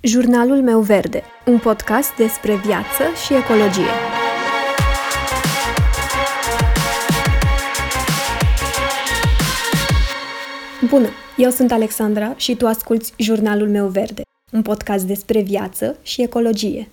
Jurnalul 0.00 0.62
meu 0.62 0.80
verde, 0.80 1.22
un 1.46 1.58
podcast 1.58 2.16
despre 2.16 2.56
viață 2.56 3.02
și 3.24 3.34
ecologie. 3.34 3.90
Bună, 10.88 11.08
eu 11.36 11.50
sunt 11.50 11.72
Alexandra 11.72 12.36
și 12.36 12.56
tu 12.56 12.66
asculți 12.66 13.14
Jurnalul 13.16 13.68
meu 13.68 13.86
verde, 13.86 14.22
un 14.52 14.62
podcast 14.62 15.04
despre 15.04 15.40
viață 15.40 15.96
și 16.02 16.22
ecologie. 16.22 16.88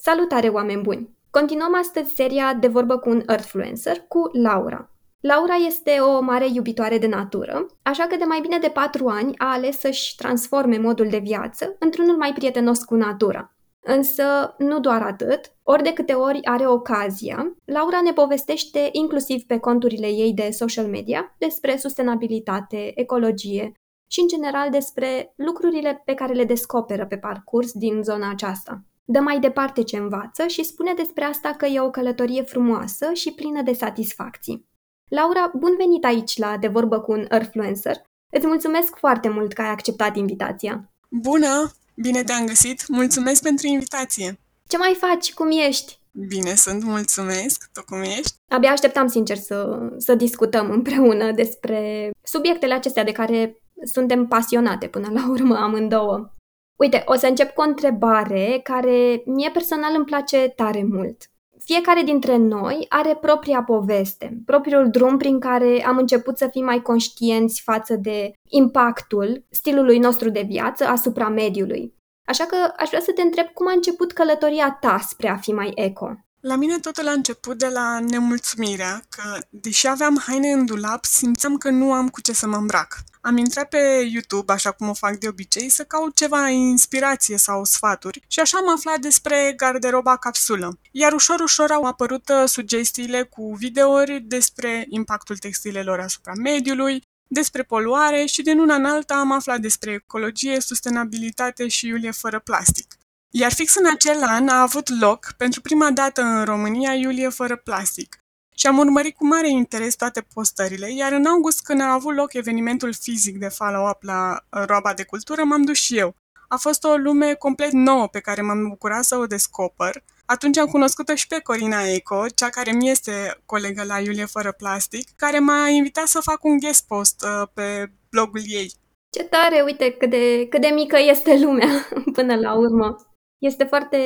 Salutare, 0.00 0.48
oameni 0.48 0.82
buni! 0.82 1.08
Continuăm 1.30 1.76
astăzi 1.78 2.14
seria 2.14 2.54
de 2.60 2.66
vorbă 2.66 2.98
cu 2.98 3.08
un 3.10 3.22
Earthfluencer 3.26 4.04
cu 4.08 4.30
Laura. 4.32 4.89
Laura 5.20 5.54
este 5.54 5.90
o 5.90 6.20
mare 6.20 6.48
iubitoare 6.52 6.98
de 6.98 7.06
natură, 7.06 7.66
așa 7.82 8.06
că 8.06 8.16
de 8.16 8.24
mai 8.24 8.40
bine 8.40 8.58
de 8.58 8.68
patru 8.68 9.06
ani 9.06 9.34
a 9.38 9.52
ales 9.52 9.78
să-și 9.78 10.14
transforme 10.14 10.78
modul 10.78 11.08
de 11.08 11.18
viață 11.18 11.76
într-unul 11.78 12.16
mai 12.16 12.32
prietenos 12.32 12.84
cu 12.84 12.94
natura. 12.94 13.54
Însă, 13.80 14.54
nu 14.58 14.80
doar 14.80 15.02
atât, 15.02 15.40
ori 15.62 15.82
de 15.82 15.92
câte 15.92 16.12
ori 16.12 16.44
are 16.44 16.66
ocazia, 16.66 17.56
Laura 17.64 18.00
ne 18.00 18.12
povestește 18.12 18.88
inclusiv 18.92 19.42
pe 19.42 19.58
conturile 19.58 20.06
ei 20.06 20.32
de 20.32 20.50
social 20.50 20.86
media 20.86 21.34
despre 21.38 21.76
sustenabilitate, 21.76 22.92
ecologie 22.94 23.72
și, 24.10 24.20
în 24.20 24.28
general, 24.28 24.70
despre 24.70 25.32
lucrurile 25.36 26.02
pe 26.04 26.14
care 26.14 26.32
le 26.32 26.44
descoperă 26.44 27.06
pe 27.06 27.16
parcurs 27.16 27.72
din 27.72 28.02
zona 28.02 28.30
aceasta. 28.30 28.84
Dă 29.04 29.20
mai 29.20 29.40
departe 29.40 29.82
ce 29.82 29.96
învață 29.96 30.46
și 30.46 30.64
spune 30.64 30.92
despre 30.92 31.24
asta 31.24 31.50
că 31.50 31.66
e 31.66 31.80
o 31.80 31.90
călătorie 31.90 32.42
frumoasă 32.42 33.12
și 33.12 33.32
plină 33.34 33.62
de 33.62 33.72
satisfacții. 33.72 34.68
Laura, 35.10 35.50
bun 35.54 35.74
venit 35.76 36.04
aici 36.04 36.36
la 36.36 36.56
De 36.56 36.68
Vorbă 36.68 37.00
cu 37.00 37.12
un 37.12 37.26
Earthfluencer. 37.28 37.96
Îți 38.32 38.46
mulțumesc 38.46 38.96
foarte 38.96 39.28
mult 39.28 39.52
că 39.52 39.62
ai 39.62 39.68
acceptat 39.68 40.16
invitația. 40.16 40.92
Bună! 41.08 41.72
Bine 41.94 42.22
te-am 42.22 42.46
găsit! 42.46 42.88
Mulțumesc 42.88 43.42
pentru 43.42 43.66
invitație! 43.66 44.38
Ce 44.68 44.76
mai 44.76 44.96
faci? 45.00 45.34
Cum 45.34 45.50
ești? 45.50 45.98
Bine 46.10 46.54
sunt, 46.54 46.84
mulțumesc! 46.84 47.70
Tu 47.72 47.84
cum 47.84 48.00
ești? 48.00 48.32
Abia 48.48 48.70
așteptam, 48.70 49.06
sincer, 49.06 49.36
să, 49.36 49.88
să 49.96 50.14
discutăm 50.14 50.70
împreună 50.78 51.32
despre 51.32 52.10
subiectele 52.22 52.74
acestea 52.74 53.04
de 53.04 53.12
care 53.12 53.62
suntem 53.84 54.26
pasionate 54.26 54.88
până 54.88 55.08
la 55.12 55.30
urmă 55.30 55.56
amândouă. 55.56 56.34
Uite, 56.76 57.02
o 57.06 57.14
să 57.14 57.26
încep 57.26 57.54
cu 57.54 57.60
o 57.60 57.68
întrebare 57.68 58.60
care 58.62 59.22
mie 59.24 59.50
personal 59.50 59.92
îmi 59.96 60.04
place 60.04 60.52
tare 60.56 60.84
mult 60.84 61.30
fiecare 61.64 62.02
dintre 62.02 62.36
noi 62.36 62.86
are 62.88 63.16
propria 63.20 63.62
poveste, 63.62 64.40
propriul 64.44 64.90
drum 64.90 65.16
prin 65.16 65.38
care 65.40 65.84
am 65.86 65.96
început 65.96 66.38
să 66.38 66.48
fim 66.50 66.64
mai 66.64 66.82
conștienți 66.82 67.62
față 67.62 67.96
de 67.96 68.32
impactul 68.48 69.46
stilului 69.50 69.98
nostru 69.98 70.30
de 70.30 70.44
viață 70.48 70.84
asupra 70.84 71.28
mediului. 71.28 71.94
Așa 72.26 72.44
că 72.44 72.56
aș 72.76 72.88
vrea 72.88 73.00
să 73.00 73.12
te 73.12 73.22
întreb 73.22 73.46
cum 73.46 73.68
a 73.68 73.72
început 73.72 74.12
călătoria 74.12 74.76
ta 74.80 74.98
spre 74.98 75.28
a 75.28 75.36
fi 75.36 75.52
mai 75.52 75.72
eco. 75.74 76.14
La 76.40 76.56
mine 76.56 76.78
totul 76.78 77.08
a 77.08 77.12
început 77.12 77.58
de 77.58 77.68
la 77.68 77.98
nemulțumirea 77.98 79.02
că, 79.08 79.38
deși 79.50 79.88
aveam 79.88 80.22
haine 80.26 80.50
în 80.50 80.66
dulap, 80.66 81.04
simțeam 81.04 81.56
că 81.56 81.70
nu 81.70 81.92
am 81.92 82.08
cu 82.08 82.20
ce 82.20 82.32
să 82.32 82.46
mă 82.46 82.56
îmbrac. 82.56 82.98
Am 83.20 83.36
intrat 83.36 83.68
pe 83.68 84.08
YouTube, 84.12 84.52
așa 84.52 84.70
cum 84.70 84.88
o 84.88 84.94
fac 84.94 85.18
de 85.18 85.28
obicei, 85.28 85.68
să 85.68 85.84
caut 85.84 86.16
ceva 86.16 86.48
inspirație 86.48 87.36
sau 87.36 87.64
sfaturi 87.64 88.24
și 88.26 88.40
așa 88.40 88.58
am 88.58 88.70
aflat 88.76 88.98
despre 88.98 89.52
garderoba 89.56 90.16
capsulă. 90.16 90.78
Iar 90.90 91.12
ușor, 91.12 91.40
ușor 91.40 91.70
au 91.70 91.84
apărut 91.84 92.28
uh, 92.28 92.48
sugestiile 92.48 93.22
cu 93.22 93.54
videouri 93.54 94.20
despre 94.20 94.86
impactul 94.88 95.36
textilelor 95.36 96.00
asupra 96.00 96.32
mediului, 96.34 97.02
despre 97.26 97.62
poluare 97.62 98.24
și 98.24 98.42
din 98.42 98.58
una 98.58 98.74
în 98.74 98.84
alta 98.84 99.14
am 99.14 99.32
aflat 99.32 99.60
despre 99.60 99.92
ecologie, 99.92 100.60
sustenabilitate 100.60 101.68
și 101.68 101.86
iulie 101.86 102.10
fără 102.10 102.38
plastic. 102.38 102.99
Iar 103.32 103.52
fix 103.52 103.74
în 103.74 103.86
acel 103.94 104.22
an 104.22 104.48
a 104.48 104.60
avut 104.60 105.00
loc, 105.00 105.34
pentru 105.36 105.60
prima 105.60 105.90
dată 105.90 106.22
în 106.22 106.44
România, 106.44 106.94
Iulie 106.94 107.28
fără 107.28 107.56
plastic. 107.56 108.18
Și 108.54 108.66
am 108.66 108.78
urmărit 108.78 109.16
cu 109.16 109.26
mare 109.26 109.48
interes 109.50 109.94
toate 109.94 110.26
postările, 110.34 110.92
iar 110.92 111.12
în 111.12 111.26
august, 111.26 111.62
când 111.62 111.80
a 111.80 111.92
avut 111.92 112.14
loc 112.14 112.32
evenimentul 112.32 112.92
fizic 112.94 113.38
de 113.38 113.48
follow-up 113.48 114.02
la 114.02 114.44
uh, 114.50 114.62
roaba 114.66 114.92
de 114.94 115.04
cultură, 115.04 115.42
m-am 115.44 115.62
dus 115.62 115.76
și 115.76 115.98
eu. 115.98 116.14
A 116.48 116.56
fost 116.56 116.84
o 116.84 116.96
lume 116.96 117.34
complet 117.34 117.72
nouă 117.72 118.08
pe 118.08 118.20
care 118.20 118.40
m-am 118.42 118.68
bucurat 118.68 119.04
să 119.04 119.16
o 119.16 119.26
descoper. 119.26 120.02
Atunci 120.24 120.58
am 120.58 120.66
cunoscut-o 120.66 121.14
și 121.14 121.26
pe 121.26 121.40
Corina 121.40 121.82
Eco, 121.82 122.26
cea 122.34 122.48
care 122.48 122.72
mi 122.72 122.90
este 122.90 123.40
colegă 123.46 123.84
la 123.84 123.98
Iulie 123.98 124.24
Fără 124.24 124.52
Plastic, 124.52 125.08
care 125.16 125.38
m-a 125.38 125.68
invitat 125.68 126.06
să 126.06 126.20
fac 126.20 126.44
un 126.44 126.58
guest 126.58 126.86
post 126.86 127.24
uh, 127.24 127.48
pe 127.54 127.90
blogul 128.10 128.40
ei. 128.44 128.72
Ce 129.10 129.22
tare, 129.22 129.62
uite 129.64 129.90
cât 129.90 130.10
de, 130.10 130.46
cât 130.48 130.60
de 130.60 130.70
mică 130.74 130.96
este 130.98 131.38
lumea 131.38 131.88
până 132.16 132.36
la 132.36 132.54
urmă. 132.54 133.09
Este 133.40 133.64
foarte, 133.64 133.98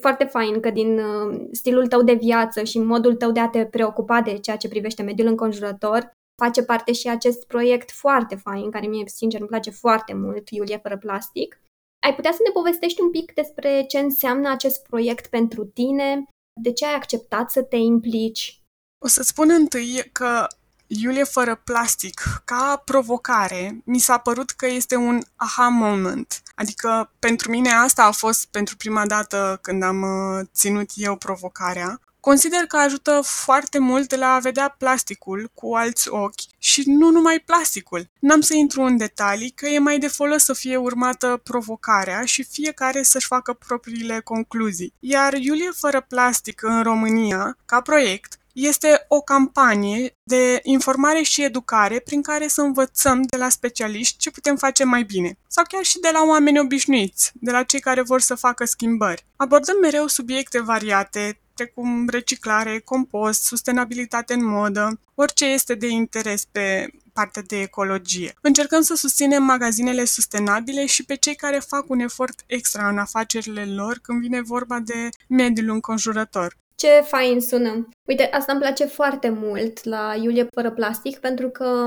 foarte 0.00 0.24
fain 0.24 0.60
că 0.60 0.70
din 0.70 0.98
uh, 0.98 1.48
stilul 1.52 1.86
tău 1.86 2.02
de 2.02 2.12
viață 2.12 2.62
și 2.62 2.78
modul 2.78 3.14
tău 3.14 3.30
de 3.30 3.40
a 3.40 3.48
te 3.48 3.66
preocupa 3.66 4.20
de 4.20 4.38
ceea 4.38 4.56
ce 4.56 4.68
privește 4.68 5.02
mediul 5.02 5.28
înconjurător, 5.28 6.12
face 6.42 6.62
parte 6.62 6.92
și 6.92 7.08
acest 7.08 7.46
proiect 7.46 7.90
foarte 7.90 8.34
fain, 8.34 8.70
care 8.70 8.86
mie, 8.86 9.02
sincer, 9.06 9.40
îmi 9.40 9.48
place 9.48 9.70
foarte 9.70 10.14
mult, 10.14 10.48
Iulie 10.48 10.78
fără 10.82 10.96
plastic. 10.98 11.60
Ai 12.06 12.14
putea 12.14 12.32
să 12.32 12.38
ne 12.44 12.50
povestești 12.52 13.00
un 13.00 13.10
pic 13.10 13.32
despre 13.34 13.84
ce 13.88 13.98
înseamnă 13.98 14.50
acest 14.50 14.82
proiect 14.82 15.26
pentru 15.26 15.64
tine, 15.64 16.24
de 16.62 16.72
ce 16.72 16.86
ai 16.86 16.94
acceptat 16.94 17.50
să 17.50 17.62
te 17.62 17.76
implici? 17.76 18.60
O 19.04 19.08
să 19.08 19.22
spun 19.22 19.50
întâi 19.50 20.02
că 20.12 20.46
Iulie 20.92 21.24
fără 21.24 21.60
plastic, 21.64 22.42
ca 22.44 22.82
provocare, 22.84 23.80
mi 23.84 23.98
s-a 23.98 24.18
părut 24.18 24.50
că 24.50 24.66
este 24.66 24.96
un 24.96 25.22
aha 25.36 25.68
moment. 25.68 26.42
Adică 26.54 27.10
pentru 27.18 27.50
mine 27.50 27.70
asta 27.70 28.04
a 28.04 28.10
fost 28.10 28.46
pentru 28.46 28.76
prima 28.76 29.06
dată 29.06 29.58
când 29.62 29.82
am 29.82 30.02
uh, 30.02 30.46
ținut 30.54 30.90
eu 30.94 31.16
provocarea. 31.16 32.00
Consider 32.20 32.58
că 32.60 32.76
ajută 32.76 33.20
foarte 33.24 33.78
mult 33.78 34.14
la 34.14 34.26
a 34.26 34.38
vedea 34.38 34.74
plasticul 34.78 35.50
cu 35.54 35.74
alți 35.74 36.08
ochi 36.08 36.40
și 36.58 36.82
nu 36.86 37.10
numai 37.10 37.42
plasticul. 37.46 38.08
N-am 38.18 38.40
să 38.40 38.54
intru 38.54 38.82
în 38.82 38.96
detalii 38.96 39.50
că 39.50 39.66
e 39.66 39.78
mai 39.78 39.98
de 39.98 40.08
folos 40.08 40.44
să 40.44 40.52
fie 40.52 40.76
urmată 40.76 41.40
provocarea 41.44 42.24
și 42.24 42.42
fiecare 42.42 43.02
să-și 43.02 43.26
facă 43.26 43.52
propriile 43.52 44.20
concluzii. 44.20 44.94
Iar 44.98 45.32
Iulie 45.32 45.70
fără 45.74 46.00
plastic 46.08 46.62
în 46.62 46.82
România, 46.82 47.56
ca 47.64 47.80
proiect, 47.80 48.39
este 48.52 49.04
o 49.08 49.20
campanie 49.20 50.16
de 50.22 50.60
informare 50.62 51.22
și 51.22 51.44
educare 51.44 51.98
prin 51.98 52.22
care 52.22 52.48
să 52.48 52.60
învățăm 52.60 53.22
de 53.22 53.36
la 53.36 53.48
specialiști 53.48 54.18
ce 54.18 54.30
putem 54.30 54.56
face 54.56 54.84
mai 54.84 55.02
bine. 55.02 55.38
Sau 55.48 55.64
chiar 55.68 55.84
și 55.84 56.00
de 56.00 56.08
la 56.12 56.24
oameni 56.28 56.58
obișnuiți, 56.58 57.30
de 57.34 57.50
la 57.50 57.62
cei 57.62 57.80
care 57.80 58.02
vor 58.02 58.20
să 58.20 58.34
facă 58.34 58.64
schimbări. 58.64 59.24
Abordăm 59.36 59.76
mereu 59.80 60.06
subiecte 60.06 60.60
variate, 60.60 61.40
precum 61.54 62.08
reciclare, 62.08 62.78
compost, 62.78 63.42
sustenabilitate 63.42 64.34
în 64.34 64.44
modă, 64.44 65.00
orice 65.14 65.44
este 65.44 65.74
de 65.74 65.86
interes 65.86 66.44
pe 66.44 66.90
partea 67.12 67.42
de 67.46 67.60
ecologie. 67.60 68.34
Încercăm 68.40 68.82
să 68.82 68.94
susținem 68.94 69.42
magazinele 69.42 70.04
sustenabile 70.04 70.86
și 70.86 71.04
pe 71.04 71.16
cei 71.16 71.34
care 71.34 71.58
fac 71.58 71.88
un 71.88 71.98
efort 71.98 72.40
extra 72.46 72.88
în 72.88 72.98
afacerile 72.98 73.64
lor 73.64 73.98
când 74.02 74.20
vine 74.20 74.40
vorba 74.40 74.78
de 74.78 75.08
mediul 75.28 75.70
înconjurător. 75.70 76.56
Ce 76.74 77.04
fain 77.08 77.40
sună! 77.40 77.88
Uite, 78.10 78.28
asta 78.32 78.52
îmi 78.52 78.60
place 78.60 78.84
foarte 78.84 79.28
mult 79.28 79.84
la 79.84 80.14
Iulie 80.22 80.46
Fără 80.50 80.70
Plastic 80.70 81.18
pentru 81.18 81.48
că 81.48 81.86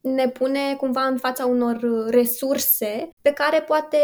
ne 0.00 0.28
pune 0.28 0.74
cumva 0.76 1.02
în 1.02 1.16
fața 1.16 1.46
unor 1.46 1.78
resurse 2.08 3.10
pe 3.20 3.32
care 3.32 3.60
poate 3.60 3.98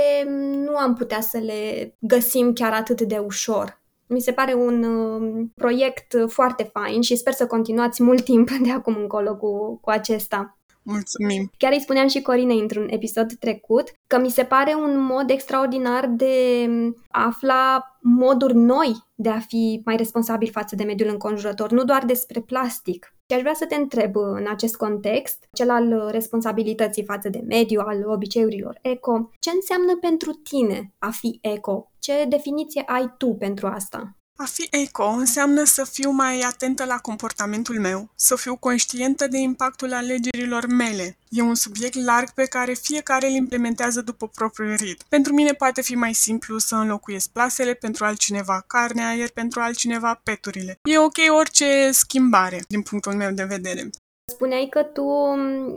nu 0.64 0.76
am 0.76 0.94
putea 0.94 1.20
să 1.20 1.38
le 1.38 1.94
găsim 1.98 2.52
chiar 2.52 2.72
atât 2.72 3.00
de 3.00 3.18
ușor. 3.18 3.82
Mi 4.06 4.20
se 4.20 4.32
pare 4.32 4.54
un 4.54 4.82
uh, 4.82 5.46
proiect 5.54 6.16
foarte 6.26 6.70
fain 6.72 7.00
și 7.00 7.16
sper 7.16 7.32
să 7.32 7.46
continuați 7.46 8.02
mult 8.02 8.24
timp 8.24 8.50
de 8.64 8.70
acum 8.70 8.96
încolo 8.96 9.36
cu, 9.36 9.78
cu 9.80 9.90
acesta. 9.90 10.57
Mulțumim! 10.90 11.50
Chiar 11.56 11.72
îi 11.72 11.80
spuneam 11.80 12.08
și 12.08 12.22
Corinei 12.22 12.60
într-un 12.60 12.88
episod 12.90 13.32
trecut 13.32 13.92
că 14.06 14.18
mi 14.18 14.30
se 14.30 14.44
pare 14.44 14.74
un 14.74 15.00
mod 15.00 15.30
extraordinar 15.30 16.06
de 16.06 16.66
a 17.10 17.24
afla 17.26 17.84
moduri 18.00 18.54
noi 18.54 18.96
de 19.14 19.28
a 19.28 19.38
fi 19.38 19.80
mai 19.84 19.96
responsabil 19.96 20.50
față 20.50 20.74
de 20.74 20.84
mediul 20.84 21.08
înconjurător, 21.08 21.70
nu 21.70 21.84
doar 21.84 22.04
despre 22.04 22.40
plastic. 22.40 23.14
Și 23.28 23.34
aș 23.34 23.40
vrea 23.40 23.54
să 23.54 23.66
te 23.66 23.74
întreb 23.74 24.16
în 24.16 24.46
acest 24.50 24.76
context, 24.76 25.48
cel 25.52 25.70
al 25.70 26.08
responsabilității 26.10 27.04
față 27.04 27.28
de 27.28 27.42
mediu, 27.46 27.80
al 27.80 28.04
obiceiurilor 28.06 28.78
eco, 28.82 29.30
ce 29.38 29.50
înseamnă 29.54 29.96
pentru 30.00 30.32
tine 30.32 30.92
a 30.98 31.10
fi 31.10 31.38
eco? 31.42 31.90
Ce 31.98 32.24
definiție 32.28 32.82
ai 32.86 33.14
tu 33.18 33.34
pentru 33.34 33.66
asta? 33.66 34.16
A 34.40 34.44
fi 34.44 34.68
eco 34.70 35.04
înseamnă 35.04 35.64
să 35.64 35.84
fiu 35.84 36.10
mai 36.10 36.40
atentă 36.40 36.84
la 36.84 36.96
comportamentul 36.96 37.80
meu, 37.80 38.08
să 38.14 38.36
fiu 38.36 38.56
conștientă 38.56 39.26
de 39.26 39.38
impactul 39.38 39.92
alegerilor 39.92 40.66
mele. 40.66 41.16
E 41.28 41.42
un 41.42 41.54
subiect 41.54 42.04
larg 42.04 42.30
pe 42.30 42.44
care 42.44 42.72
fiecare 42.72 43.26
îl 43.26 43.34
implementează 43.34 44.00
după 44.00 44.28
propriul 44.34 44.74
ritm. 44.74 45.04
Pentru 45.08 45.32
mine 45.32 45.52
poate 45.52 45.82
fi 45.82 45.94
mai 45.94 46.12
simplu 46.12 46.58
să 46.58 46.74
înlocuiesc 46.74 47.28
plasele, 47.28 47.74
pentru 47.74 48.04
altcineva 48.04 48.64
carnea, 48.66 49.12
iar 49.12 49.28
pentru 49.34 49.60
altcineva 49.60 50.20
peturile. 50.22 50.78
E 50.82 50.98
ok 50.98 51.36
orice 51.38 51.90
schimbare, 51.90 52.64
din 52.68 52.82
punctul 52.82 53.12
meu 53.12 53.30
de 53.30 53.44
vedere. 53.44 53.90
Spuneai 54.32 54.66
că 54.70 54.82
tu 54.82 55.06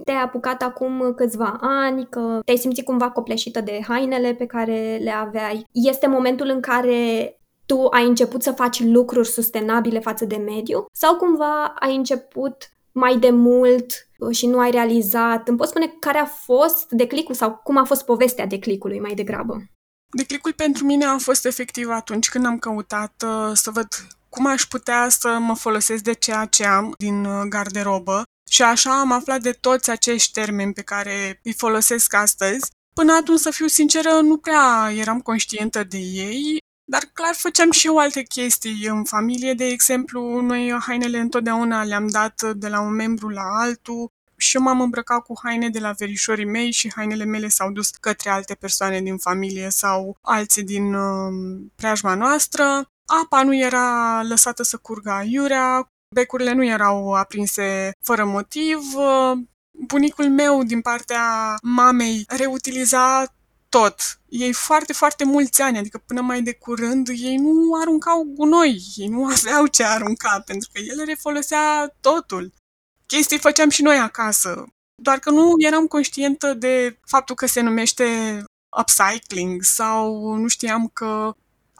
te-ai 0.03 0.21
apucat 0.21 0.61
acum 0.61 1.13
câțiva 1.15 1.57
ani, 1.61 2.07
că 2.09 2.39
te-ai 2.45 2.57
simțit 2.57 2.85
cumva 2.85 3.11
copleșită 3.11 3.61
de 3.61 3.79
hainele 3.87 4.33
pe 4.33 4.45
care 4.45 4.99
le 5.03 5.11
aveai. 5.11 5.65
Este 5.71 6.07
momentul 6.07 6.47
în 6.47 6.61
care 6.61 7.35
tu 7.71 7.87
ai 7.87 8.07
început 8.07 8.43
să 8.43 8.51
faci 8.51 8.79
lucruri 8.83 9.27
sustenabile 9.27 9.99
față 9.99 10.25
de 10.25 10.35
mediu 10.35 10.85
sau 10.91 11.15
cumva 11.15 11.73
ai 11.79 11.95
început 11.95 12.71
mai 12.91 13.17
de 13.17 13.29
mult 13.29 14.07
și 14.31 14.47
nu 14.47 14.59
ai 14.59 14.71
realizat? 14.71 15.47
Îmi 15.47 15.57
poți 15.57 15.69
spune 15.69 15.95
care 15.99 16.17
a 16.17 16.25
fost 16.25 16.89
declicul 16.89 17.35
sau 17.35 17.61
cum 17.63 17.77
a 17.77 17.83
fost 17.83 18.05
povestea 18.05 18.45
declicului 18.45 18.99
mai 18.99 19.13
degrabă? 19.13 19.63
Declicul 20.17 20.53
pentru 20.53 20.85
mine 20.85 21.05
a 21.05 21.17
fost 21.17 21.45
efectiv 21.45 21.89
atunci 21.89 22.29
când 22.29 22.45
am 22.45 22.59
căutat 22.59 23.23
uh, 23.25 23.51
să 23.53 23.71
văd 23.71 23.87
cum 24.29 24.45
aș 24.45 24.63
putea 24.63 25.09
să 25.09 25.37
mă 25.39 25.55
folosesc 25.55 26.03
de 26.03 26.13
ceea 26.13 26.45
ce 26.45 26.65
am 26.65 26.93
din 26.97 27.25
uh, 27.25 27.41
garderobă 27.49 28.23
și 28.49 28.61
așa 28.61 28.99
am 28.99 29.11
aflat 29.11 29.41
de 29.41 29.51
toți 29.51 29.89
acești 29.89 30.31
termeni 30.31 30.73
pe 30.73 30.81
care 30.81 31.39
îi 31.43 31.53
folosesc 31.53 32.13
astăzi. 32.13 32.71
Până 32.93 33.13
atunci, 33.13 33.39
să 33.39 33.51
fiu 33.51 33.67
sinceră, 33.67 34.09
nu 34.09 34.37
prea 34.37 34.91
eram 34.95 35.19
conștientă 35.19 35.83
de 35.83 35.97
ei, 35.97 36.60
dar 36.91 37.09
clar 37.13 37.33
făceam 37.33 37.71
și 37.71 37.87
eu 37.87 37.97
alte 37.97 38.21
chestii. 38.21 38.87
În 38.87 39.03
familie, 39.03 39.53
de 39.53 39.65
exemplu, 39.65 40.41
noi 40.41 40.77
hainele 40.87 41.17
întotdeauna 41.17 41.83
le-am 41.83 42.07
dat 42.07 42.41
de 42.55 42.67
la 42.67 42.79
un 42.81 42.93
membru 42.93 43.29
la 43.29 43.43
altul 43.59 44.11
și 44.37 44.55
eu 44.55 44.61
m-am 44.61 44.81
îmbrăcat 44.81 45.23
cu 45.23 45.33
haine 45.43 45.69
de 45.69 45.79
la 45.79 45.91
verișorii 45.91 46.45
mei 46.45 46.71
și 46.71 46.91
hainele 46.95 47.23
mele 47.23 47.47
s-au 47.47 47.71
dus 47.71 47.89
către 47.89 48.29
alte 48.29 48.55
persoane 48.55 49.01
din 49.01 49.17
familie 49.17 49.69
sau 49.69 50.17
alții 50.21 50.63
din 50.63 50.93
uh, 50.93 51.61
preajma 51.75 52.15
noastră. 52.15 52.63
Apa 53.23 53.43
nu 53.43 53.55
era 53.55 54.21
lăsată 54.23 54.63
să 54.63 54.77
curgă 54.77 55.11
aiurea, 55.11 55.87
becurile 56.15 56.53
nu 56.53 56.65
erau 56.65 57.13
aprinse 57.13 57.91
fără 58.03 58.25
motiv. 58.25 58.79
Bunicul 59.71 60.29
meu, 60.29 60.63
din 60.63 60.81
partea 60.81 61.55
mamei, 61.61 62.25
reutiliza 62.27 63.25
tot. 63.77 64.19
Ei 64.29 64.53
foarte, 64.53 64.93
foarte 64.93 65.23
mulți 65.23 65.61
ani, 65.61 65.77
adică 65.77 65.97
până 65.97 66.21
mai 66.21 66.41
de 66.41 66.53
curând, 66.53 67.07
ei 67.07 67.37
nu 67.37 67.79
aruncau 67.81 68.23
gunoi, 68.23 68.83
ei 68.95 69.07
nu 69.07 69.25
aveau 69.25 69.67
ce 69.67 69.83
arunca, 69.83 70.41
pentru 70.45 70.69
că 70.73 70.79
el 70.79 71.05
refolosea 71.05 71.95
totul. 72.01 72.53
Chestii 73.05 73.39
făceam 73.39 73.69
și 73.69 73.81
noi 73.81 73.97
acasă, 73.97 74.65
doar 74.95 75.19
că 75.19 75.29
nu 75.29 75.53
eram 75.57 75.87
conștientă 75.87 76.53
de 76.53 76.99
faptul 77.05 77.35
că 77.35 77.45
se 77.45 77.61
numește 77.61 78.05
upcycling 78.77 79.63
sau 79.63 80.33
nu 80.33 80.47
știam 80.47 80.87
că 80.87 81.35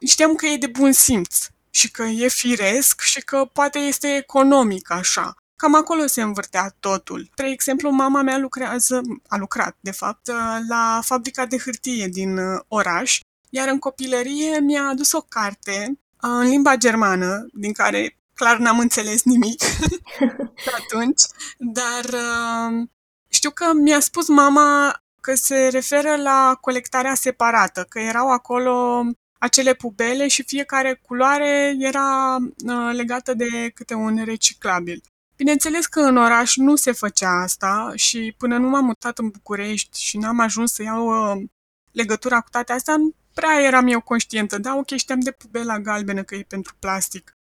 știam 0.08 0.36
că 0.36 0.46
e 0.46 0.58
de 0.58 0.68
bun 0.68 0.92
simț 0.92 1.48
și 1.70 1.92
că 1.92 2.04
e 2.04 2.28
firesc 2.28 3.02
și 3.02 3.22
că 3.22 3.46
poate 3.54 3.80
este 3.80 4.16
economic 4.16 4.92
așa. 4.92 5.36
Cam 5.62 5.76
acolo 5.76 6.08
se 6.08 6.22
învârtea 6.22 6.76
totul. 6.80 7.28
Spre 7.32 7.52
exemplu, 7.52 7.90
mama 7.90 8.22
mea 8.22 8.38
lucrează, 8.38 9.02
a 9.28 9.38
lucrat, 9.38 9.78
de 9.80 9.92
fapt, 9.92 10.32
la 10.68 11.00
fabrica 11.04 11.46
de 11.46 11.58
hârtie 11.58 12.08
din 12.08 12.38
uh, 12.38 12.60
oraș, 12.68 13.20
iar 13.50 13.68
în 13.68 13.80
copilărie 13.80 14.60
mi-a 14.60 14.84
adus 14.84 15.12
o 15.12 15.22
carte 15.22 15.86
uh, 15.88 15.98
în 16.22 16.48
limba 16.48 16.76
germană, 16.76 17.48
din 17.54 17.72
care 17.74 18.18
clar 18.34 18.58
n-am 18.58 18.80
înțeles 18.80 19.24
nimic 19.24 19.64
atunci, 20.80 21.22
dar 21.58 22.04
uh, 22.06 22.88
știu 23.28 23.50
că 23.50 23.74
mi-a 23.74 24.00
spus 24.00 24.28
mama 24.28 25.02
că 25.22 25.36
se 25.36 25.68
referă 25.72 26.16
la 26.16 26.58
colectarea 26.62 27.16
separată, 27.16 27.86
că 27.90 28.00
erau 28.00 28.30
acolo 28.30 29.06
acele 29.40 29.74
pubele 29.74 30.28
și 30.28 30.44
fiecare 30.44 31.02
culoare 31.08 31.76
era 31.80 32.38
uh, 32.66 32.94
legată 32.94 33.34
de 33.34 33.72
câte 33.74 33.94
un 33.94 34.24
reciclabil. 34.24 35.02
Bineînțeles 35.42 35.86
că 35.86 36.00
în 36.00 36.18
oraș 36.18 36.56
nu 36.56 36.76
se 36.76 36.92
făcea 36.92 37.42
asta 37.42 37.92
și 37.96 38.36
până 38.38 38.58
nu 38.58 38.70
m-am 38.70 38.86
mutat 38.86 39.18
în 39.18 39.30
București 39.30 40.02
și 40.02 40.18
n-am 40.18 40.40
ajuns 40.40 40.74
să 40.74 40.84
iau 40.84 41.08
uh, 41.08 41.44
legătura 41.92 42.42
cu 42.42 42.50
toate 42.50 42.74
astea, 42.74 42.96
nu 42.96 43.14
prea 43.34 43.62
eram 43.62 43.88
eu 43.88 44.02
conștientă. 44.02 44.58
Da, 44.58 44.76
ok, 44.76 44.90
știam 44.96 45.20
de 45.20 45.32
pubela 45.32 45.80
galbenă 45.80 46.24
că 46.24 46.36
e 46.36 46.46
pentru 46.48 46.76
plastic 46.80 47.38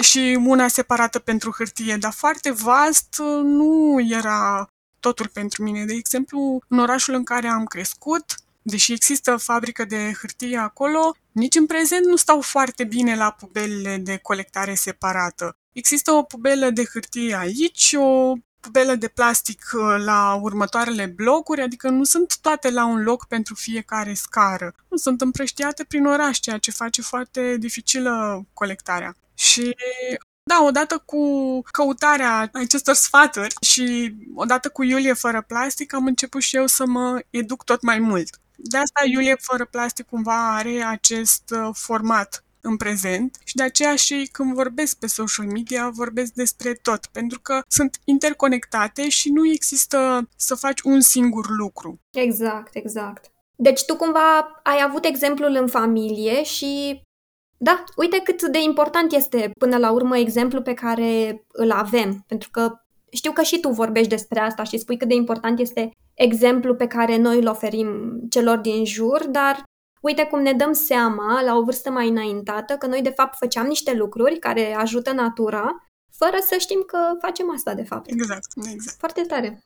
și 0.00 0.38
una 0.46 0.68
separată 0.68 1.18
pentru 1.18 1.50
hârtie, 1.56 1.96
dar 1.96 2.12
foarte 2.12 2.50
vast 2.50 3.18
uh, 3.18 3.42
nu 3.42 4.00
era 4.10 4.68
totul 5.00 5.28
pentru 5.28 5.62
mine. 5.62 5.84
De 5.84 5.94
exemplu, 5.94 6.62
în 6.68 6.78
orașul 6.78 7.14
în 7.14 7.24
care 7.24 7.48
am 7.48 7.64
crescut, 7.64 8.34
deși 8.62 8.92
există 8.92 9.36
fabrică 9.36 9.84
de 9.84 10.12
hârtie 10.20 10.56
acolo, 10.56 11.16
nici 11.32 11.54
în 11.54 11.66
prezent 11.66 12.04
nu 12.04 12.16
stau 12.16 12.40
foarte 12.40 12.84
bine 12.84 13.16
la 13.16 13.30
pubelele 13.30 13.96
de 13.96 14.16
colectare 14.16 14.74
separată. 14.74 15.56
Există 15.74 16.12
o 16.12 16.22
pubelă 16.22 16.70
de 16.70 16.84
hârtie 16.92 17.36
aici, 17.36 17.94
o 17.96 18.32
pubelă 18.60 18.94
de 18.94 19.08
plastic 19.08 19.64
uh, 19.72 20.04
la 20.04 20.34
următoarele 20.34 21.06
blocuri, 21.06 21.60
adică 21.60 21.88
nu 21.88 22.04
sunt 22.04 22.38
toate 22.40 22.70
la 22.70 22.86
un 22.86 23.02
loc 23.02 23.26
pentru 23.26 23.54
fiecare 23.54 24.14
scară. 24.14 24.74
Nu 24.88 24.96
sunt 24.96 25.20
împrăștiate 25.20 25.84
prin 25.84 26.06
oraș, 26.06 26.38
ceea 26.38 26.58
ce 26.58 26.70
face 26.70 27.02
foarte 27.02 27.56
dificilă 27.56 28.44
colectarea. 28.52 29.16
Și 29.34 29.76
da, 30.46 30.62
odată 30.62 31.02
cu 31.04 31.22
căutarea 31.72 32.50
acestor 32.52 32.94
sfaturi 32.94 33.54
și 33.60 34.14
odată 34.34 34.68
cu 34.68 34.82
Iulie 34.82 35.12
fără 35.12 35.42
plastic 35.42 35.94
am 35.94 36.06
început 36.06 36.42
și 36.42 36.56
eu 36.56 36.66
să 36.66 36.86
mă 36.86 37.20
educ 37.30 37.64
tot 37.64 37.82
mai 37.82 37.98
mult. 37.98 38.38
De 38.56 38.76
asta 38.76 39.00
Iulie 39.04 39.36
fără 39.40 39.64
plastic 39.64 40.06
cumva 40.06 40.54
are 40.56 40.82
acest 40.82 41.42
uh, 41.50 41.68
format 41.72 42.43
în 42.64 42.76
prezent 42.76 43.36
și 43.44 43.56
de 43.56 43.62
aceea 43.62 43.96
și 43.96 44.28
când 44.32 44.54
vorbesc 44.54 44.98
pe 44.98 45.06
social 45.06 45.46
media 45.46 45.90
vorbesc 45.94 46.32
despre 46.32 46.72
tot, 46.72 47.06
pentru 47.06 47.40
că 47.40 47.60
sunt 47.68 47.98
interconectate 48.04 49.08
și 49.08 49.30
nu 49.30 49.46
există 49.48 50.28
să 50.36 50.54
faci 50.54 50.80
un 50.80 51.00
singur 51.00 51.46
lucru. 51.58 52.00
Exact, 52.10 52.74
exact. 52.74 53.32
Deci 53.56 53.84
tu 53.84 53.96
cumva 53.96 54.60
ai 54.62 54.82
avut 54.86 55.04
exemplul 55.04 55.56
în 55.60 55.66
familie 55.66 56.42
și 56.42 57.02
da, 57.56 57.84
uite 57.96 58.20
cât 58.24 58.42
de 58.42 58.62
important 58.62 59.12
este 59.12 59.50
până 59.58 59.76
la 59.76 59.90
urmă 59.90 60.18
exemplul 60.18 60.62
pe 60.62 60.74
care 60.74 61.44
îl 61.52 61.70
avem, 61.70 62.24
pentru 62.26 62.48
că 62.50 62.72
știu 63.10 63.32
că 63.32 63.42
și 63.42 63.60
tu 63.60 63.68
vorbești 63.68 64.08
despre 64.08 64.40
asta 64.40 64.62
și 64.62 64.78
spui 64.78 64.96
cât 64.96 65.08
de 65.08 65.14
important 65.14 65.58
este 65.58 65.90
exemplu 66.14 66.74
pe 66.74 66.86
care 66.86 67.16
noi 67.16 67.38
îl 67.38 67.48
oferim 67.48 68.20
celor 68.30 68.58
din 68.58 68.84
jur, 68.84 69.26
dar 69.26 69.62
uite 70.04 70.24
cum 70.24 70.40
ne 70.42 70.52
dăm 70.52 70.72
seama 70.72 71.42
la 71.42 71.56
o 71.56 71.62
vârstă 71.62 71.90
mai 71.90 72.08
înaintată 72.08 72.76
că 72.76 72.86
noi 72.86 73.02
de 73.02 73.10
fapt 73.10 73.36
făceam 73.36 73.66
niște 73.66 73.92
lucruri 73.92 74.38
care 74.38 74.74
ajută 74.74 75.12
natura, 75.12 75.88
fără 76.10 76.36
să 76.40 76.56
știm 76.58 76.82
că 76.86 76.98
facem 77.20 77.50
asta 77.50 77.74
de 77.74 77.82
fapt. 77.82 78.10
Exact, 78.10 78.46
exact. 78.72 78.98
Foarte 78.98 79.22
tare. 79.22 79.62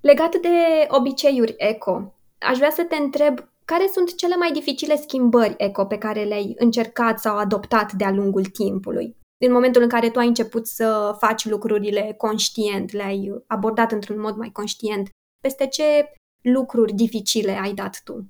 Legat 0.00 0.36
de 0.36 0.86
obiceiuri 0.88 1.54
eco, 1.56 2.14
aș 2.38 2.56
vrea 2.56 2.70
să 2.70 2.84
te 2.84 2.96
întreb 2.96 3.38
care 3.64 3.88
sunt 3.92 4.14
cele 4.14 4.36
mai 4.36 4.52
dificile 4.52 4.96
schimbări 4.96 5.54
eco 5.58 5.84
pe 5.84 5.98
care 5.98 6.24
le-ai 6.24 6.54
încercat 6.58 7.18
sau 7.18 7.36
adoptat 7.36 7.92
de-a 7.92 8.10
lungul 8.10 8.44
timpului? 8.44 9.16
Din 9.38 9.52
momentul 9.52 9.82
în 9.82 9.88
care 9.88 10.10
tu 10.10 10.18
ai 10.18 10.26
început 10.26 10.66
să 10.66 11.16
faci 11.18 11.44
lucrurile 11.44 12.14
conștient, 12.16 12.92
le-ai 12.92 13.42
abordat 13.46 13.92
într-un 13.92 14.20
mod 14.20 14.36
mai 14.36 14.50
conștient, 14.52 15.08
peste 15.40 15.66
ce 15.66 16.12
lucruri 16.40 16.92
dificile 16.92 17.52
ai 17.52 17.72
dat 17.72 18.00
tu? 18.04 18.26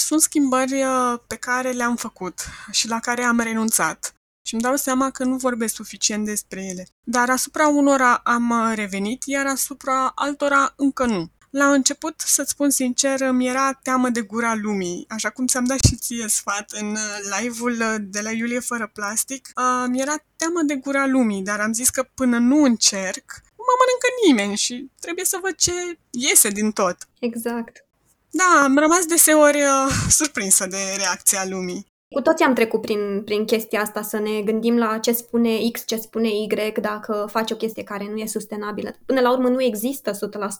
Sunt 0.00 0.20
schimbări 0.20 0.82
uh, 0.82 1.18
pe 1.26 1.36
care 1.36 1.70
le-am 1.70 1.96
făcut 1.96 2.40
și 2.70 2.88
la 2.88 3.00
care 3.00 3.22
am 3.22 3.40
renunțat. 3.40 4.14
Și 4.46 4.54
îmi 4.54 4.62
dau 4.62 4.76
seama 4.76 5.10
că 5.10 5.24
nu 5.24 5.36
vorbesc 5.36 5.74
suficient 5.74 6.24
despre 6.24 6.64
ele. 6.64 6.86
Dar 7.04 7.30
asupra 7.30 7.68
unora 7.68 8.14
am 8.14 8.50
uh, 8.50 8.72
revenit, 8.74 9.22
iar 9.26 9.46
asupra 9.46 10.12
altora 10.14 10.72
încă 10.76 11.04
nu. 11.04 11.30
La 11.50 11.72
început, 11.72 12.20
să-ți 12.20 12.50
spun 12.50 12.70
sincer, 12.70 13.30
mi 13.30 13.46
era 13.46 13.72
teamă 13.72 14.08
de 14.08 14.20
gura 14.20 14.54
lumii, 14.54 15.04
așa 15.08 15.30
cum 15.30 15.46
ți-am 15.46 15.64
dat 15.64 15.78
și 15.88 15.96
ție 15.96 16.28
sfat 16.28 16.70
în 16.70 16.90
uh, 16.90 17.38
live-ul 17.38 17.76
de 18.00 18.20
la 18.20 18.30
Iulie 18.30 18.60
fără 18.60 18.90
plastic. 18.92 19.48
Uh, 19.56 19.84
mi 19.88 20.00
era 20.00 20.14
teamă 20.36 20.62
de 20.62 20.74
gura 20.74 21.06
lumii, 21.06 21.42
dar 21.42 21.60
am 21.60 21.72
zis 21.72 21.88
că 21.88 22.08
până 22.14 22.38
nu 22.38 22.62
încerc, 22.62 23.42
mă 23.56 23.72
mănâncă 23.80 24.08
nimeni 24.26 24.56
și 24.56 24.90
trebuie 25.00 25.24
să 25.24 25.38
văd 25.42 25.54
ce 25.54 25.72
iese 26.10 26.48
din 26.48 26.70
tot. 26.70 26.96
Exact. 27.20 27.84
Da, 28.30 28.62
am 28.62 28.78
rămas 28.78 29.06
deseori 29.06 29.56
uh, 29.56 29.92
surprinsă 30.08 30.66
de 30.66 30.76
reacția 30.96 31.44
lumii. 31.48 31.86
Cu 32.14 32.20
toți 32.20 32.42
am 32.42 32.54
trecut 32.54 32.80
prin, 32.80 33.22
prin 33.24 33.44
chestia 33.44 33.80
asta, 33.80 34.02
să 34.02 34.18
ne 34.18 34.42
gândim 34.42 34.76
la 34.76 34.98
ce 34.98 35.12
spune 35.12 35.58
X, 35.72 35.86
ce 35.86 35.96
spune 35.96 36.28
Y, 36.28 36.46
dacă 36.80 37.28
faci 37.30 37.50
o 37.50 37.56
chestie 37.56 37.82
care 37.82 38.08
nu 38.10 38.16
e 38.16 38.26
sustenabilă. 38.26 38.94
Până 39.06 39.20
la 39.20 39.32
urmă 39.32 39.48
nu 39.48 39.62
există 39.62 40.10
100% 40.10 40.14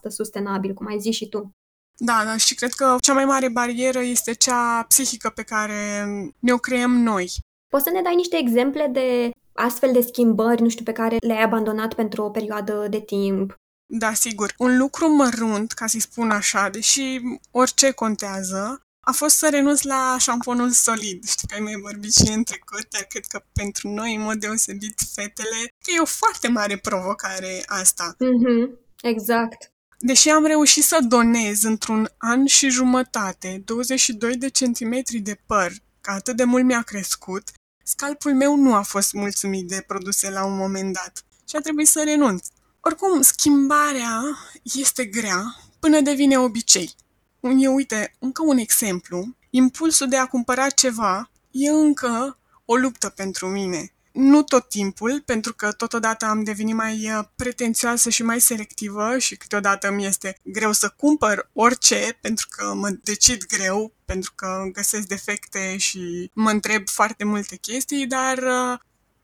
sustenabil, 0.08 0.74
cum 0.74 0.86
ai 0.86 0.98
zis 0.98 1.14
și 1.14 1.28
tu. 1.28 1.50
Da, 1.96 2.22
da, 2.24 2.36
și 2.36 2.54
cred 2.54 2.72
că 2.72 2.96
cea 3.00 3.12
mai 3.12 3.24
mare 3.24 3.48
barieră 3.48 3.98
este 3.98 4.32
cea 4.32 4.84
psihică 4.88 5.32
pe 5.34 5.42
care 5.42 6.06
ne-o 6.38 6.56
creăm 6.56 6.90
noi. 6.90 7.30
Poți 7.68 7.84
să 7.84 7.90
ne 7.90 8.02
dai 8.02 8.14
niște 8.14 8.36
exemple 8.36 8.88
de 8.92 9.30
astfel 9.52 9.92
de 9.92 10.00
schimbări, 10.00 10.62
nu 10.62 10.68
știu, 10.68 10.84
pe 10.84 10.92
care 10.92 11.16
le-ai 11.26 11.42
abandonat 11.42 11.94
pentru 11.94 12.22
o 12.22 12.30
perioadă 12.30 12.86
de 12.90 13.00
timp? 13.00 13.54
Da, 13.92 14.14
sigur. 14.14 14.54
Un 14.58 14.76
lucru 14.76 15.08
mărunt, 15.08 15.72
ca 15.72 15.86
să-i 15.86 16.00
spun 16.00 16.30
așa, 16.30 16.68
deși 16.68 17.20
orice 17.50 17.90
contează, 17.90 18.82
a 19.00 19.12
fost 19.12 19.36
să 19.36 19.48
renunț 19.48 19.82
la 19.82 20.16
șamponul 20.20 20.70
solid. 20.70 21.28
Știi 21.28 21.48
că 21.48 21.54
ai 21.54 21.60
mai 21.60 21.74
vorbit 21.80 22.14
și 22.14 22.32
în 22.32 22.42
trecut, 22.42 22.86
dar 22.90 23.02
cred 23.02 23.24
că 23.26 23.44
pentru 23.52 23.88
noi, 23.88 24.14
în 24.14 24.22
mod 24.22 24.34
deosebit, 24.34 25.00
fetele, 25.14 25.74
că 25.84 25.90
e 25.96 26.00
o 26.00 26.04
foarte 26.04 26.48
mare 26.48 26.76
provocare 26.76 27.62
asta. 27.66 28.16
Mm-hmm. 28.16 28.78
Exact. 29.02 29.72
Deși 29.98 30.28
am 30.28 30.44
reușit 30.44 30.84
să 30.84 30.98
donez 31.08 31.62
într-un 31.62 32.10
an 32.16 32.46
și 32.46 32.68
jumătate 32.68 33.62
22 33.64 34.36
de 34.36 34.48
centimetri 34.48 35.18
de 35.18 35.40
păr, 35.46 35.72
că 36.00 36.10
atât 36.10 36.36
de 36.36 36.44
mult 36.44 36.64
mi-a 36.64 36.82
crescut, 36.82 37.50
scalpul 37.84 38.34
meu 38.34 38.56
nu 38.56 38.74
a 38.74 38.82
fost 38.82 39.12
mulțumit 39.12 39.68
de 39.68 39.84
produse 39.86 40.30
la 40.30 40.44
un 40.44 40.56
moment 40.56 40.92
dat 40.92 41.24
și 41.48 41.56
a 41.56 41.60
trebuit 41.60 41.88
să 41.88 42.02
renunț. 42.04 42.46
Oricum, 42.82 43.22
schimbarea 43.22 44.20
este 44.62 45.04
grea 45.04 45.56
până 45.78 46.00
devine 46.00 46.38
obicei. 46.38 46.94
E, 47.40 47.68
uite, 47.68 48.14
încă 48.18 48.42
un 48.44 48.56
exemplu. 48.56 49.36
Impulsul 49.50 50.08
de 50.08 50.16
a 50.16 50.26
cumpăra 50.26 50.68
ceva 50.68 51.30
e 51.50 51.70
încă 51.70 52.38
o 52.64 52.76
luptă 52.76 53.08
pentru 53.08 53.46
mine. 53.46 53.92
Nu 54.12 54.42
tot 54.42 54.68
timpul, 54.68 55.22
pentru 55.26 55.54
că 55.54 55.72
totodată 55.72 56.24
am 56.24 56.44
devenit 56.44 56.74
mai 56.74 57.10
uh, 57.16 57.24
pretențioasă 57.36 58.10
și 58.10 58.22
mai 58.22 58.40
selectivă 58.40 59.18
și 59.18 59.36
câteodată 59.36 59.90
mi 59.90 60.06
este 60.06 60.38
greu 60.42 60.72
să 60.72 60.94
cumpăr 60.96 61.50
orice, 61.52 62.18
pentru 62.20 62.46
că 62.50 62.74
mă 62.74 62.88
decid 63.02 63.46
greu, 63.46 63.92
pentru 64.04 64.32
că 64.34 64.68
găsesc 64.72 65.06
defecte 65.06 65.76
și 65.76 66.30
mă 66.34 66.50
întreb 66.50 66.88
foarte 66.88 67.24
multe 67.24 67.56
chestii, 67.56 68.06
dar 68.06 68.38
uh, 68.38 68.78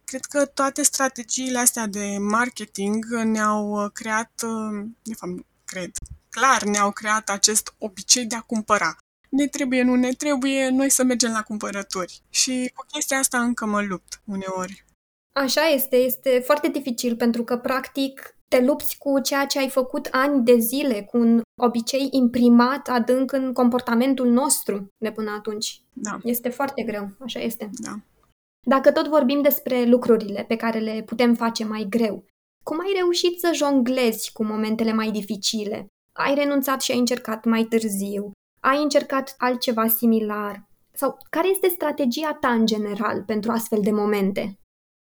cred 0.07 0.25
că 0.25 0.47
toate 0.47 0.83
strategiile 0.83 1.59
astea 1.59 1.87
de 1.87 2.17
marketing 2.19 3.05
ne-au 3.25 3.71
uh, 3.71 3.91
creat, 3.93 4.33
de 5.03 5.15
fapt, 5.15 5.33
cred, 5.65 5.91
clar 6.31 6.63
ne-au 6.63 6.91
creat 6.91 7.29
acest 7.29 7.75
obicei 7.79 8.27
de 8.27 8.35
a 8.35 8.41
cumpăra. 8.41 8.97
Ne 9.29 9.47
trebuie, 9.47 9.83
nu 9.83 9.95
ne 9.95 10.13
trebuie, 10.13 10.69
noi 10.69 10.91
să 10.91 11.05
mergem 11.05 11.33
la 11.33 11.43
cumpărături. 11.43 12.21
Și 12.31 12.71
cu 12.75 12.85
chestia 12.93 13.19
asta 13.19 13.41
încă 13.41 13.67
mă 13.67 13.83
lupt 13.83 14.21
uneori. 14.25 14.85
Așa 15.33 15.67
este, 15.67 15.97
este 15.97 16.43
foarte 16.45 16.69
dificil 16.69 17.17
pentru 17.17 17.45
că, 17.45 17.57
practic, 17.57 18.37
te 18.49 18.61
lupți 18.61 18.99
cu 18.99 19.21
ceea 19.21 19.47
ce 19.47 19.59
ai 19.59 19.69
făcut 19.69 20.09
ani 20.11 20.45
de 20.45 20.59
zile, 20.59 21.03
cu 21.03 21.17
un 21.17 21.43
obicei 21.63 22.09
imprimat 22.11 22.89
adânc 22.89 23.33
în 23.33 23.53
comportamentul 23.53 24.29
nostru 24.29 24.89
de 24.99 25.11
până 25.11 25.31
atunci. 25.31 25.83
Da. 25.93 26.19
Este 26.23 26.49
foarte 26.49 26.83
greu, 26.83 27.11
așa 27.21 27.41
este. 27.41 27.71
Da. 27.73 28.01
Dacă 28.69 28.93
tot 28.93 29.09
vorbim 29.09 29.43
despre 29.43 29.85
lucrurile 29.85 30.45
pe 30.49 30.57
care 30.57 30.79
le 30.79 31.03
putem 31.03 31.35
face 31.35 31.65
mai 31.65 31.87
greu, 31.89 32.25
cum 32.65 32.81
ai 32.81 32.93
reușit 32.95 33.39
să 33.39 33.51
jonglezi 33.55 34.33
cu 34.33 34.45
momentele 34.45 34.93
mai 34.93 35.11
dificile? 35.11 35.87
Ai 36.13 36.35
renunțat 36.35 36.81
și 36.81 36.91
ai 36.91 36.99
încercat 36.99 37.45
mai 37.45 37.65
târziu? 37.65 38.31
Ai 38.61 38.83
încercat 38.83 39.35
altceva 39.39 39.89
similar? 39.89 40.69
Sau 40.93 41.19
care 41.31 41.49
este 41.49 41.69
strategia 41.69 42.33
ta 42.41 42.53
în 42.53 42.67
general 42.67 43.23
pentru 43.23 43.51
astfel 43.51 43.81
de 43.83 43.91
momente? 43.91 44.59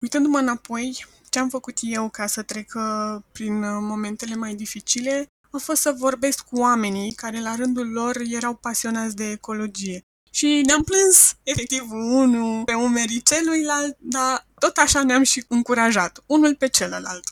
Uitându-mă 0.01 0.37
înapoi, 0.37 1.05
ce 1.29 1.39
am 1.39 1.49
făcut 1.49 1.77
eu 1.81 2.09
ca 2.09 2.25
să 2.25 2.43
trec 2.43 2.73
uh, 2.75 3.21
prin 3.31 3.63
uh, 3.63 3.77
momentele 3.81 4.35
mai 4.35 4.55
dificile 4.55 5.27
a 5.51 5.57
fost 5.57 5.81
să 5.81 5.95
vorbesc 5.97 6.45
cu 6.45 6.59
oamenii 6.59 7.11
care 7.11 7.41
la 7.41 7.55
rândul 7.55 7.91
lor 7.91 8.17
erau 8.29 8.55
pasionați 8.55 9.15
de 9.15 9.29
ecologie. 9.29 10.01
Și 10.37 10.61
ne-am 10.65 10.83
plâns, 10.83 11.35
efectiv, 11.43 11.83
unul 11.91 12.63
pe 12.63 12.73
umerii 12.73 13.21
celuilalt, 13.21 13.97
dar 13.99 14.47
tot 14.59 14.77
așa 14.77 15.03
ne-am 15.03 15.23
și 15.23 15.45
încurajat, 15.47 16.23
unul 16.25 16.55
pe 16.55 16.67
celălalt. 16.67 17.23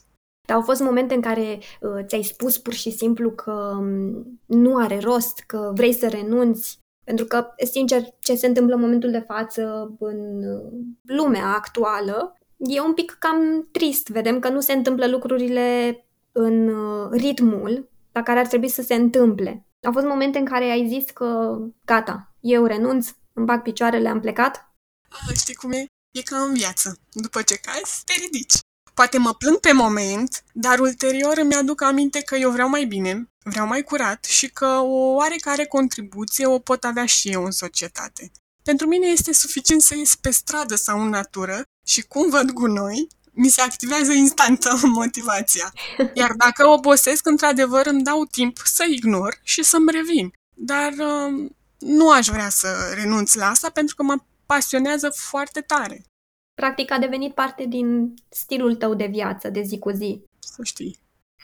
Dar 0.48 0.56
au 0.56 0.62
fost 0.62 0.82
momente 0.82 1.14
în 1.14 1.22
care 1.22 1.60
uh, 1.82 2.06
ți-ai 2.06 2.24
spus 2.24 2.58
pur 2.58 2.74
și 2.74 2.92
simplu 2.92 3.32
că 3.32 3.78
um, 3.80 4.40
nu 4.46 4.78
are 4.78 5.00
rost, 5.00 5.44
că 5.48 5.72
vrei 5.76 5.94
să 5.94 6.08
renunți, 6.08 6.80
pentru 7.04 7.26
că, 7.26 7.48
sincer, 7.72 8.04
ce 8.20 8.36
se 8.36 8.48
întâmplă 8.48 8.76
în 8.76 8.82
momentul 8.82 9.12
de 9.12 9.26
față 9.28 9.96
în 10.00 10.44
uh, 10.44 10.72
lumea 11.02 11.54
actuală 11.56 12.38
e 12.58 12.82
un 12.82 12.94
pic 12.94 13.16
cam 13.20 13.68
trist. 13.72 14.08
Vedem 14.08 14.40
că 14.40 14.50
nu 14.50 14.60
se 14.60 14.74
întâmplă 14.74 15.08
lucrurile 15.08 16.00
în 16.32 16.68
uh, 16.68 17.10
ritmul 17.12 17.90
la 18.12 18.24
care 18.24 18.40
ar 18.40 18.48
trebui 18.48 18.70
să 18.70 18.82
se 18.82 18.94
întâmple. 18.94 19.66
Au 19.86 19.92
fost 19.92 20.06
momente 20.06 20.38
în 20.38 20.46
care 20.46 20.64
ai 20.64 20.88
zis 20.88 21.10
că 21.10 21.58
gata, 21.86 22.35
eu 22.48 22.66
renunț, 22.66 23.08
îmi 23.34 23.46
bag 23.46 23.62
picioarele, 23.62 24.10
am 24.10 24.20
plecat? 24.20 24.76
Ah, 25.10 25.36
știi 25.38 25.56
cum 25.56 25.72
e? 25.72 25.86
E 26.12 26.22
ca 26.22 26.38
în 26.38 26.54
viață. 26.54 27.00
După 27.12 27.42
ce 27.42 27.56
cazi, 27.56 28.04
te 28.04 28.14
ridici. 28.22 28.54
Poate 28.94 29.18
mă 29.18 29.34
plâng 29.34 29.58
pe 29.58 29.72
moment, 29.72 30.44
dar 30.54 30.80
ulterior 30.80 31.38
îmi 31.38 31.56
aduc 31.56 31.82
aminte 31.82 32.22
că 32.22 32.36
eu 32.36 32.52
vreau 32.52 32.70
mai 32.70 32.86
bine, 32.86 33.30
vreau 33.44 33.68
mai 33.68 33.82
curat 33.84 34.24
și 34.24 34.50
că 34.50 34.66
o 34.66 35.14
oarecare 35.14 35.66
contribuție 35.66 36.46
o 36.46 36.60
pot 36.60 36.84
avea 36.84 37.06
și 37.06 37.30
eu 37.32 37.46
în 37.46 37.52
societate. 37.52 38.32
Pentru 38.64 38.88
mine 38.88 39.08
este 39.08 39.34
suficient 39.34 39.82
să 39.82 39.96
ies 39.96 40.16
pe 40.16 40.30
stradă 40.30 40.76
sau 40.76 41.02
în 41.02 41.10
natură 41.10 41.62
și 41.88 42.02
cum 42.02 42.30
văd 42.30 42.52
gunoi, 42.52 43.08
mi 43.32 43.50
se 43.50 43.62
activează 43.62 44.12
instant 44.12 44.68
motivația. 44.84 45.74
Iar 46.14 46.32
dacă 46.32 46.68
obosesc, 46.68 47.26
într-adevăr 47.28 47.86
îmi 47.86 48.04
dau 48.04 48.26
timp 48.26 48.58
să 48.64 48.84
ignor 48.90 49.40
și 49.44 49.64
să-mi 49.64 49.92
revin. 49.92 50.34
Dar 50.58 50.92
uh, 50.92 51.52
nu 51.80 52.12
aș 52.12 52.28
vrea 52.28 52.50
să 52.50 52.68
renunț 52.96 53.34
la 53.34 53.46
asta 53.46 53.70
pentru 53.70 53.96
că 53.96 54.04
mă 54.04 54.16
pasionează 54.46 55.10
foarte 55.10 55.62
tare. 55.62 56.06
Practic 56.54 56.92
a 56.92 57.00
devenit 57.00 57.34
parte 57.34 57.66
din 57.66 58.14
stilul 58.30 58.76
tău 58.76 58.94
de 58.94 59.06
viață, 59.06 59.50
de 59.50 59.62
zi 59.62 59.80
cu 59.80 59.90
zi. 59.90 60.24
Să 60.40 60.64
știi. 60.64 60.98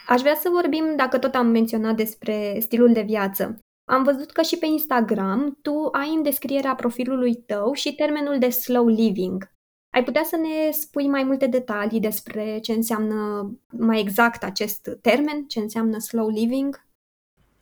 Aș 0.08 0.20
vrea 0.20 0.34
să 0.34 0.48
vorbim, 0.48 0.96
dacă 0.96 1.18
tot 1.18 1.34
am 1.34 1.46
menționat 1.46 1.96
despre 1.96 2.58
stilul 2.60 2.92
de 2.92 3.02
viață. 3.02 3.58
Am 3.90 4.02
văzut 4.02 4.30
că 4.30 4.42
și 4.42 4.56
pe 4.56 4.66
Instagram 4.66 5.58
tu 5.62 5.88
ai 5.92 6.14
în 6.14 6.22
descrierea 6.22 6.74
profilului 6.74 7.34
tău 7.34 7.72
și 7.72 7.94
termenul 7.94 8.38
de 8.38 8.50
slow 8.50 8.86
living. 8.86 9.50
Ai 9.94 10.04
putea 10.04 10.24
să 10.24 10.36
ne 10.36 10.70
spui 10.70 11.08
mai 11.08 11.22
multe 11.22 11.46
detalii 11.46 12.00
despre 12.00 12.58
ce 12.58 12.72
înseamnă 12.72 13.50
mai 13.78 14.00
exact 14.00 14.42
acest 14.42 14.90
termen, 15.00 15.44
ce 15.46 15.58
înseamnă 15.58 15.98
slow 15.98 16.28
living? 16.28 16.86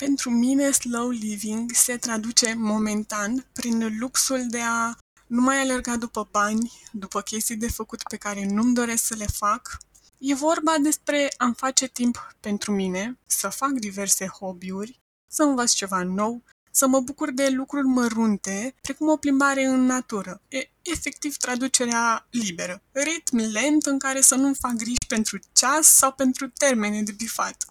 Pentru 0.01 0.31
mine, 0.31 0.71
slow 0.71 1.09
living 1.09 1.71
se 1.75 1.97
traduce 1.97 2.55
momentan 2.55 3.47
prin 3.53 3.97
luxul 3.99 4.47
de 4.49 4.61
a 4.61 4.97
nu 5.27 5.41
mai 5.41 5.61
alerga 5.61 5.97
după 5.97 6.29
bani, 6.31 6.73
după 6.93 7.21
chestii 7.21 7.57
de 7.57 7.71
făcut 7.71 8.03
pe 8.03 8.17
care 8.17 8.47
nu-mi 8.47 8.75
doresc 8.75 9.05
să 9.05 9.15
le 9.15 9.27
fac. 9.27 9.79
E 10.19 10.35
vorba 10.35 10.77
despre 10.83 11.29
a-mi 11.37 11.55
face 11.55 11.89
timp 11.89 12.35
pentru 12.41 12.73
mine, 12.73 13.19
să 13.27 13.49
fac 13.49 13.71
diverse 13.71 14.27
hobby-uri, 14.27 15.01
să 15.27 15.43
învăț 15.43 15.73
ceva 15.73 16.03
nou, 16.03 16.43
să 16.71 16.87
mă 16.87 17.01
bucur 17.01 17.31
de 17.31 17.49
lucruri 17.49 17.87
mărunte, 17.87 18.75
precum 18.81 19.09
o 19.09 19.17
plimbare 19.17 19.65
în 19.65 19.85
natură. 19.85 20.41
E 20.49 20.71
efectiv 20.83 21.37
traducerea 21.37 22.27
liberă. 22.31 22.83
Ritm 22.93 23.37
lent 23.37 23.87
în 23.87 23.99
care 23.99 24.21
să 24.21 24.35
nu 24.35 24.55
fac 24.55 24.73
griji 24.73 25.07
pentru 25.09 25.39
ceas 25.53 25.87
sau 25.87 26.13
pentru 26.13 26.49
termene 26.49 27.03
de 27.03 27.13
bifat. 27.13 27.65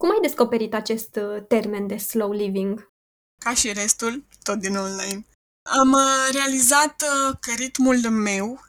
Cum 0.00 0.10
ai 0.10 0.18
descoperit 0.22 0.74
acest 0.74 1.16
uh, 1.16 1.42
termen 1.48 1.86
de 1.86 1.96
slow 1.96 2.32
living? 2.32 2.92
Ca 3.44 3.54
și 3.54 3.72
restul, 3.72 4.24
tot 4.42 4.58
din 4.58 4.76
online. 4.76 5.26
Am 5.80 5.92
uh, 5.92 6.28
realizat 6.32 7.02
uh, 7.02 7.36
că 7.40 7.50
ritmul 7.56 8.10
meu 8.10 8.60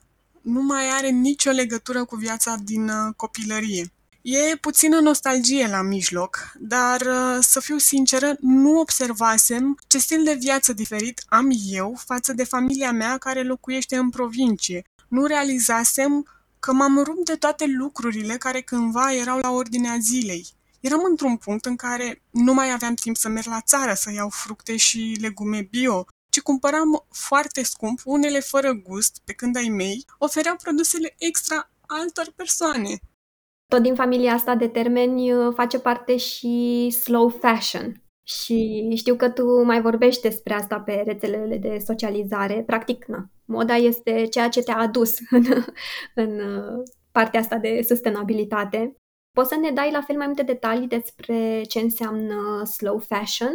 nu 0.41 0.61
mai 0.61 0.89
are 0.89 1.09
nicio 1.09 1.51
legătură 1.51 2.05
cu 2.05 2.15
viața 2.15 2.55
din 2.63 2.91
copilărie. 3.15 3.93
E 4.21 4.55
puțină 4.55 5.00
nostalgie 5.00 5.67
la 5.67 5.81
mijloc, 5.81 6.51
dar 6.59 7.01
să 7.39 7.59
fiu 7.59 7.77
sinceră, 7.77 8.35
nu 8.39 8.79
observasem 8.79 9.77
ce 9.88 9.97
stil 9.97 10.23
de 10.23 10.33
viață 10.33 10.73
diferit 10.73 11.23
am 11.27 11.50
eu 11.69 11.95
față 12.05 12.33
de 12.33 12.43
familia 12.43 12.91
mea 12.91 13.17
care 13.17 13.43
locuiește 13.43 13.95
în 13.95 14.09
provincie. 14.09 14.83
Nu 15.07 15.25
realizasem 15.25 16.25
că 16.59 16.73
m-am 16.73 17.03
rupt 17.03 17.25
de 17.25 17.35
toate 17.35 17.65
lucrurile 17.67 18.38
care 18.38 18.61
cândva 18.61 19.13
erau 19.13 19.39
la 19.39 19.51
ordinea 19.51 19.97
zilei. 20.00 20.59
Eram 20.81 21.01
într-un 21.09 21.38
punct 21.38 21.65
în 21.65 21.75
care 21.75 22.21
nu 22.29 22.53
mai 22.53 22.71
aveam 22.71 22.93
timp 22.93 23.15
să 23.15 23.29
merg 23.29 23.45
la 23.45 23.61
țară 23.61 23.93
să 23.93 24.11
iau 24.11 24.29
fructe 24.29 24.77
și 24.77 25.17
legume 25.21 25.67
bio, 25.69 26.05
ci 26.29 26.41
cumpăram 26.41 27.05
foarte 27.09 27.63
scump, 27.63 28.00
unele 28.05 28.39
fără 28.39 28.73
gust, 28.73 29.21
pe 29.25 29.33
când 29.33 29.55
ai 29.55 29.69
mei 29.69 30.05
ofereau 30.17 30.55
produsele 30.55 31.15
extra 31.17 31.69
altor 31.88 32.31
persoane. 32.35 33.00
Tot 33.67 33.81
din 33.81 33.95
familia 33.95 34.33
asta 34.33 34.55
de 34.55 34.67
termeni 34.67 35.33
uh, 35.33 35.53
face 35.55 35.79
parte 35.79 36.17
și 36.17 36.89
slow 36.89 37.29
fashion. 37.29 38.01
Și 38.23 38.89
știu 38.95 39.15
că 39.15 39.29
tu 39.29 39.63
mai 39.63 39.81
vorbești 39.81 40.21
despre 40.21 40.53
asta 40.53 40.79
pe 40.79 41.03
rețelele 41.05 41.57
de 41.57 41.77
socializare. 41.85 42.63
Practic, 42.65 43.05
na, 43.05 43.29
moda 43.45 43.75
este 43.75 44.25
ceea 44.25 44.50
ce 44.50 44.61
te-a 44.61 44.77
adus 44.77 45.15
în, 45.29 45.45
în 46.15 46.39
uh, 46.39 46.83
partea 47.11 47.39
asta 47.39 47.57
de 47.57 47.81
sustenabilitate. 47.88 48.95
Poți 49.31 49.50
să 49.50 49.55
ne 49.55 49.71
dai 49.71 49.91
la 49.91 50.01
fel 50.01 50.17
mai 50.17 50.25
multe 50.25 50.43
detalii 50.43 50.88
despre 50.88 51.61
ce 51.61 51.79
înseamnă 51.79 52.65
slow 52.65 53.00
fashion? 53.00 53.51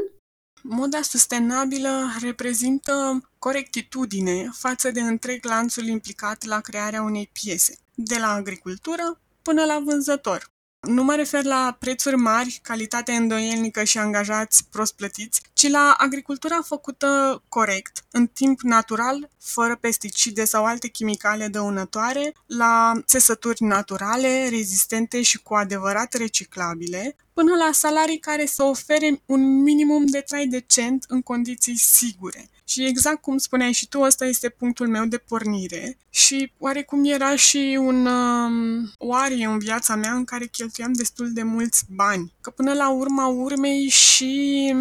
Moda 0.62 1.02
sustenabilă 1.02 2.04
reprezintă 2.21 3.21
corectitudine 3.38 4.49
față 4.52 4.90
de 4.90 5.00
întreg 5.00 5.45
lanțul 5.45 5.85
implicat 5.87 6.45
la 6.45 6.61
crearea 6.61 7.02
unei 7.02 7.30
piese, 7.33 7.78
de 7.95 8.18
la 8.18 8.28
agricultură 8.33 9.21
până 9.42 9.64
la 9.64 9.80
vânzător. 9.85 10.54
Nu 10.87 11.05
mă 11.05 11.14
refer 11.14 11.45
la 11.45 11.76
prețuri 11.78 12.16
mari, 12.16 12.59
calitate 12.62 13.12
îndoielnică 13.12 13.85
și 13.85 13.99
angajați 13.99 14.64
prost 14.71 14.95
plătiți, 14.95 15.40
ci 15.52 15.69
la 15.69 15.95
agricultura 15.99 16.62
făcută 16.64 17.43
corect, 17.49 18.05
în 18.11 18.26
timp 18.26 18.61
natural, 18.61 19.31
fără 19.38 19.76
pesticide 19.76 20.45
sau 20.45 20.64
alte 20.64 20.88
chimicale 20.88 21.49
dăunătoare, 21.49 22.35
la 22.47 22.93
țesături 23.05 23.62
naturale, 23.62 24.49
rezistente 24.49 25.23
și 25.23 25.43
cu 25.43 25.55
adevărat 25.55 26.14
reciclabile, 26.14 27.16
până 27.33 27.55
la 27.55 27.71
salarii 27.73 28.19
care 28.19 28.47
să 28.47 28.62
ofere 28.62 29.23
un 29.26 29.62
minimum 29.62 30.07
de 30.07 30.21
trai 30.21 30.47
decent 30.47 31.05
în 31.09 31.23
condiții 31.23 31.78
sigure. 31.78 32.49
Și 32.69 32.85
exact 32.85 33.21
cum 33.21 33.39
spuneai 33.39 33.73
și 33.73 33.89
tu, 33.89 34.01
ăsta 34.01 34.25
este 34.25 34.49
punctul 34.49 34.89
meu 34.89 35.05
de 35.05 35.19
pornire 35.19 35.99
și 36.11 36.53
oarecum 36.59 37.05
era 37.05 37.37
și 37.37 37.77
un 37.81 38.07
um, 38.07 38.91
oarie 38.99 39.47
în 39.47 39.59
viața 39.59 39.95
mea 39.95 40.13
în 40.13 40.25
care 40.25 40.47
cheltuiam 40.47 40.93
destul 40.93 41.33
de 41.33 41.43
mulți 41.43 41.85
bani. 41.89 42.33
Că 42.41 42.51
până 42.51 42.73
la 42.73 42.91
urma 42.91 43.27
urmei 43.27 43.89
și 43.89 44.75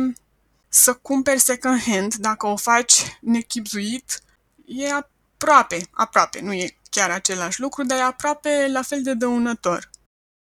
să 0.67 0.93
cumperi 0.93 1.39
second 1.39 1.79
hand, 1.79 2.13
dacă 2.13 2.47
o 2.47 2.55
faci 2.55 2.93
nechipzuit, 3.21 4.21
e 4.65 4.93
aproape, 4.93 5.87
aproape, 5.91 6.41
nu 6.41 6.53
e 6.53 6.77
chiar 6.89 7.09
același 7.09 7.61
lucru, 7.61 7.83
dar 7.83 7.97
e 7.97 8.01
aproape 8.01 8.67
la 8.71 8.81
fel 8.81 9.01
de 9.01 9.13
dăunător. 9.13 9.89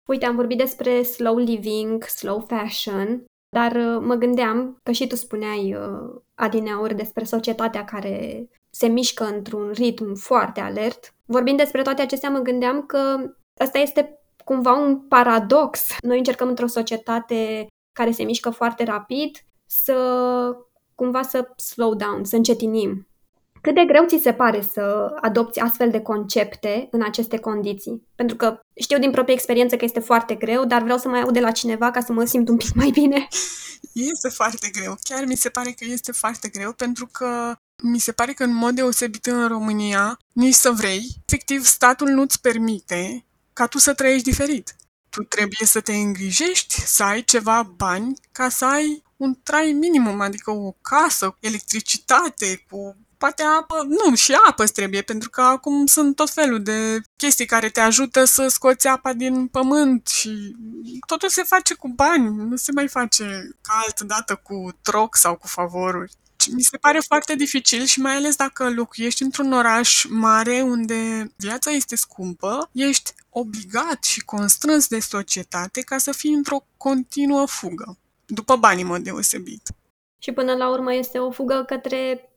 Uite, 0.08 0.26
am 0.26 0.36
vorbit 0.36 0.58
despre 0.58 1.04
slow 1.04 1.38
living, 1.38 2.04
slow 2.04 2.46
fashion, 2.48 3.26
dar 3.58 3.76
uh, 3.76 4.02
mă 4.02 4.16
gândeam, 4.16 4.80
că 4.84 4.92
și 4.92 5.08
tu 5.08 5.16
spuneai 5.16 5.76
uh, 5.76 6.22
adineauri 6.36 6.96
despre 6.96 7.24
societatea 7.24 7.86
care 7.86 8.50
se 8.70 8.88
mișcă 8.88 9.24
într-un 9.24 9.72
ritm 9.74 10.16
foarte 10.16 10.60
alert. 10.60 11.14
Vorbind 11.26 11.58
despre 11.58 11.82
toate 11.82 12.02
acestea, 12.02 12.30
mă 12.30 12.40
gândeam 12.40 12.86
că 12.86 13.18
ăsta 13.60 13.78
este 13.78 14.20
cumva 14.44 14.74
un 14.74 15.00
paradox. 15.00 15.96
Noi 16.02 16.18
încercăm 16.18 16.48
într-o 16.48 16.68
societate 16.68 17.68
care 17.94 18.12
se 18.12 18.24
mișcă 18.24 18.50
foarte 18.50 18.84
rapid 18.84 19.38
să 19.66 19.96
cumva 20.96 21.22
să 21.22 21.48
slow 21.56 21.94
down, 21.94 22.24
să 22.24 22.36
încetinim. 22.36 23.08
Cât 23.62 23.76
de 23.76 23.86
greu 23.88 24.06
ți 24.06 24.20
se 24.22 24.34
pare 24.34 24.62
să 24.72 25.16
adopți 25.22 25.60
astfel 25.60 25.90
de 25.92 26.02
concepte 26.02 26.88
în 26.92 27.04
aceste 27.04 27.38
condiții? 27.38 28.08
Pentru 28.16 28.36
că 28.36 28.60
știu 28.76 29.00
din 29.00 29.12
proprie 29.12 29.34
experiență 29.34 29.76
că 29.76 29.86
este 29.86 30.00
foarte 30.00 30.36
greu, 30.36 30.66
dar 30.66 30.82
vreau 30.82 30.98
să 30.98 31.08
mai 31.08 31.22
aud 31.22 31.34
de 31.34 31.40
la 31.40 31.52
cineva 31.52 31.92
ca 31.92 32.00
să 32.00 32.14
mă 32.14 32.26
simt 32.26 32.50
un 32.50 32.58
pic 32.58 32.74
mai 32.74 32.90
bine. 32.90 33.28
Este 33.94 34.30
foarte 34.30 34.70
greu. 34.72 34.98
Chiar 35.02 35.26
mi 35.26 35.36
se 35.36 35.50
pare 35.50 35.72
că 35.72 35.86
este 35.86 36.12
foarte 36.12 36.50
greu 36.50 36.74
pentru 36.74 37.08
că 37.12 37.56
mi 37.84 38.00
se 38.00 38.12
pare 38.12 38.34
că 38.34 38.44
în 38.44 38.54
mod 38.54 38.76
deosebit 38.76 39.26
în 39.26 39.48
România, 39.48 40.20
nici 40.34 40.54
să 40.54 40.72
vrei, 40.72 41.06
efectiv 41.26 41.66
statul 41.66 42.08
nu-ți 42.08 42.42
permite 42.42 43.26
ca 43.54 43.68
tu 43.68 43.78
să 43.78 43.94
trăiești 43.94 44.30
diferit. 44.30 44.76
Tu 45.10 45.24
trebuie 45.24 45.68
să 45.68 45.82
te 45.82 45.94
îngrijești, 45.94 46.82
să 46.82 47.04
ai 47.04 47.24
ceva 47.24 47.64
bani 47.76 48.14
ca 48.32 48.50
să 48.50 48.66
ai 48.66 49.04
un 49.18 49.36
trai 49.44 49.72
minimum, 49.72 50.22
adică 50.22 50.52
o 50.52 50.72
casă, 50.82 51.38
electricitate, 51.40 52.66
cu 52.70 52.96
poate 53.18 53.44
apă, 53.44 53.88
nu, 53.88 54.16
și 54.16 54.34
apă 54.48 54.66
trebuie, 54.66 55.02
pentru 55.02 55.30
că 55.30 55.42
acum 55.42 55.86
sunt 55.86 56.16
tot 56.16 56.30
felul 56.30 56.64
de 56.64 57.02
chestii 57.16 57.46
care 57.46 57.70
te 57.70 57.80
ajută 57.80 58.24
să 58.24 58.48
scoți 58.48 58.88
apa 58.88 59.14
din 59.14 59.48
pământ 59.48 60.08
și 60.08 60.56
totul 61.08 61.30
se 61.30 61.44
face 61.44 61.74
cu 61.74 61.88
bani, 61.88 62.36
nu 62.36 62.56
se 62.56 62.72
mai 62.72 62.88
face 62.88 63.24
ca 63.62 63.82
altă 63.86 64.04
dată 64.04 64.36
cu 64.44 64.78
troc 64.82 65.16
sau 65.16 65.36
cu 65.36 65.48
favoruri. 65.48 66.12
Mi 66.52 66.62
se 66.62 66.78
pare 66.78 67.00
foarte 67.00 67.36
dificil 67.36 67.84
și 67.84 68.00
mai 68.00 68.16
ales 68.16 68.36
dacă 68.36 68.70
locuiești 68.70 69.24
într-un 69.24 69.52
oraș 69.52 70.06
mare 70.10 70.62
unde 70.62 71.32
viața 71.36 71.72
este 71.72 71.96
scumpă, 71.96 72.70
ești 72.72 73.14
obligat 73.30 74.04
și 74.04 74.20
constrâns 74.20 74.88
de 74.88 75.00
societate 75.00 75.82
ca 75.82 75.98
să 75.98 76.12
fii 76.12 76.34
într-o 76.34 76.66
continuă 76.78 77.46
fugă, 77.46 77.98
după 78.26 78.56
banii 78.56 78.84
mă 78.84 78.98
deosebit. 78.98 79.62
Și 80.18 80.32
până 80.32 80.54
la 80.54 80.70
urmă 80.70 80.94
este 80.94 81.18
o 81.20 81.32
fugă 81.32 81.64
către 81.68 82.30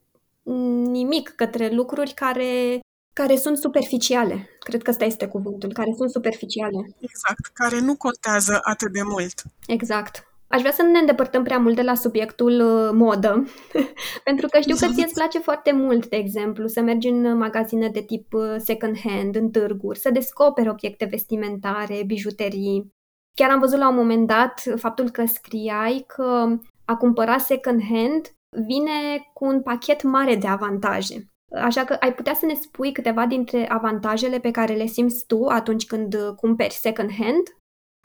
nimic, 0.91 1.29
către 1.29 1.71
lucruri 1.71 2.13
care, 2.15 2.81
care 3.15 3.37
sunt 3.37 3.59
superficiale. 3.59 4.49
Cred 4.59 4.83
că 4.83 4.91
ăsta 4.91 5.05
este 5.05 5.27
cuvântul, 5.27 5.73
care 5.73 5.93
sunt 5.97 6.11
superficiale. 6.11 6.79
Exact, 7.01 7.47
care 7.53 7.81
nu 7.81 7.97
contează 7.97 8.61
atât 8.63 8.93
de 8.93 9.03
mult. 9.03 9.43
Exact. 9.67 10.25
Aș 10.53 10.61
vrea 10.61 10.73
să 10.73 10.83
nu 10.83 10.91
ne 10.91 10.99
îndepărtăm 10.99 11.43
prea 11.43 11.59
mult 11.59 11.77
de 11.77 11.83
la 11.83 11.95
subiectul 11.95 12.61
uh, 12.61 12.91
modă, 12.93 13.45
pentru 14.29 14.47
că 14.49 14.61
știu 14.61 14.77
că 14.77 14.87
ție 14.93 15.05
îți 15.05 15.15
place 15.15 15.39
foarte 15.39 15.73
mult, 15.73 16.09
de 16.09 16.17
exemplu, 16.17 16.67
să 16.67 16.81
mergi 16.81 17.09
în 17.09 17.37
magazine 17.37 17.89
de 17.89 18.01
tip 18.01 18.33
uh, 18.33 18.55
second 18.59 18.99
hand, 19.05 19.37
în 19.37 19.51
târguri, 19.51 19.99
să 19.99 20.11
descoperi 20.11 20.69
obiecte 20.69 21.05
vestimentare, 21.05 22.03
bijuterii. 22.07 22.93
Chiar 23.35 23.51
am 23.51 23.59
văzut 23.59 23.79
la 23.79 23.89
un 23.89 23.95
moment 23.95 24.27
dat 24.27 24.63
faptul 24.77 25.11
că 25.11 25.25
scriai 25.27 26.05
că 26.07 26.57
a 26.85 26.97
cumpăra 26.97 27.39
second 27.39 27.83
hand 27.91 28.35
vine 28.67 29.31
cu 29.35 29.45
un 29.45 29.63
pachet 29.63 30.03
mare 30.03 30.37
de 30.37 30.47
avantaje. 30.47 31.27
Așa 31.63 31.85
că 31.85 31.97
ai 32.01 32.15
putea 32.15 32.35
să 32.35 32.47
ne 32.47 32.55
spui 32.55 32.93
câteva 32.93 33.27
dintre 33.27 33.69
avantajele 33.69 34.39
pe 34.39 34.51
care 34.51 34.75
le 34.75 34.87
simți 34.87 35.27
tu 35.27 35.45
atunci 35.45 35.87
când 35.87 36.17
cumperi 36.37 36.75
second 36.75 37.11
hand? 37.19 37.57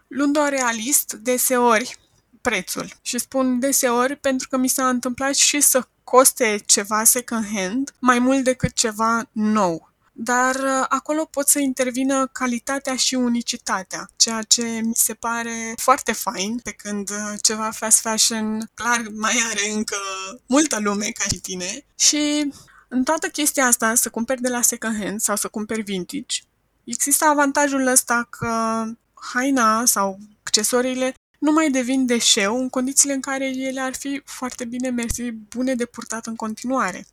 Luând-o 0.08 0.48
realist, 0.48 1.14
deseori 1.14 1.98
prețul. 2.42 2.86
Și 3.02 3.18
spun 3.18 3.60
deseori 3.60 4.16
pentru 4.16 4.48
că 4.48 4.58
mi 4.58 4.68
s-a 4.68 4.90
întâmplat 4.90 5.36
și 5.36 5.62
să 5.62 5.88
coste 6.04 6.58
ceva 6.66 7.04
second 7.04 7.46
hand 7.56 7.96
mai 8.00 8.20
mult 8.20 8.44
decât 8.44 8.74
ceva 8.74 9.30
nou 9.32 9.90
dar 10.18 10.56
uh, 10.56 10.86
acolo 10.90 11.26
pot 11.26 11.48
să 11.48 11.60
intervină 11.60 12.28
calitatea 12.32 12.96
și 12.96 13.16
unicitatea, 13.16 14.10
ceea 14.16 14.42
ce 14.42 14.62
mi 14.62 14.96
se 14.96 15.14
pare 15.14 15.74
foarte 15.76 16.12
fain, 16.12 16.60
pe 16.64 16.72
când 16.72 17.10
uh, 17.10 17.34
ceva 17.42 17.72
fast 17.72 18.00
fashion 18.00 18.70
clar 18.74 19.06
mai 19.16 19.34
are 19.50 19.72
încă 19.72 19.98
multă 20.46 20.80
lume 20.80 21.06
ca 21.10 21.24
și 21.24 21.40
tine 21.40 21.86
și 21.96 22.52
în 22.88 23.04
toată 23.04 23.28
chestia 23.28 23.66
asta, 23.66 23.96
să 23.96 24.10
cumperi 24.10 24.42
de 24.42 24.50
la 24.50 24.62
second 24.62 25.04
hand 25.04 25.20
sau 25.20 25.36
să 25.36 25.48
cumperi 25.48 25.82
vintage, 25.82 26.42
există 26.84 27.26
avantajul 27.26 27.88
ăsta 27.88 28.28
că 28.30 28.84
haina 29.14 29.86
sau 29.86 30.18
accesoriile 30.44 31.14
nu 31.40 31.52
mai 31.52 31.70
devin 31.70 32.06
deșeu 32.06 32.60
în 32.60 32.70
condițiile 32.70 33.14
în 33.14 33.22
care 33.22 33.46
ele 33.56 33.82
ar 33.82 33.96
fi 33.96 34.22
foarte 34.26 34.66
bine 34.66 34.90
mersi, 34.90 35.32
bune 35.32 35.76
de 35.76 35.86
purtat 35.86 36.26
în 36.26 36.36
continuare. 36.36 37.06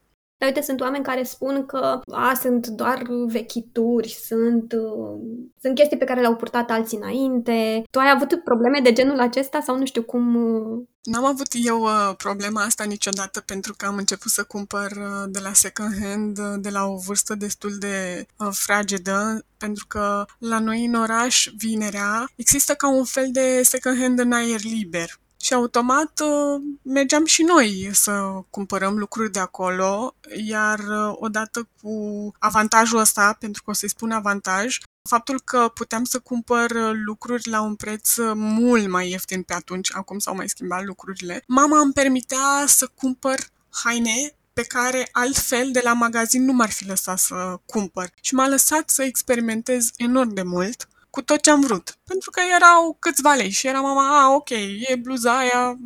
Dar 0.43 0.51
uite, 0.51 0.67
sunt 0.67 0.81
oameni 0.81 1.05
care 1.05 1.23
spun 1.23 1.67
că 1.67 2.01
a, 2.11 2.35
sunt 2.41 2.67
doar 2.67 3.03
vechituri, 3.27 4.09
sunt, 4.27 4.73
uh, 4.73 5.21
sunt 5.61 5.75
chestii 5.75 5.97
pe 5.97 6.05
care 6.05 6.21
le-au 6.21 6.37
purtat 6.37 6.71
alții 6.71 6.97
înainte. 6.97 7.83
Tu 7.91 7.99
ai 7.99 8.13
avut 8.15 8.45
probleme 8.45 8.81
de 8.83 8.93
genul 8.93 9.21
acesta 9.21 9.61
sau 9.61 9.79
nu 9.79 9.87
știu 9.87 10.03
cum... 10.03 10.35
Uh... 10.35 10.83
N-am 11.03 11.25
avut 11.25 11.47
eu 11.53 11.81
uh, 11.81 12.13
problema 12.17 12.63
asta 12.63 12.85
niciodată 12.85 13.41
pentru 13.41 13.75
că 13.77 13.87
am 13.87 13.97
început 13.97 14.31
să 14.31 14.43
cumpăr 14.45 14.91
uh, 14.91 15.25
de 15.27 15.39
la 15.39 15.53
second 15.53 15.95
hand 16.03 16.39
uh, 16.39 16.55
de 16.57 16.71
la 16.71 16.85
o 16.85 16.97
vârstă 16.97 17.35
destul 17.35 17.77
de 17.79 18.27
uh, 18.37 18.49
fragedă 18.51 19.45
pentru 19.57 19.87
că 19.89 20.25
la 20.39 20.59
noi 20.59 20.85
în 20.85 20.95
oraș, 20.95 21.49
vinerea, 21.57 22.27
există 22.37 22.75
ca 22.75 22.89
un 22.89 23.05
fel 23.05 23.29
de 23.33 23.63
second 23.63 23.99
hand 23.99 24.19
în 24.19 24.33
aer 24.33 24.61
liber 24.63 25.21
și 25.43 25.55
automat 25.55 26.21
uh, 26.21 26.63
mergeam 26.83 27.25
și 27.25 27.43
noi 27.43 27.91
să 27.93 28.43
cumpărăm 28.51 28.99
lucruri 28.99 29.33
de 29.33 29.39
acolo, 29.39 30.15
iar 30.45 30.79
uh, 30.79 31.15
odată 31.15 31.69
cu 31.83 31.93
avantajul 32.39 32.99
ăsta, 32.99 33.37
pentru 33.39 33.63
că 33.63 33.71
o 33.71 33.75
să-i 33.75 33.89
spun 33.89 34.11
avantaj, 34.11 34.79
faptul 35.09 35.41
că 35.41 35.71
puteam 35.75 36.05
să 36.05 36.19
cumpăr 36.19 36.71
uh, 36.71 36.91
lucruri 37.05 37.49
la 37.49 37.61
un 37.61 37.75
preț 37.75 38.17
mult 38.35 38.89
mai 38.89 39.11
ieftin 39.11 39.43
pe 39.43 39.55
atunci, 39.55 39.95
acum 39.95 40.19
s-au 40.19 40.35
mai 40.35 40.49
schimbat 40.49 40.85
lucrurile, 40.85 41.43
mama 41.47 41.81
îmi 41.81 41.93
permitea 41.93 42.65
să 42.67 42.91
cumpăr 42.95 43.39
haine 43.71 44.35
pe 44.53 44.63
care 44.63 45.09
altfel 45.13 45.71
de 45.73 45.81
la 45.85 45.93
magazin 45.93 46.45
nu 46.45 46.53
m-ar 46.53 46.71
fi 46.71 46.87
lăsat 46.87 47.19
să 47.19 47.61
cumpăr. 47.67 48.13
Și 48.21 48.35
m-a 48.35 48.49
lăsat 48.49 48.91
să 48.91 49.03
experimentez 49.03 49.91
enorm 49.97 50.35
de 50.35 50.43
mult 50.43 50.89
cu 51.15 51.23
tot 51.23 51.41
ce 51.41 51.51
am 51.51 51.61
vrut. 51.61 51.99
Pentru 52.05 52.31
că 52.31 52.41
erau 52.55 52.97
câțiva 52.99 53.35
lei 53.35 53.51
și 53.51 53.67
era 53.67 53.81
mama, 53.81 54.23
a, 54.23 54.35
ok, 54.35 54.51
e 54.51 54.97
bluza 55.03 55.39
aia 55.39 55.77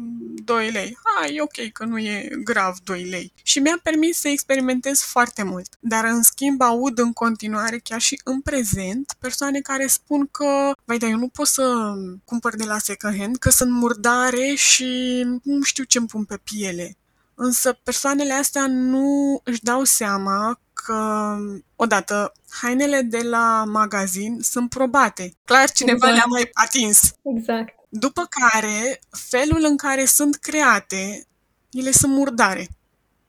2 0.44 0.70
lei. 0.70 0.98
A, 1.20 1.26
e 1.26 1.40
ok 1.40 1.72
că 1.72 1.84
nu 1.84 1.98
e 1.98 2.28
grav 2.44 2.76
2 2.84 3.04
lei. 3.04 3.32
Și 3.42 3.58
mi-a 3.58 3.80
permis 3.82 4.18
să 4.18 4.28
experimentez 4.28 5.00
foarte 5.00 5.42
mult. 5.42 5.76
Dar 5.80 6.04
în 6.04 6.22
schimb 6.22 6.60
aud 6.60 6.98
în 6.98 7.12
continuare, 7.12 7.78
chiar 7.78 8.00
și 8.00 8.20
în 8.24 8.40
prezent, 8.40 9.14
persoane 9.18 9.60
care 9.60 9.86
spun 9.86 10.28
că, 10.30 10.72
vai, 10.84 10.98
dar 10.98 11.10
eu 11.10 11.18
nu 11.18 11.28
pot 11.28 11.46
să 11.46 11.94
cumpăr 12.24 12.56
de 12.56 12.64
la 12.64 12.78
second 12.78 13.18
hand, 13.18 13.36
că 13.36 13.50
sunt 13.50 13.70
murdare 13.70 14.54
și 14.54 15.22
nu 15.42 15.62
știu 15.62 15.84
ce-mi 15.84 16.06
pun 16.06 16.24
pe 16.24 16.36
piele. 16.44 16.96
Însă 17.34 17.72
persoanele 17.82 18.32
astea 18.32 18.66
nu 18.66 19.40
își 19.44 19.62
dau 19.62 19.84
seama 19.84 20.60
că, 20.84 21.36
odată, 21.76 22.32
hainele 22.50 23.00
de 23.02 23.22
la 23.22 23.64
magazin 23.66 24.38
sunt 24.40 24.68
probate. 24.68 25.32
Clar, 25.44 25.70
cineva 25.70 26.08
exact. 26.08 26.14
le-a 26.14 26.24
mai 26.28 26.50
atins. 26.52 27.14
Exact. 27.22 27.74
După 27.88 28.28
care, 28.28 29.00
felul 29.10 29.64
în 29.64 29.76
care 29.76 30.04
sunt 30.04 30.36
create, 30.36 31.26
ele 31.70 31.90
sunt 31.90 32.12
murdare. 32.12 32.68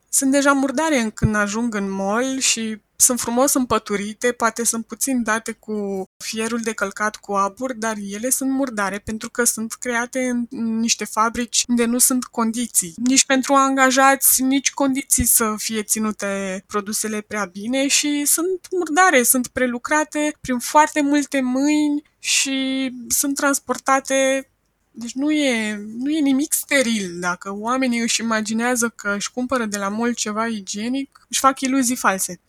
Sunt 0.10 0.32
deja 0.32 0.52
murdare 0.52 1.12
când 1.13 1.36
ajung 1.36 1.76
în 1.76 1.91
mall 1.91 2.39
și 2.39 2.82
sunt 3.00 3.20
frumos 3.20 3.54
împăturite, 3.54 4.32
poate 4.32 4.63
sunt 4.63 4.86
puțin 4.86 5.24
date 5.24 5.52
cu 5.52 6.06
fierul 6.17 6.60
de 6.60 6.74
călcat 6.74 7.15
cu 7.15 7.34
abur, 7.34 7.74
dar 7.74 7.96
ele 8.12 8.30
sunt 8.30 8.52
murdare 8.52 9.00
pentru 9.00 9.30
că 9.30 9.43
sunt 9.43 9.74
create 9.74 10.20
în 10.50 10.80
niște 10.80 11.06
fabrici 11.06 11.63
unde 11.67 11.86
nu 11.86 11.98
sunt 11.98 12.24
condiții. 12.24 12.93
Nici 12.96 13.26
pentru 13.26 13.54
angajați, 13.54 14.41
nici 14.41 14.72
condiții 14.72 15.26
să 15.26 15.54
fie 15.58 15.84
ținute 15.84 16.63
produsele 16.67 17.22
prea 17.22 17.46
bine 17.46 17.88
și 17.88 18.26
sunt 18.26 18.67
murdare, 18.72 19.24
sunt 19.24 19.48
prelucrate 19.48 20.38
prin 20.41 20.60
foarte 20.60 21.02
multe 21.02 21.41
mâini 21.41 22.04
și 22.20 22.89
sunt 23.08 23.36
transportate 23.36 24.50
deci 24.99 25.13
nu 25.13 25.31
e, 25.31 25.75
nu 25.97 26.10
e 26.10 26.19
nimic 26.19 26.53
steril. 26.53 27.19
Dacă 27.19 27.53
oamenii 27.53 28.01
își 28.01 28.21
imaginează 28.21 28.93
că 28.95 29.13
își 29.15 29.31
cumpără 29.31 29.65
de 29.65 29.77
la 29.77 29.89
mall 29.89 30.13
ceva 30.13 30.47
igienic, 30.47 31.25
își 31.29 31.39
fac 31.39 31.60
iluzii 31.60 31.95
false. 31.95 32.39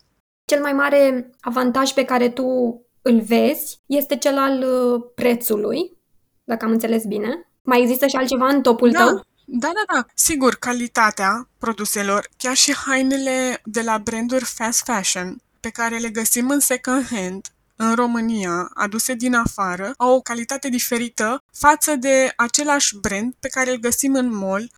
Cel 0.44 0.60
mai 0.60 0.72
mare 0.72 1.30
avantaj 1.40 1.92
pe 1.92 2.04
care 2.04 2.28
tu 2.28 2.46
îl 3.02 3.20
vezi 3.20 3.80
este 3.86 4.16
cel 4.16 4.38
al 4.38 4.62
uh, 4.62 5.02
prețului, 5.14 5.96
dacă 6.44 6.64
am 6.64 6.70
înțeles 6.70 7.04
bine. 7.04 7.48
Mai 7.62 7.80
există 7.80 8.06
și 8.06 8.16
altceva 8.16 8.46
în 8.46 8.62
topul 8.62 8.90
da. 8.90 8.98
tău? 8.98 9.26
Da, 9.44 9.70
da, 9.74 9.94
da. 9.94 10.06
Sigur, 10.14 10.54
calitatea 10.54 11.48
produselor, 11.58 12.28
chiar 12.36 12.56
și 12.56 12.74
hainele 12.74 13.60
de 13.64 13.82
la 13.82 13.98
branduri 13.98 14.44
fast 14.44 14.84
fashion, 14.84 15.36
pe 15.60 15.68
care 15.68 15.98
le 15.98 16.08
găsim 16.08 16.50
în 16.50 16.60
second 16.60 17.06
hand, 17.06 17.46
în 17.80 17.94
România, 17.94 18.70
aduse 18.74 19.14
din 19.14 19.34
afară, 19.34 19.94
au 19.96 20.14
o 20.14 20.20
calitate 20.20 20.68
diferită 20.68 21.42
față 21.52 21.96
de 21.96 22.32
același 22.36 22.96
brand 22.96 23.34
pe 23.40 23.48
care 23.48 23.70
îl 23.70 23.78
găsim 23.78 24.14
în 24.14 24.34
mall. 24.34 24.70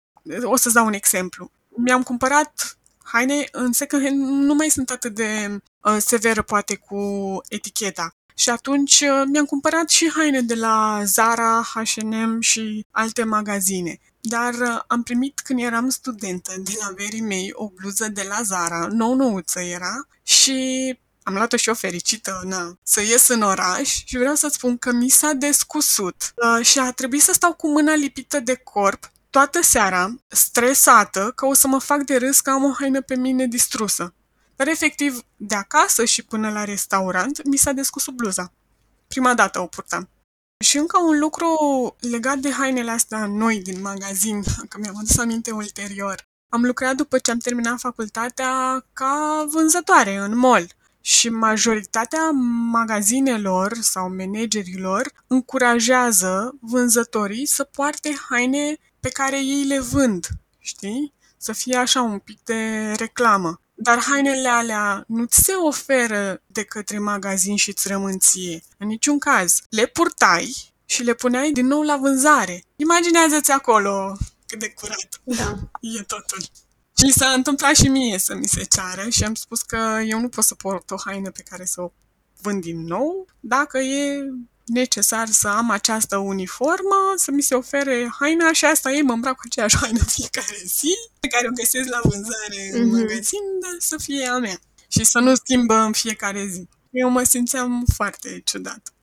O 0.42 0.56
să-ți 0.56 0.74
dau 0.74 0.86
un 0.86 0.92
exemplu. 0.92 1.50
Mi-am 1.68 2.02
cumpărat 2.02 2.78
haine 3.02 3.48
în 3.52 3.72
second 3.72 4.02
hand, 4.02 4.20
nu 4.20 4.54
mai 4.54 4.68
sunt 4.68 4.90
atât 4.90 5.14
de 5.14 5.60
uh, 5.80 5.96
severă 5.98 6.42
poate 6.42 6.76
cu 6.76 7.00
eticheta. 7.48 8.14
Și 8.34 8.50
atunci 8.50 9.00
uh, 9.00 9.22
mi-am 9.32 9.44
cumpărat 9.44 9.88
și 9.88 10.10
haine 10.10 10.40
de 10.40 10.54
la 10.54 11.00
Zara, 11.04 11.62
H&M 11.74 12.40
și 12.40 12.86
alte 12.90 13.24
magazine. 13.24 13.98
Dar 14.20 14.54
uh, 14.54 14.80
am 14.86 15.02
primit 15.02 15.40
când 15.40 15.60
eram 15.60 15.88
studentă 15.88 16.52
de 16.64 16.72
la 16.80 16.92
verii 16.96 17.20
mei 17.20 17.50
o 17.52 17.68
bluză 17.68 18.08
de 18.08 18.26
la 18.28 18.42
Zara, 18.42 18.86
nou-nouță 18.90 19.60
era, 19.60 20.06
și 20.22 20.98
am 21.30 21.36
luat-o 21.36 21.56
și 21.56 21.68
o 21.68 21.74
fericită, 21.74 22.40
na, 22.44 22.78
să 22.82 23.00
ies 23.00 23.28
în 23.28 23.42
oraș 23.42 24.02
și 24.04 24.16
vreau 24.16 24.34
să 24.34 24.48
spun 24.48 24.78
că 24.78 24.92
mi 24.92 25.08
s-a 25.08 25.32
descusut 25.32 26.32
uh, 26.34 26.66
și 26.66 26.78
a 26.78 26.92
trebuit 26.92 27.22
să 27.22 27.32
stau 27.32 27.52
cu 27.54 27.68
mâna 27.68 27.94
lipită 27.94 28.40
de 28.40 28.54
corp 28.54 29.10
toată 29.30 29.62
seara, 29.62 30.14
stresată 30.28 31.32
că 31.34 31.46
o 31.46 31.54
să 31.54 31.66
mă 31.66 31.78
fac 31.78 32.02
de 32.02 32.16
râs 32.16 32.40
că 32.40 32.50
am 32.50 32.64
o 32.64 32.72
haină 32.78 33.00
pe 33.00 33.16
mine 33.16 33.46
distrusă. 33.46 34.14
Dar 34.56 34.68
efectiv, 34.68 35.22
de 35.36 35.54
acasă 35.54 36.04
și 36.04 36.22
până 36.22 36.50
la 36.50 36.64
restaurant, 36.64 37.44
mi 37.44 37.56
s-a 37.56 37.72
descusut 37.72 38.14
bluza. 38.14 38.52
Prima 39.08 39.34
dată 39.34 39.60
o 39.60 39.66
purtam. 39.66 40.08
Și 40.64 40.78
încă 40.78 40.98
un 40.98 41.18
lucru 41.18 41.46
legat 42.00 42.38
de 42.38 42.50
hainele 42.50 42.90
astea 42.90 43.26
noi 43.26 43.60
din 43.60 43.80
magazin, 43.80 44.42
că 44.68 44.78
mi-am 44.78 44.96
adus 44.96 45.18
aminte 45.18 45.50
ulterior. 45.50 46.28
Am 46.48 46.64
lucrat 46.64 46.94
după 46.94 47.18
ce 47.18 47.30
am 47.30 47.38
terminat 47.38 47.78
facultatea 47.78 48.84
ca 48.92 49.46
vânzătoare 49.50 50.16
în 50.16 50.36
mall 50.36 50.78
și 51.00 51.28
majoritatea 51.28 52.30
magazinelor 52.70 53.76
sau 53.80 54.14
managerilor 54.16 55.12
încurajează 55.26 56.56
vânzătorii 56.60 57.46
să 57.46 57.64
poarte 57.64 58.16
haine 58.28 58.76
pe 59.00 59.08
care 59.08 59.36
ei 59.36 59.64
le 59.64 59.80
vând, 59.80 60.26
știi? 60.58 61.12
Să 61.36 61.52
fie 61.52 61.76
așa 61.76 62.02
un 62.02 62.18
pic 62.18 62.38
de 62.44 62.92
reclamă. 62.96 63.60
Dar 63.74 63.98
hainele 63.98 64.48
alea 64.48 65.04
nu 65.06 65.24
ți 65.24 65.42
se 65.42 65.52
oferă 65.52 66.42
de 66.46 66.64
către 66.64 66.98
magazin 66.98 67.56
și 67.56 67.68
îți 67.68 67.88
rămân 67.88 68.18
ție. 68.18 68.62
În 68.78 68.86
niciun 68.86 69.18
caz. 69.18 69.60
Le 69.68 69.86
purtai 69.86 70.72
și 70.84 71.02
le 71.02 71.14
puneai 71.14 71.50
din 71.50 71.66
nou 71.66 71.82
la 71.82 71.96
vânzare. 71.96 72.64
Imaginează-ți 72.76 73.50
acolo 73.50 74.16
cât 74.46 74.58
de 74.58 74.70
curat 74.70 75.20
da. 75.24 75.56
e 75.80 76.02
totul. 76.02 76.38
Și 77.04 77.12
s-a 77.12 77.28
întâmplat 77.28 77.74
și 77.76 77.88
mie 77.88 78.18
să 78.18 78.34
mi 78.34 78.46
se 78.46 78.64
ceară 78.64 79.08
și 79.08 79.24
am 79.24 79.34
spus 79.34 79.62
că 79.62 80.00
eu 80.06 80.20
nu 80.20 80.28
pot 80.28 80.44
să 80.44 80.54
port 80.54 80.90
o 80.90 80.96
haină 81.04 81.30
pe 81.30 81.42
care 81.50 81.64
să 81.64 81.80
o 81.80 81.92
vând 82.40 82.62
din 82.62 82.84
nou 82.84 83.26
dacă 83.40 83.78
e 83.78 84.30
necesar 84.66 85.28
să 85.28 85.48
am 85.48 85.70
această 85.70 86.16
uniformă, 86.16 86.96
să 87.16 87.30
mi 87.30 87.42
se 87.42 87.54
ofere 87.54 88.10
haina 88.18 88.52
și 88.52 88.64
asta 88.64 88.90
e, 88.90 89.02
mă 89.02 89.12
îmbrac 89.12 89.34
cu 89.34 89.42
aceeași 89.44 89.76
haină 89.76 89.98
fiecare 90.06 90.56
zi, 90.64 90.92
pe 91.20 91.28
care 91.28 91.46
o 91.48 91.52
găsesc 91.52 91.88
la 91.88 92.00
vânzare 92.02 92.68
mm-hmm. 92.68 92.80
în 92.80 92.86
mhm. 92.86 92.96
magazin, 92.96 93.44
dar 93.60 93.76
să 93.78 93.96
fie 93.98 94.26
a 94.26 94.38
mea. 94.38 94.58
Și 94.88 95.04
să 95.04 95.18
nu 95.18 95.34
schimbă 95.34 95.74
în 95.74 95.92
fiecare 95.92 96.46
zi. 96.46 96.68
Eu 96.90 97.10
mă 97.10 97.22
simțeam 97.22 97.84
foarte 97.94 98.40
ciudat. 98.44 98.94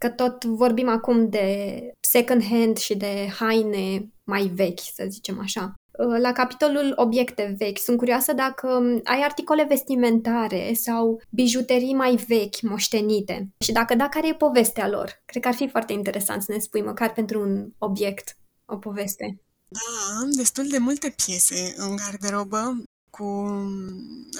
Că 0.00 0.08
tot 0.08 0.44
vorbim 0.44 0.88
acum 0.88 1.28
de 1.28 1.78
second 2.00 2.44
hand 2.44 2.76
și 2.76 2.94
de 2.94 3.32
haine 3.38 4.08
mai 4.24 4.46
vechi, 4.54 4.80
să 4.94 5.06
zicem 5.08 5.40
așa. 5.40 5.74
Uh, 5.98 6.16
la 6.20 6.32
capitolul 6.32 6.92
obiecte 6.96 7.54
vechi, 7.58 7.78
sunt 7.78 7.96
curioasă 7.96 8.32
dacă 8.32 8.66
um, 8.66 9.00
ai 9.04 9.20
articole 9.22 9.64
vestimentare 9.64 10.72
sau 10.74 11.22
bijuterii 11.30 11.94
mai 11.94 12.24
vechi, 12.28 12.60
moștenite. 12.60 13.48
Și 13.58 13.72
dacă 13.72 13.94
da, 13.94 14.08
care 14.08 14.28
e 14.28 14.34
povestea 14.34 14.88
lor? 14.88 15.22
Cred 15.24 15.42
că 15.42 15.48
ar 15.48 15.54
fi 15.54 15.68
foarte 15.68 15.92
interesant 15.92 16.42
să 16.42 16.52
ne 16.52 16.58
spui, 16.58 16.82
măcar 16.82 17.12
pentru 17.12 17.40
un 17.40 17.68
obiect, 17.78 18.36
o 18.64 18.76
poveste. 18.76 19.40
Da, 19.68 20.18
am 20.20 20.30
destul 20.30 20.68
de 20.68 20.78
multe 20.78 21.14
piese 21.24 21.74
în 21.76 21.96
garderobă 21.96 22.82
cu 23.10 23.24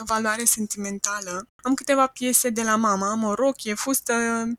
valoare 0.05 0.45
sentimentală. 0.45 1.49
Am 1.62 1.75
câteva 1.75 2.07
piese 2.07 2.51
de 2.51 2.62
la 2.62 2.77
mama, 2.77 3.11
am 3.11 3.25
o 3.25 3.35
rochie, 3.35 3.75
fustă, 3.75 4.12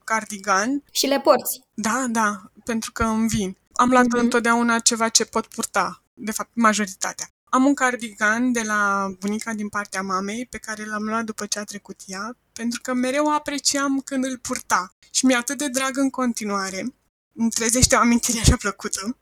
cardigan. 0.03 0.83
Și 0.91 1.07
le 1.07 1.19
porți? 1.19 1.61
Da, 1.73 2.05
da, 2.09 2.51
pentru 2.63 2.91
că 2.91 3.03
îmi 3.03 3.27
vin. 3.27 3.57
Am 3.73 3.89
luat 3.89 4.05
mm-hmm. 4.05 4.19
întotdeauna 4.19 4.79
ceva 4.79 5.09
ce 5.09 5.25
pot 5.25 5.45
purta 5.45 6.01
de 6.17 6.31
fapt 6.31 6.49
majoritatea. 6.53 7.29
Am 7.49 7.65
un 7.65 7.73
cardigan 7.73 8.51
de 8.51 8.61
la 8.61 9.11
bunica 9.19 9.53
din 9.53 9.69
partea 9.69 10.01
mamei 10.01 10.45
pe 10.45 10.57
care 10.57 10.85
l-am 10.85 11.03
luat 11.03 11.23
după 11.23 11.45
ce 11.45 11.59
a 11.59 11.63
trecut 11.63 11.99
ea, 12.05 12.37
pentru 12.53 12.81
că 12.81 12.93
mereu 12.93 13.33
apreciam 13.33 13.99
când 13.99 14.25
îl 14.25 14.37
purta 14.37 14.95
și 15.11 15.25
mi-e 15.25 15.35
atât 15.35 15.57
de 15.57 15.67
drag 15.67 15.97
în 15.97 16.09
continuare. 16.09 16.95
Îmi 17.33 17.49
trezește 17.49 17.95
o 17.95 17.99
amintire 17.99 18.39
așa 18.39 18.55
plăcută. 18.55 19.17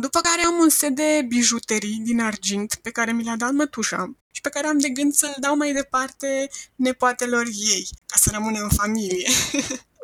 După 0.00 0.20
care 0.20 0.42
am 0.42 0.58
un 0.58 0.68
set 0.68 0.94
de 0.94 1.24
bijuterii 1.28 2.00
din 2.04 2.20
argint 2.20 2.74
pe 2.74 2.90
care 2.90 3.12
mi 3.12 3.24
l-a 3.24 3.36
dat 3.36 3.52
mătușa 3.52 4.16
și 4.32 4.40
pe 4.40 4.48
care 4.48 4.66
am 4.66 4.78
de 4.78 4.88
gând 4.88 5.12
să-l 5.14 5.34
dau 5.40 5.56
mai 5.56 5.72
departe 5.72 6.48
nepoatelor 6.74 7.46
ei, 7.46 7.88
ca 8.06 8.16
să 8.16 8.30
rămână 8.32 8.62
în 8.62 8.68
familie. 8.68 9.28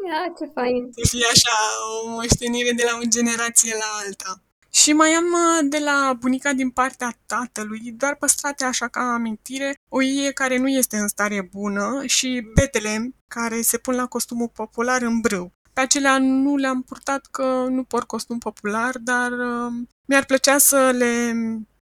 Ia, 0.07 0.33
ce 0.39 0.51
fain! 0.55 0.91
Să 0.93 1.09
fie 1.09 1.27
așa 1.33 1.57
o 2.05 2.09
moștenire 2.09 2.73
de 2.73 2.85
la 2.91 2.99
o 3.03 3.05
generație 3.09 3.75
la 3.75 4.05
alta. 4.05 4.43
Și 4.83 4.93
mai 4.93 5.11
am 5.11 5.25
uh, 5.25 5.69
de 5.69 5.79
la 5.79 6.17
bunica 6.19 6.53
din 6.53 6.71
partea 6.71 7.19
tatălui, 7.27 7.93
doar 7.97 8.17
păstrate 8.17 8.65
așa 8.65 8.89
ca 8.89 9.01
amintire, 9.01 9.79
o 9.89 10.03
ie 10.03 10.33
care 10.33 10.59
nu 10.59 10.69
este 10.69 10.97
în 10.97 11.09
stare 11.09 11.49
bună 11.53 12.03
și 12.07 12.49
betele 12.55 13.15
care 13.29 13.61
se 13.61 13.79
pun 13.79 13.95
la 13.95 14.07
costumul 14.07 14.49
popular 14.49 15.03
în 15.03 15.21
brâu. 15.21 15.53
Pe 15.73 15.81
acelea 15.81 16.19
nu 16.19 16.57
le-am 16.57 16.83
purtat 16.83 17.27
că 17.31 17.67
nu 17.69 17.83
port 17.85 18.07
costum 18.07 18.39
popular, 18.39 18.99
dar 18.99 19.31
uh, 19.33 19.73
mi-ar 20.07 20.25
plăcea 20.25 20.59
să 20.59 20.91
le 20.95 21.35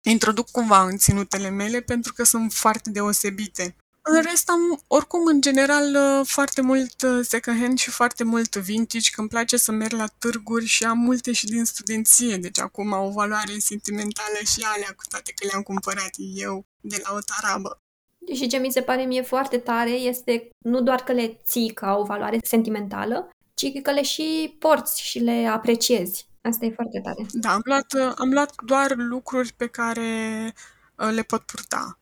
introduc 0.01 0.51
cumva 0.51 0.83
în 0.83 0.97
ținutele 0.97 1.49
mele 1.49 1.81
pentru 1.81 2.13
că 2.13 2.23
sunt 2.23 2.51
foarte 2.51 2.89
deosebite. 2.89 3.75
În 4.05 4.21
rest 4.21 4.49
am, 4.49 4.83
oricum, 4.87 5.25
în 5.25 5.41
general, 5.41 5.95
uh, 5.95 6.25
foarte 6.27 6.61
mult 6.61 7.01
uh, 7.01 7.19
second 7.21 7.59
hand 7.59 7.77
și 7.77 7.89
foarte 7.89 8.23
mult 8.23 8.55
vintage, 8.55 9.09
că 9.11 9.19
îmi 9.19 9.29
place 9.29 9.57
să 9.57 9.71
merg 9.71 9.91
la 9.91 10.05
târguri 10.17 10.65
și 10.65 10.83
am 10.83 10.97
multe 10.97 11.31
și 11.31 11.45
din 11.45 11.65
studenție, 11.65 12.37
deci 12.37 12.59
acum 12.59 12.93
au 12.93 13.07
o 13.07 13.11
valoare 13.11 13.57
sentimentală 13.57 14.37
și 14.53 14.65
alea, 14.73 14.93
cu 14.95 15.03
toate 15.09 15.31
că 15.35 15.47
le-am 15.49 15.61
cumpărat 15.61 16.11
eu 16.17 16.65
de 16.81 17.01
la 17.03 17.13
o 17.13 17.19
tarabă. 17.19 17.81
Și 18.33 18.47
ce 18.47 18.57
mi 18.57 18.71
se 18.71 18.81
pare 18.81 19.03
mie 19.03 19.21
foarte 19.21 19.57
tare 19.57 19.91
este 19.91 20.49
nu 20.57 20.81
doar 20.81 21.03
că 21.03 21.11
le 21.11 21.41
ții 21.45 21.69
ca 21.69 21.95
o 21.95 22.03
valoare 22.03 22.37
sentimentală, 22.43 23.29
ci 23.53 23.81
că 23.81 23.91
le 23.91 24.03
și 24.03 24.55
porți 24.59 25.01
și 25.01 25.19
le 25.19 25.47
apreciezi. 25.51 26.27
Asta 26.41 26.65
e 26.65 26.71
foarte 26.71 26.99
tare. 26.99 27.25
Da, 27.31 27.51
am 27.53 27.61
luat, 27.63 27.93
uh, 27.93 28.13
am 28.15 28.31
luat 28.31 28.53
doar 28.65 28.93
lucruri 28.95 29.53
pe 29.53 29.67
care 29.67 30.53
le 30.95 31.21
pot 31.21 31.41
purta. 31.41 31.97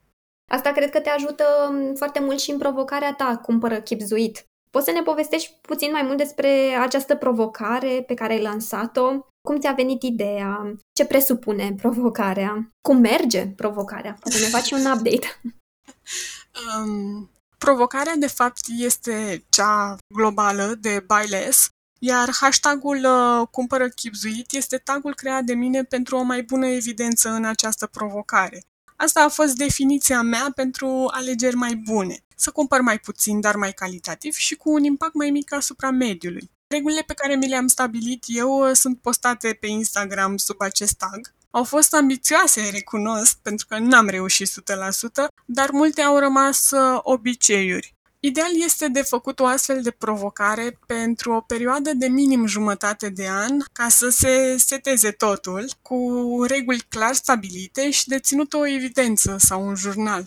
Asta 0.51 0.71
cred 0.71 0.89
că 0.89 0.99
te 0.99 1.09
ajută 1.09 1.43
mm, 1.71 1.95
foarte 1.95 2.19
mult 2.19 2.39
și 2.39 2.51
în 2.51 2.57
provocarea 2.57 3.13
ta, 3.13 3.39
cumpără 3.43 3.81
chipzuit. 3.81 4.45
Poți 4.71 4.85
să 4.85 4.91
ne 4.91 5.01
povestești 5.01 5.57
puțin 5.61 5.91
mai 5.91 6.01
mult 6.01 6.17
despre 6.17 6.49
această 6.81 7.15
provocare 7.15 8.03
pe 8.07 8.13
care 8.13 8.33
ai 8.33 8.41
lansat-o? 8.41 9.19
Cum 9.47 9.59
ți-a 9.59 9.71
venit 9.71 10.03
ideea? 10.03 10.75
Ce 10.93 11.05
presupune 11.05 11.73
provocarea? 11.77 12.71
Cum 12.81 12.97
merge 12.97 13.47
provocarea? 13.47 14.17
Poate 14.19 14.39
ne 14.39 14.45
faci 14.45 14.71
un 14.71 14.85
update. 14.85 15.27
Um, 16.77 17.29
provocarea, 17.57 18.15
de 18.15 18.27
fapt, 18.27 18.59
este 18.77 19.45
cea 19.49 19.97
globală 20.15 20.75
de 20.79 21.03
Buy 21.07 21.27
Less, 21.29 21.69
iar 21.99 22.29
hashtagul 22.39 23.05
uh, 23.05 23.47
cumpără 23.51 23.89
chipzuit 23.89 24.51
este 24.51 24.77
tagul 24.77 25.15
creat 25.15 25.43
de 25.43 25.53
mine 25.53 25.83
pentru 25.83 26.17
o 26.17 26.21
mai 26.21 26.43
bună 26.43 26.67
evidență 26.67 27.29
în 27.29 27.45
această 27.45 27.87
provocare. 27.87 28.61
Asta 29.03 29.23
a 29.23 29.29
fost 29.29 29.55
definiția 29.55 30.21
mea 30.21 30.51
pentru 30.55 31.09
alegeri 31.11 31.55
mai 31.55 31.75
bune. 31.75 32.23
Să 32.35 32.51
cumpăr 32.51 32.81
mai 32.81 32.99
puțin, 32.99 33.39
dar 33.39 33.55
mai 33.55 33.71
calitativ 33.71 34.33
și 34.33 34.55
cu 34.55 34.71
un 34.71 34.83
impact 34.83 35.13
mai 35.13 35.29
mic 35.29 35.53
asupra 35.53 35.89
mediului. 35.89 36.51
Regulile 36.67 37.01
pe 37.01 37.13
care 37.13 37.35
mi 37.35 37.47
le-am 37.47 37.67
stabilit 37.67 38.23
eu 38.27 38.69
uh, 38.69 38.75
sunt 38.75 39.01
postate 39.01 39.57
pe 39.59 39.67
Instagram 39.67 40.37
sub 40.37 40.61
acest 40.61 40.97
tag. 40.97 41.33
Au 41.51 41.63
fost 41.63 41.93
ambițioase, 41.93 42.69
recunosc, 42.71 43.37
pentru 43.41 43.65
că 43.69 43.77
n-am 43.77 44.07
reușit 44.07 44.49
100%, 44.49 44.53
dar 45.45 45.69
multe 45.69 46.01
au 46.01 46.17
rămas 46.17 46.71
uh, 46.71 46.99
obiceiuri. 47.01 47.95
Ideal 48.23 48.61
este 48.63 48.87
de 48.87 49.01
făcut 49.01 49.39
o 49.39 49.45
astfel 49.45 49.81
de 49.81 49.91
provocare 49.91 50.79
pentru 50.85 51.31
o 51.31 51.41
perioadă 51.41 51.93
de 51.93 52.07
minim 52.07 52.45
jumătate 52.45 53.09
de 53.09 53.27
an, 53.29 53.57
ca 53.71 53.89
să 53.89 54.09
se 54.09 54.55
seteze 54.57 55.11
totul, 55.11 55.69
cu 55.81 56.37
reguli 56.47 56.85
clar 56.89 57.13
stabilite 57.13 57.91
și 57.91 58.07
de 58.07 58.19
ținut 58.19 58.53
o 58.53 58.67
evidență 58.67 59.35
sau 59.39 59.67
un 59.67 59.75
jurnal. 59.75 60.23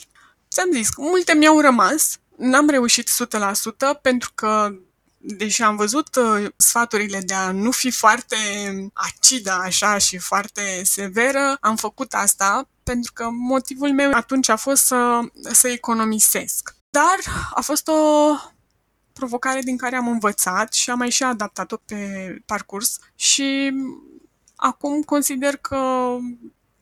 Ți-am 0.51 0.73
zis, 0.73 0.89
multe 0.97 1.35
mi-au 1.35 1.61
rămas, 1.61 2.19
n-am 2.37 2.69
reușit 2.69 3.09
100% 3.09 4.01
pentru 4.03 4.31
că 4.35 4.75
deși 5.19 5.63
am 5.63 5.77
văzut 5.77 6.17
uh, 6.17 6.47
sfaturile 6.57 7.21
de 7.21 7.35
a 7.35 7.51
nu 7.51 7.71
fi 7.71 7.91
foarte 7.91 8.37
acidă 8.93 9.53
așa 9.53 9.99
și 9.99 10.19
foarte 10.19 10.83
severă, 10.85 11.57
am 11.61 11.77
făcut 11.77 12.13
asta 12.13 12.69
pentru 12.83 13.13
că 13.13 13.29
motivul 13.31 13.93
meu 13.93 14.11
atunci 14.13 14.49
a 14.49 14.57
fost 14.57 14.85
să, 14.85 15.21
să 15.53 15.69
economisesc. 15.69 16.75
Dar 16.99 17.19
a 17.55 17.61
fost 17.61 17.89
o 17.89 17.95
provocare 19.13 19.61
din 19.61 19.77
care 19.77 19.97
am 19.97 20.09
învățat 20.09 20.73
și 20.73 20.91
am 20.91 20.99
mai 20.99 21.11
și 21.11 21.23
adaptat-o 21.23 21.77
pe 21.77 21.97
parcurs 22.47 22.99
și 23.15 23.73
acum 24.57 25.03
consider 25.03 25.57
că 25.57 25.75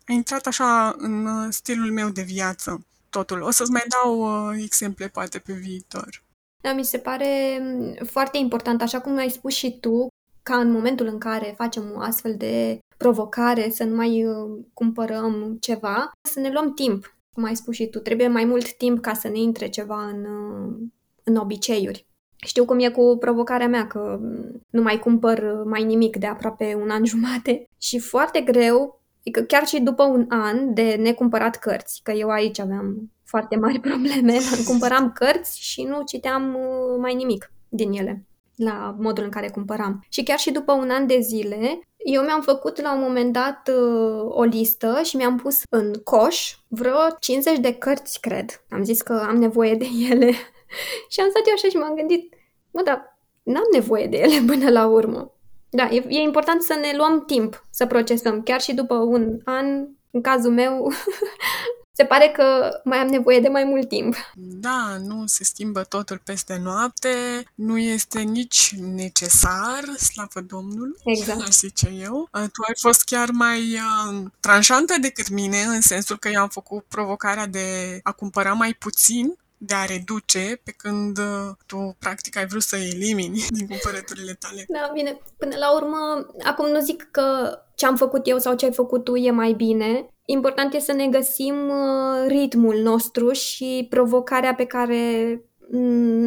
a 0.07 0.12
intrat 0.12 0.46
așa 0.46 0.94
în 0.98 1.51
stilul 1.51 1.92
meu 1.92 2.09
de 2.09 2.22
viață 2.22 2.87
totul. 3.11 3.40
O 3.40 3.51
să-ți 3.51 3.70
mai 3.70 3.85
dau 3.88 4.18
uh, 4.18 4.59
exemple 4.62 5.09
poate 5.09 5.38
pe 5.38 5.53
viitor. 5.53 6.22
Da, 6.62 6.72
mi 6.72 6.85
se 6.85 6.98
pare 6.98 7.59
mm, 7.61 8.07
foarte 8.07 8.38
important, 8.38 8.83
așa 8.83 9.01
cum 9.01 9.16
ai 9.16 9.31
spus 9.31 9.55
și 9.55 9.79
tu, 9.81 10.07
ca 10.42 10.57
în 10.57 10.70
momentul 10.70 11.07
în 11.07 11.18
care 11.18 11.55
facem 11.57 11.92
o 11.96 12.01
astfel 12.01 12.37
de 12.37 12.79
provocare, 12.96 13.70
să 13.70 13.85
nu 13.85 13.94
mai 13.94 14.27
uh, 14.27 14.64
cumpărăm 14.75 15.57
ceva, 15.61 16.11
să 16.29 16.40
ne 16.40 16.51
luăm 16.53 16.75
timp, 16.75 17.14
cum 17.33 17.45
ai 17.45 17.57
spus 17.57 17.75
și 17.75 17.87
tu. 17.87 17.99
Trebuie 17.99 18.29
mai 18.29 18.45
mult 18.45 18.75
timp 18.75 19.01
ca 19.01 19.12
să 19.12 19.29
ne 19.29 19.38
intre 19.38 19.68
ceva 19.68 20.05
în, 20.05 20.25
uh, 20.25 20.88
în 21.23 21.37
obiceiuri. 21.37 22.07
Știu 22.47 22.64
cum 22.64 22.79
e 22.79 22.88
cu 22.88 23.16
provocarea 23.21 23.68
mea, 23.68 23.87
că 23.87 24.18
mm, 24.21 24.62
nu 24.71 24.83
mai 24.83 24.99
cumpăr 24.99 25.62
mai 25.64 25.85
nimic 25.85 26.16
de 26.16 26.27
aproape 26.27 26.79
un 26.83 26.90
an 26.90 27.05
jumate 27.12 27.68
și 27.79 27.99
foarte 27.99 28.40
greu, 28.40 29.03
adică 29.21 29.40
chiar 29.40 29.66
și 29.66 29.81
după 29.81 30.03
un 30.03 30.27
an 30.29 30.75
de 30.75 30.95
necumpărat 30.95 31.57
cărți, 31.57 32.01
că 32.03 32.12
eu 32.12 32.29
aici 32.29 32.59
aveam 32.59 33.12
foarte 33.25 33.57
mari 33.57 33.81
probleme. 33.88 34.38
Cumpăram 34.66 35.12
cărți 35.12 35.61
și 35.61 35.83
nu 35.83 36.03
citeam 36.05 36.55
uh, 36.55 36.99
mai 37.01 37.14
nimic 37.14 37.53
din 37.68 37.92
ele 37.92 38.27
la 38.57 38.97
modul 38.99 39.25
în 39.25 39.31
care 39.31 39.49
cumpăram. 39.49 40.07
Și 40.09 40.23
chiar 40.23 40.38
și 40.38 40.51
după 40.51 40.73
un 40.73 40.90
an 40.90 41.07
de 41.07 41.18
zile, 41.21 41.88
eu 42.05 42.23
mi-am 42.23 42.43
făcut 42.43 42.81
la 42.81 42.95
un 42.95 43.01
moment 43.01 43.33
dat 43.33 43.69
uh, 43.69 44.25
o 44.29 44.43
listă 44.43 45.01
și 45.03 45.17
mi-am 45.17 45.37
pus 45.37 45.62
în 45.71 45.93
coș 46.05 46.55
vreo 46.69 46.99
50 47.19 47.59
de 47.59 47.75
cărți, 47.75 48.21
cred. 48.21 48.65
Am 48.71 48.85
zis 48.85 49.03
că 49.03 49.25
am 49.29 49.37
nevoie 49.37 49.75
de 49.75 49.87
ele. 50.11 50.31
și 51.11 51.21
am 51.21 51.29
stat 51.31 51.47
eu 51.47 51.53
așa 51.55 51.69
și 51.69 51.77
m-am 51.77 51.95
gândit, 51.95 52.35
mă, 52.71 52.83
dar 52.85 53.19
n-am 53.43 53.69
nevoie 53.73 54.07
de 54.07 54.17
ele 54.17 54.43
până 54.47 54.71
la 54.71 54.87
urmă. 54.87 55.33
Da, 55.71 55.88
e, 55.91 56.05
e 56.09 56.21
important 56.21 56.62
să 56.62 56.75
ne 56.75 56.97
luăm 56.97 57.25
timp 57.25 57.65
să 57.71 57.87
procesăm. 57.87 58.43
Chiar 58.43 58.61
și 58.61 58.75
după 58.75 58.95
un 58.95 59.38
an, 59.45 59.88
în 60.11 60.21
cazul 60.21 60.53
meu, 60.53 60.93
se 62.03 62.09
pare 62.09 62.29
că 62.29 62.81
mai 62.85 62.99
am 62.99 63.07
nevoie 63.07 63.41
de 63.41 63.49
mai 63.49 63.65
mult 63.65 63.88
timp. 63.88 64.15
Da, 64.35 64.97
nu 65.05 65.27
se 65.27 65.45
schimbă 65.45 65.83
totul 65.83 66.21
peste 66.25 66.61
noapte, 66.62 67.09
nu 67.55 67.79
este 67.79 68.21
nici 68.21 68.75
necesar, 68.79 69.83
slavă 69.97 70.41
Domnului, 70.47 70.99
exact. 71.05 71.41
aș 71.41 71.49
zice 71.49 71.93
eu. 72.01 72.29
Tu 72.33 72.62
ai 72.67 72.75
fost 72.81 73.05
chiar 73.05 73.29
mai 73.31 73.61
uh, 73.61 74.25
tranșantă 74.41 74.95
decât 75.01 75.29
mine, 75.29 75.61
în 75.62 75.81
sensul 75.81 76.19
că 76.19 76.29
eu 76.29 76.41
am 76.41 76.49
făcut 76.49 76.85
provocarea 76.88 77.47
de 77.47 78.01
a 78.03 78.12
cumpăra 78.12 78.53
mai 78.53 78.73
puțin 78.73 79.37
de 79.65 79.75
a 79.75 79.85
reduce, 79.85 80.61
pe 80.65 80.71
când 80.77 81.19
uh, 81.19 81.51
tu 81.67 81.97
practic 81.99 82.37
ai 82.37 82.47
vrut 82.47 82.62
să 82.62 82.77
elimini 82.77 83.45
din 83.59 83.67
cumpărăturile 83.67 84.33
tale. 84.33 84.65
Da, 84.69 84.91
bine, 84.95 85.21
până 85.37 85.57
la 85.57 85.75
urmă, 85.75 86.27
acum 86.45 86.69
nu 86.69 86.81
zic 86.81 87.09
că 87.11 87.59
ce 87.75 87.87
am 87.87 87.97
făcut 87.97 88.27
eu 88.27 88.38
sau 88.38 88.55
ce 88.55 88.65
ai 88.65 88.73
făcut 88.73 89.05
tu 89.05 89.17
e 89.17 89.31
mai 89.31 89.53
bine. 89.53 90.12
Important 90.25 90.75
e 90.75 90.79
să 90.79 90.93
ne 90.93 91.07
găsim 91.07 91.55
uh, 91.69 92.27
ritmul 92.27 92.77
nostru 92.83 93.33
și 93.33 93.87
provocarea 93.91 94.55
pe 94.55 94.65
care 94.65 95.41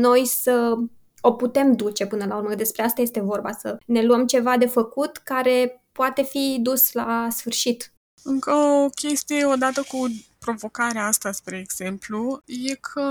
noi 0.02 0.26
să 0.26 0.76
o 1.22 1.32
putem 1.32 1.76
duce 1.76 2.06
până 2.06 2.26
la 2.26 2.36
urmă. 2.36 2.56
Despre 2.56 2.84
asta 2.84 3.02
este 3.02 3.20
vorba, 3.20 3.52
să 3.52 3.78
ne 3.86 4.04
luăm 4.04 4.26
ceva 4.26 4.58
de 4.58 4.66
făcut 4.66 5.18
care 5.18 5.84
poate 5.92 6.24
fi 6.24 6.58
dus 6.62 6.92
la 6.92 7.28
sfârșit. 7.32 7.94
Încă 8.24 8.52
o 8.52 8.90
chestie 8.90 9.46
odată 9.46 9.84
cu 9.88 10.08
provocarea 10.40 11.06
asta, 11.06 11.32
spre 11.32 11.58
exemplu, 11.58 12.42
e 12.46 12.76
că 12.76 13.04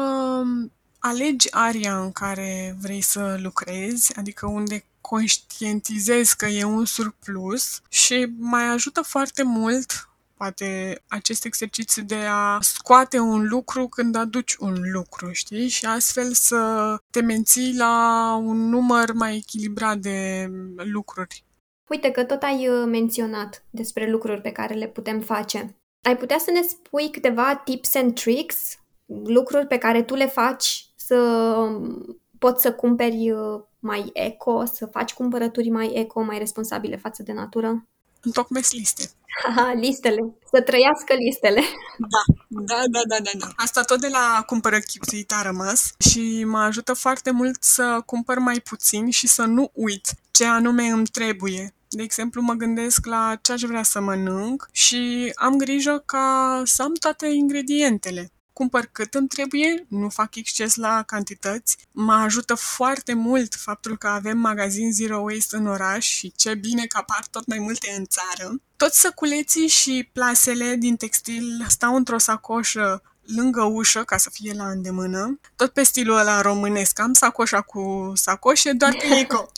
alegi 0.98 1.48
aria 1.50 1.98
în 1.98 2.12
care 2.12 2.76
vrei 2.80 3.00
să 3.00 3.38
lucrezi, 3.42 4.16
adică 4.16 4.46
unde 4.46 4.84
conștientizezi 5.00 6.36
că 6.36 6.46
e 6.46 6.64
un 6.64 6.84
surplus 6.84 7.80
și 7.88 8.32
mai 8.38 8.64
ajută 8.64 9.02
foarte 9.02 9.42
mult 9.42 10.08
poate 10.36 11.00
acest 11.08 11.44
exercițiu 11.44 12.02
de 12.02 12.24
a 12.28 12.58
scoate 12.60 13.18
un 13.18 13.46
lucru 13.48 13.88
când 13.88 14.14
aduci 14.14 14.54
un 14.54 14.74
lucru, 14.92 15.32
știi? 15.32 15.68
Și 15.68 15.86
astfel 15.86 16.32
să 16.32 16.94
te 17.10 17.20
menții 17.20 17.76
la 17.76 18.36
un 18.42 18.68
număr 18.68 19.12
mai 19.12 19.36
echilibrat 19.36 19.98
de 19.98 20.48
lucruri. 20.76 21.44
Uite 21.88 22.10
că 22.10 22.24
tot 22.24 22.42
ai 22.42 22.68
uh, 22.68 22.84
menționat 22.86 23.64
despre 23.70 24.10
lucruri 24.10 24.40
pe 24.40 24.52
care 24.52 24.74
le 24.74 24.86
putem 24.86 25.20
face. 25.20 25.76
Ai 26.02 26.16
putea 26.16 26.38
să 26.38 26.50
ne 26.50 26.62
spui 26.62 27.10
câteva 27.10 27.56
tips 27.64 27.94
and 27.94 28.14
tricks, 28.14 28.78
lucruri 29.24 29.66
pe 29.66 29.78
care 29.78 30.02
tu 30.02 30.14
le 30.14 30.26
faci 30.26 30.86
să 30.96 31.14
um, 31.14 32.20
poți 32.38 32.62
să 32.62 32.72
cumperi 32.72 33.30
uh, 33.30 33.62
mai 33.78 34.10
eco, 34.12 34.64
să 34.64 34.86
faci 34.86 35.12
cumpărături 35.12 35.68
mai 35.68 35.92
eco, 35.94 36.22
mai 36.22 36.38
responsabile 36.38 36.96
față 36.96 37.22
de 37.22 37.32
natură? 37.32 37.86
Întocmesc 38.22 38.72
liste. 38.72 39.10
Aha, 39.48 39.72
listele. 39.72 40.34
Să 40.52 40.60
trăiască 40.62 41.14
listele. 41.14 41.60
Da, 41.98 42.22
da, 42.48 42.82
da, 42.90 43.00
da, 43.08 43.16
da, 43.22 43.30
da. 43.38 43.52
Asta 43.56 43.82
tot 43.82 44.00
de 44.00 44.08
la 44.08 44.42
cumpără 44.46 44.78
chipsuit 44.78 45.32
a 45.32 45.42
rămas 45.42 45.92
și 45.98 46.44
mă 46.44 46.58
ajută 46.58 46.92
foarte 46.92 47.30
mult 47.30 47.62
să 47.62 48.02
cumpăr 48.06 48.38
mai 48.38 48.60
puțin 48.60 49.10
și 49.10 49.26
să 49.26 49.42
nu 49.42 49.70
uit 49.74 50.06
ce 50.30 50.44
anume 50.44 50.82
îmi 50.82 51.06
trebuie. 51.06 51.74
De 51.88 52.02
exemplu, 52.02 52.42
mă 52.42 52.52
gândesc 52.52 53.06
la 53.06 53.38
ce 53.42 53.52
aș 53.52 53.60
vrea 53.60 53.82
să 53.82 54.00
mănânc 54.00 54.68
și 54.72 55.32
am 55.34 55.56
grijă 55.56 56.02
ca 56.06 56.62
să 56.64 56.82
am 56.82 56.92
toate 56.94 57.26
ingredientele 57.26 58.33
cumpăr 58.54 58.88
cât 58.92 59.14
îmi 59.14 59.28
trebuie, 59.28 59.86
nu 59.88 60.08
fac 60.08 60.34
exces 60.34 60.74
la 60.74 61.02
cantități. 61.02 61.76
Mă 61.90 62.12
ajută 62.12 62.54
foarte 62.54 63.14
mult 63.14 63.54
faptul 63.54 63.98
că 63.98 64.06
avem 64.06 64.38
magazin 64.38 64.92
Zero 64.92 65.18
Waste 65.18 65.56
în 65.56 65.66
oraș 65.66 66.06
și 66.06 66.32
ce 66.36 66.54
bine 66.54 66.86
că 66.86 66.96
apar 66.96 67.24
tot 67.30 67.46
mai 67.46 67.58
multe 67.58 67.94
în 67.96 68.04
țară. 68.06 68.60
Toți 68.76 69.00
săculeții 69.00 69.66
și 69.68 70.08
plasele 70.12 70.74
din 70.74 70.96
textil 70.96 71.64
stau 71.68 71.96
într-o 71.96 72.18
sacoșă 72.18 73.02
lângă 73.26 73.62
ușă 73.62 74.02
ca 74.04 74.16
să 74.16 74.30
fie 74.30 74.52
la 74.52 74.68
îndemână. 74.68 75.40
Tot 75.56 75.72
pe 75.72 75.82
stilul 75.82 76.16
ăla 76.16 76.40
românesc. 76.40 77.00
Am 77.00 77.12
sacoșa 77.12 77.60
cu 77.60 78.12
sacoșe, 78.14 78.72
doar 78.72 78.92
că 78.92 79.14
eco. 79.22 79.52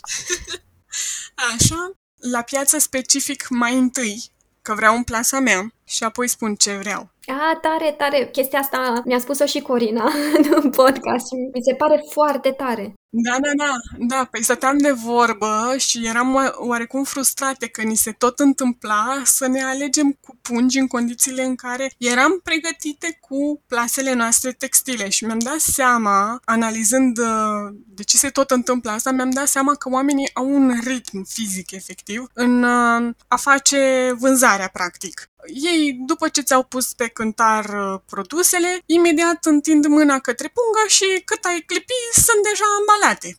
Așa, 1.53 1.91
la 2.15 2.41
piață 2.41 2.77
specific 2.77 3.47
mai 3.49 3.77
întâi 3.77 4.31
că 4.61 4.73
vreau 4.73 4.95
în 4.95 5.03
plasa 5.03 5.39
mea 5.39 5.73
și 5.85 6.03
apoi 6.03 6.27
spun 6.27 6.55
ce 6.55 6.77
vreau. 6.77 7.09
A, 7.31 7.57
tare, 7.61 7.91
tare. 7.91 8.29
Chestia 8.31 8.59
asta 8.59 9.01
mi-a 9.05 9.19
spus-o 9.19 9.45
și 9.45 9.61
Corina 9.61 10.11
în 10.61 10.69
podcast 10.69 11.27
și 11.27 11.35
mi 11.53 11.61
se 11.67 11.75
pare 11.75 12.01
foarte 12.09 12.51
tare. 12.51 12.93
Da, 13.09 13.37
da, 13.39 13.51
da, 13.65 13.73
da, 13.97 14.27
păi 14.31 14.43
stăteam 14.43 14.77
de 14.77 14.91
vorbă 14.91 15.75
și 15.77 16.05
eram 16.05 16.53
oarecum 16.57 17.03
frustrate 17.03 17.67
că 17.67 17.81
ni 17.81 17.95
se 17.95 18.11
tot 18.11 18.39
întâmpla 18.39 19.21
să 19.23 19.47
ne 19.47 19.63
alegem 19.63 20.11
cu 20.11 20.37
pungi 20.41 20.79
în 20.79 20.87
condițiile 20.87 21.43
în 21.43 21.55
care 21.55 21.93
eram 21.97 22.39
pregătite 22.43 23.17
cu 23.21 23.63
plasele 23.67 24.13
noastre 24.13 24.51
textile. 24.51 25.09
Și 25.09 25.25
mi-am 25.25 25.39
dat 25.39 25.59
seama, 25.59 26.41
analizând 26.45 27.17
uh, 27.17 27.75
de 27.85 28.03
ce 28.03 28.17
se 28.17 28.29
tot 28.29 28.51
întâmplă 28.51 28.91
asta, 28.91 29.11
mi-am 29.11 29.29
dat 29.29 29.47
seama 29.47 29.75
că 29.75 29.89
oamenii 29.89 30.29
au 30.33 30.53
un 30.53 30.79
ritm 30.83 31.23
fizic 31.23 31.71
efectiv 31.71 32.27
în 32.33 32.63
uh, 32.63 33.13
a 33.27 33.35
face 33.35 34.11
vânzarea, 34.19 34.67
practic. 34.67 35.29
Ei, 35.45 35.93
după 36.05 36.27
ce 36.27 36.41
ți-au 36.41 36.63
pus 36.63 36.93
pe 36.93 37.07
cântar 37.07 37.65
uh, 37.65 37.99
produsele, 38.05 38.81
imediat 38.85 39.45
întind 39.45 39.85
mâna 39.85 40.19
către 40.19 40.47
pungă 40.47 40.83
și 40.87 41.21
cât 41.25 41.43
ai 41.45 41.59
clipi, 41.59 41.93
sunt 42.13 42.41
deja 42.49 42.65
ambalate. 42.97 43.37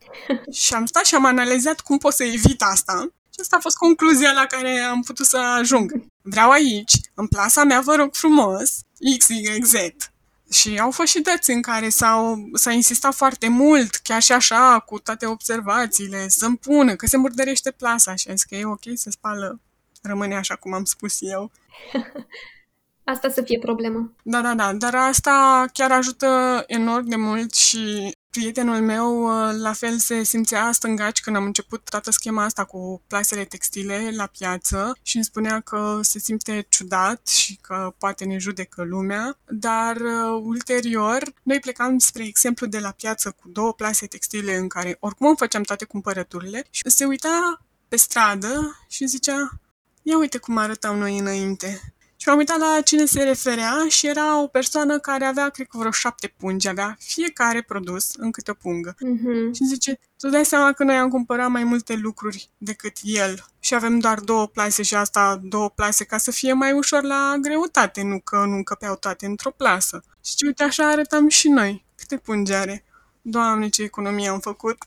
și 0.52 0.74
am 0.74 0.86
stat 0.86 1.04
și 1.04 1.14
am 1.14 1.24
analizat 1.24 1.80
cum 1.80 1.98
pot 1.98 2.12
să 2.12 2.24
evit 2.24 2.62
asta. 2.62 3.12
Și 3.34 3.40
asta 3.40 3.56
a 3.56 3.60
fost 3.60 3.76
concluzia 3.76 4.32
la 4.32 4.46
care 4.46 4.78
am 4.78 5.02
putut 5.02 5.26
să 5.26 5.36
ajung. 5.36 5.92
Vreau 6.22 6.50
aici, 6.50 6.92
în 7.14 7.26
plasa 7.26 7.64
mea, 7.64 7.80
vă 7.80 7.94
rog 7.94 8.14
frumos, 8.14 8.70
XYZ. 9.18 9.74
Și 10.52 10.78
au 10.78 10.90
fost 10.90 11.08
și 11.08 11.20
dăți 11.20 11.50
în 11.50 11.62
care 11.62 11.88
s-au, 11.88 12.48
s-a 12.52 12.72
insistat 12.72 13.14
foarte 13.14 13.48
mult, 13.48 13.94
chiar 13.94 14.22
și 14.22 14.32
așa, 14.32 14.78
cu 14.86 14.98
toate 14.98 15.26
observațiile, 15.26 16.28
să-mi 16.28 16.56
pună 16.56 16.96
că 16.96 17.06
se 17.06 17.16
murdărește 17.16 17.70
plasa 17.70 18.14
și 18.14 18.28
am 18.28 18.36
zis 18.36 18.44
că 18.44 18.54
e 18.54 18.64
ok, 18.64 18.82
se 18.94 19.10
spală, 19.10 19.60
rămâne 20.02 20.36
așa 20.36 20.56
cum 20.56 20.72
am 20.72 20.84
spus 20.84 21.16
eu. 21.20 21.50
Asta 23.04 23.30
să 23.30 23.42
fie 23.42 23.58
problema. 23.58 24.12
Da, 24.22 24.40
da, 24.40 24.54
da, 24.54 24.72
dar 24.72 24.94
asta 24.94 25.64
chiar 25.72 25.92
ajută 25.92 26.64
enorm 26.66 27.08
de 27.08 27.16
mult 27.16 27.54
și 27.54 28.16
prietenul 28.30 28.80
meu 28.80 29.22
uh, 29.22 29.54
la 29.58 29.72
fel 29.72 29.98
se 29.98 30.22
simțea 30.22 30.72
stângaci 30.72 31.20
când 31.20 31.36
am 31.36 31.44
început 31.44 31.90
toată 31.90 32.10
schema 32.10 32.44
asta 32.44 32.64
cu 32.64 33.02
plasele 33.06 33.44
textile 33.44 34.10
la 34.14 34.26
piață 34.26 34.98
și 35.02 35.16
îmi 35.16 35.24
spunea 35.24 35.60
că 35.60 35.98
se 36.02 36.18
simte 36.18 36.66
ciudat 36.68 37.28
și 37.28 37.58
că 37.62 37.94
poate 37.98 38.24
ne 38.24 38.38
judecă 38.38 38.82
lumea, 38.82 39.38
dar 39.48 39.96
uh, 39.96 40.42
ulterior 40.42 41.22
noi 41.42 41.60
plecam 41.60 41.98
spre 41.98 42.24
exemplu 42.24 42.66
de 42.66 42.78
la 42.78 42.90
piață 42.90 43.30
cu 43.30 43.48
două 43.48 43.72
plase 43.72 44.06
textile 44.06 44.56
în 44.56 44.68
care 44.68 44.96
oricum 45.00 45.26
îmi 45.26 45.36
făceam 45.36 45.62
toate 45.62 45.84
cumpărăturile 45.84 46.64
și 46.70 46.82
se 46.86 47.04
uita 47.04 47.62
pe 47.88 47.96
stradă 47.96 48.84
și 48.88 49.06
zicea 49.06 49.60
ia 50.02 50.18
uite 50.18 50.38
cum 50.38 50.56
arătau 50.56 50.96
noi 50.96 51.18
înainte. 51.18 51.94
Și 52.20 52.28
m-am 52.28 52.38
uitat 52.38 52.58
la 52.58 52.80
cine 52.84 53.04
se 53.04 53.22
referea 53.22 53.86
și 53.88 54.06
era 54.06 54.42
o 54.42 54.46
persoană 54.46 54.98
care 54.98 55.24
avea, 55.24 55.48
cred 55.48 55.66
că 55.66 55.78
vreo 55.78 55.90
șapte 55.90 56.34
pungi, 56.36 56.68
avea 56.68 56.96
fiecare 57.00 57.62
produs 57.62 58.14
în 58.14 58.30
câte 58.30 58.50
o 58.50 58.54
pungă. 58.54 58.94
Mm-hmm. 58.94 59.52
Și 59.54 59.64
zice, 59.64 59.98
tu 60.18 60.28
dai 60.28 60.44
seama 60.44 60.72
că 60.72 60.84
noi 60.84 60.96
am 60.96 61.08
cumpărat 61.08 61.50
mai 61.50 61.64
multe 61.64 61.94
lucruri 61.94 62.50
decât 62.58 62.96
el 63.02 63.44
și 63.60 63.74
avem 63.74 63.98
doar 63.98 64.20
două 64.20 64.46
plase 64.46 64.82
și 64.82 64.94
asta 64.94 65.40
două 65.42 65.68
plase 65.68 66.04
ca 66.04 66.18
să 66.18 66.30
fie 66.30 66.52
mai 66.52 66.72
ușor 66.72 67.02
la 67.02 67.36
greutate, 67.40 68.02
nu 68.02 68.20
că 68.20 68.36
nu 68.36 68.54
încăpeau 68.54 68.96
toate 68.96 69.26
într-o 69.26 69.50
plasă. 69.50 70.02
Și 70.24 70.44
uite, 70.44 70.62
așa 70.62 70.88
arătam 70.88 71.28
și 71.28 71.48
noi. 71.48 71.84
Câte 71.96 72.16
pungi 72.16 72.52
are? 72.52 72.84
Doamne, 73.22 73.68
ce 73.68 73.82
economie 73.82 74.28
am 74.28 74.40
făcut! 74.40 74.76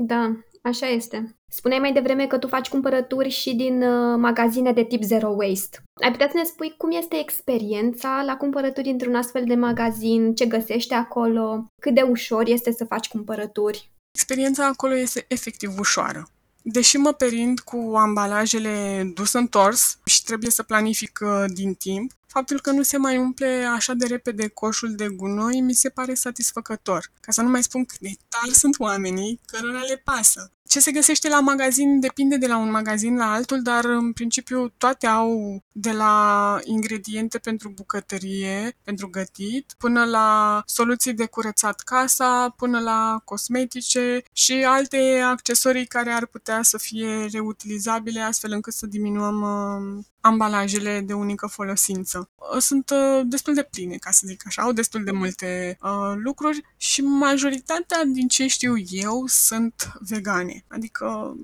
Da, 0.00 0.36
așa 0.62 0.86
este. 0.86 1.36
Spuneai 1.50 1.80
mai 1.80 1.92
devreme 1.92 2.26
că 2.26 2.38
tu 2.38 2.46
faci 2.46 2.68
cumpărături 2.68 3.28
și 3.28 3.54
din 3.54 3.82
uh, 3.82 4.16
magazine 4.18 4.72
de 4.72 4.84
tip 4.84 5.02
Zero 5.02 5.28
Waste. 5.28 5.82
Ai 6.02 6.10
putea 6.10 6.28
să 6.28 6.36
ne 6.36 6.44
spui 6.44 6.74
cum 6.76 6.90
este 6.90 7.18
experiența 7.18 8.22
la 8.26 8.36
cumpărături 8.36 8.88
într-un 8.88 9.14
astfel 9.14 9.44
de 9.44 9.54
magazin, 9.54 10.34
ce 10.34 10.46
găsești 10.46 10.94
acolo, 10.94 11.64
cât 11.80 11.94
de 11.94 12.02
ușor 12.02 12.48
este 12.48 12.72
să 12.72 12.84
faci 12.84 13.08
cumpărături? 13.08 13.90
Experiența 14.14 14.66
acolo 14.66 14.96
este 14.96 15.24
efectiv 15.28 15.78
ușoară. 15.78 16.28
Deși 16.62 16.96
mă 16.96 17.12
perind 17.12 17.60
cu 17.60 17.92
ambalajele 17.96 19.02
dus 19.14 19.32
întors 19.32 19.98
și 20.04 20.24
trebuie 20.24 20.50
să 20.50 20.62
planific 20.62 21.18
uh, 21.22 21.44
din 21.46 21.74
timp, 21.74 22.12
faptul 22.28 22.60
că 22.60 22.70
nu 22.70 22.82
se 22.82 22.96
mai 22.96 23.18
umple 23.18 23.64
așa 23.74 23.92
de 23.92 24.06
repede 24.06 24.48
coșul 24.48 24.94
de 24.94 25.08
gunoi 25.08 25.60
mi 25.60 25.72
se 25.72 25.88
pare 25.88 26.14
satisfăcător. 26.14 27.10
Ca 27.20 27.32
să 27.32 27.42
nu 27.42 27.48
mai 27.48 27.62
spun 27.62 27.84
cât 27.84 27.98
de 27.98 28.10
tari 28.28 28.54
sunt 28.54 28.78
oamenii 28.78 29.40
cărora 29.46 29.80
le 29.80 30.00
pasă. 30.04 30.52
Ce 30.68 30.80
se 30.80 30.90
găsește 30.90 31.28
la 31.28 31.40
magazin 31.40 32.00
depinde 32.00 32.36
de 32.36 32.46
la 32.46 32.56
un 32.56 32.70
magazin 32.70 33.16
la 33.16 33.32
altul, 33.32 33.62
dar 33.62 33.84
în 33.84 34.12
principiu 34.12 34.68
toate 34.68 35.06
au 35.06 35.62
de 35.72 35.92
la 35.92 36.58
ingrediente 36.64 37.38
pentru 37.38 37.68
bucătărie, 37.68 38.76
pentru 38.84 39.08
gătit, 39.08 39.74
până 39.78 40.04
la 40.04 40.62
soluții 40.66 41.14
de 41.14 41.26
curățat 41.26 41.80
casa, 41.80 42.54
până 42.56 42.80
la 42.80 43.20
cosmetice 43.24 44.22
și 44.32 44.52
alte 44.52 45.20
accesorii 45.24 45.86
care 45.86 46.10
ar 46.10 46.26
putea 46.26 46.62
să 46.62 46.78
fie 46.78 47.26
reutilizabile 47.32 48.20
astfel 48.20 48.52
încât 48.52 48.72
să 48.72 48.86
diminuăm 48.86 49.40
uh, 49.40 50.04
ambalajele 50.20 51.00
de 51.00 51.12
unică 51.12 51.46
folosință. 51.46 52.30
Uh, 52.34 52.60
sunt 52.60 52.90
uh, 52.90 53.20
destul 53.24 53.54
de 53.54 53.68
pline, 53.70 53.96
ca 53.96 54.10
să 54.10 54.22
zic 54.26 54.42
așa, 54.46 54.62
au 54.62 54.72
destul 54.72 55.04
de 55.04 55.10
multe 55.10 55.78
uh, 55.82 56.14
lucruri 56.16 56.64
și 56.76 57.00
majoritatea 57.00 58.04
din 58.04 58.28
ce 58.28 58.46
știu 58.46 58.74
eu 58.90 59.24
sunt 59.26 59.92
vegane, 60.00 60.64
adică 60.68 61.36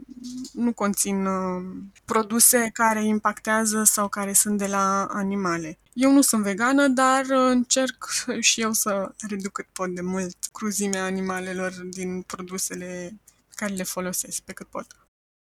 nu 0.52 0.72
conțin 0.72 1.26
uh, 1.26 1.62
produse 2.04 2.70
care 2.72 3.04
impactează 3.04 3.84
sau 3.84 4.08
care 4.08 4.32
sunt 4.32 4.58
de 4.58 4.66
la 4.66 5.04
animale. 5.04 5.78
Eu 5.92 6.12
nu 6.12 6.20
sunt 6.20 6.42
vegană, 6.42 6.88
dar 6.88 7.24
încerc 7.28 8.08
și 8.40 8.60
eu 8.60 8.72
să 8.72 9.14
reduc 9.28 9.52
cât 9.52 9.66
pot 9.72 9.94
de 9.94 10.00
mult 10.00 10.36
cruzimea 10.52 11.04
animalelor 11.04 11.72
din 11.72 12.22
produsele 12.22 13.18
care 13.54 13.74
le 13.74 13.82
folosesc 13.82 14.40
pe 14.42 14.52
cât 14.52 14.66
pot. 14.66 14.86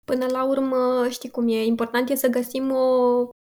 Până 0.06 0.26
la 0.30 0.44
urmă, 0.44 1.06
știi 1.08 1.30
cum 1.30 1.48
e, 1.48 1.64
important 1.64 2.08
e 2.08 2.14
să 2.14 2.28
găsim 2.28 2.70
o, 2.70 2.84